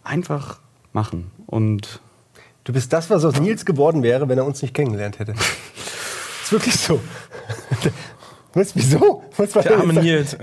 einfach 0.05 0.61
machen. 0.93 1.33
Und 1.47 2.01
Du 2.67 2.73
bist 2.73 2.93
das, 2.93 3.09
was 3.11 3.25
aus 3.25 3.39
Nils 3.39 3.65
geworden 3.65 4.03
wäre, 4.03 4.29
wenn 4.29 4.39
er 4.39 4.45
uns 4.45 4.61
nicht 4.61 4.75
kennengelernt 4.75 5.21
hätte. 5.21 5.35
ist 6.43 6.51
wirklich 6.51 6.75
so. 6.75 7.01
Was, 8.55 8.75
wieso? 8.75 9.23
Was 9.37 9.55
war 9.55 9.63
der 9.63 9.79
arme 9.79 9.93
Nils. 9.93 10.37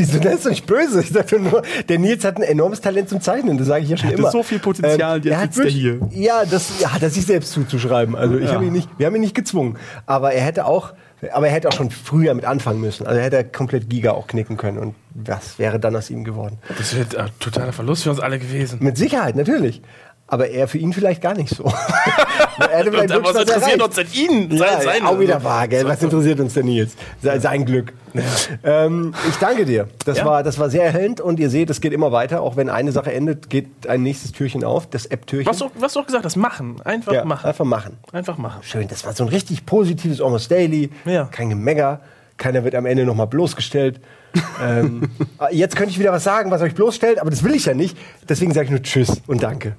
Wieso? 0.00 0.18
Ist 0.18 0.44
doch 0.44 0.50
nicht 0.50 0.66
böse. 0.66 1.00
Ich 1.00 1.10
sage 1.10 1.38
nur, 1.38 1.62
der 1.88 1.98
Nils 1.98 2.24
hat 2.24 2.36
ein 2.36 2.42
enormes 2.42 2.80
Talent 2.80 3.08
zum 3.08 3.20
Zeichnen. 3.20 3.58
Das 3.58 3.66
sage 3.66 3.84
ich 3.84 3.90
ja 3.90 3.96
schon 3.96 4.10
er 4.10 4.18
immer. 4.18 4.30
so 4.30 4.42
viel 4.42 4.58
Potenzial, 4.58 5.18
ähm, 5.18 5.24
jetzt 5.24 5.54
sitzt 5.54 5.66
er 5.66 5.70
hier. 5.70 6.00
Ja, 6.10 6.44
das 6.44 6.80
ja, 6.80 6.92
hat 6.92 7.02
er 7.02 7.10
sich 7.10 7.26
selbst 7.26 7.52
zuzuschreiben. 7.52 8.16
Also 8.16 8.36
ich 8.36 8.46
ja. 8.46 8.54
habe 8.54 8.64
ihn 8.64 8.72
nicht, 8.72 8.88
wir 8.98 9.06
haben 9.06 9.14
ihn 9.14 9.20
nicht 9.20 9.34
gezwungen. 9.34 9.76
Aber 10.06 10.32
er 10.32 10.42
hätte 10.42 10.66
auch, 10.66 10.92
aber 11.32 11.48
er 11.48 11.52
hätte 11.52 11.68
auch 11.68 11.72
schon 11.72 11.90
früher 11.90 12.34
mit 12.34 12.44
anfangen 12.44 12.80
müssen. 12.80 13.06
Also 13.06 13.18
er 13.18 13.24
hätte 13.24 13.44
komplett 13.44 13.90
Giga 13.90 14.12
auch 14.12 14.26
knicken 14.26 14.56
können. 14.56 14.78
Und 14.78 14.94
was 15.14 15.58
wäre 15.58 15.78
dann 15.78 15.94
aus 15.96 16.10
ihm 16.10 16.24
geworden? 16.24 16.58
Das 16.78 16.96
wäre 16.96 17.24
ein 17.24 17.30
totaler 17.38 17.72
Verlust 17.72 18.04
für 18.04 18.10
uns 18.10 18.20
alle 18.20 18.38
gewesen. 18.38 18.78
Mit 18.80 18.96
Sicherheit, 18.96 19.36
natürlich 19.36 19.82
aber 20.30 20.48
er 20.48 20.68
für 20.68 20.78
ihn 20.78 20.92
vielleicht 20.92 21.20
gar 21.20 21.34
nicht 21.34 21.54
so. 21.54 21.64
er 22.58 22.78
hätte 22.78 22.92
vielleicht 22.92 23.10
was, 23.10 23.34
was 23.34 23.42
interessiert 23.42 23.82
uns 23.82 23.94
denn 23.96 24.06
ihn? 24.12 24.50
Ja, 24.52 24.80
sein, 24.80 25.04
auch 25.04 25.18
wieder 25.18 25.42
wahr, 25.42 25.66
gell? 25.66 25.84
Was 25.84 26.02
interessiert 26.02 26.38
uns 26.38 26.54
denn 26.54 26.66
Nils? 26.66 26.92
Sein 27.20 27.64
Glück. 27.64 27.92
ähm, 28.64 29.12
ich 29.28 29.36
danke 29.36 29.64
dir. 29.64 29.88
Das, 30.04 30.18
ja. 30.18 30.24
war, 30.24 30.42
das 30.44 30.58
war 30.58 30.70
sehr 30.70 30.84
erhellend 30.84 31.20
und 31.20 31.40
ihr 31.40 31.50
seht, 31.50 31.68
es 31.68 31.80
geht 31.80 31.92
immer 31.92 32.12
weiter. 32.12 32.42
Auch 32.42 32.56
wenn 32.56 32.70
eine 32.70 32.92
Sache 32.92 33.12
endet, 33.12 33.50
geht 33.50 33.88
ein 33.88 34.04
nächstes 34.04 34.30
Türchen 34.30 34.62
auf, 34.62 34.88
das 34.88 35.06
App-Türchen. 35.06 35.52
Was, 35.52 35.64
was 35.74 35.94
du 35.94 36.00
auch 36.00 36.06
gesagt 36.06 36.24
hast, 36.24 36.36
machen. 36.36 36.80
Einfach 36.84 37.12
ja, 37.12 37.24
machen. 37.24 37.46
Einfach 37.46 37.64
machen. 37.64 37.98
Einfach 38.12 38.38
machen. 38.38 38.62
Schön, 38.62 38.86
das 38.86 39.04
war 39.04 39.12
so 39.12 39.24
ein 39.24 39.28
richtig 39.28 39.66
positives 39.66 40.20
Almost 40.20 40.50
Daily. 40.50 40.90
Ja. 41.06 41.24
Kein 41.24 41.50
Gemecker. 41.50 42.00
Keiner 42.36 42.64
wird 42.64 42.74
am 42.76 42.86
Ende 42.86 43.04
nochmal 43.04 43.26
bloßgestellt. 43.26 44.00
ähm, 44.64 45.10
jetzt 45.50 45.74
könnte 45.74 45.90
ich 45.90 45.98
wieder 45.98 46.12
was 46.12 46.22
sagen, 46.22 46.52
was 46.52 46.62
euch 46.62 46.74
bloßstellt, 46.74 47.20
aber 47.20 47.30
das 47.30 47.42
will 47.42 47.52
ich 47.52 47.66
ja 47.66 47.74
nicht. 47.74 47.98
Deswegen 48.28 48.54
sage 48.54 48.66
ich 48.66 48.70
nur 48.70 48.82
Tschüss 48.82 49.20
und 49.26 49.42
Danke. 49.42 49.74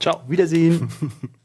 Ciao. 0.00 0.22
Wiedersehen. 0.28 0.88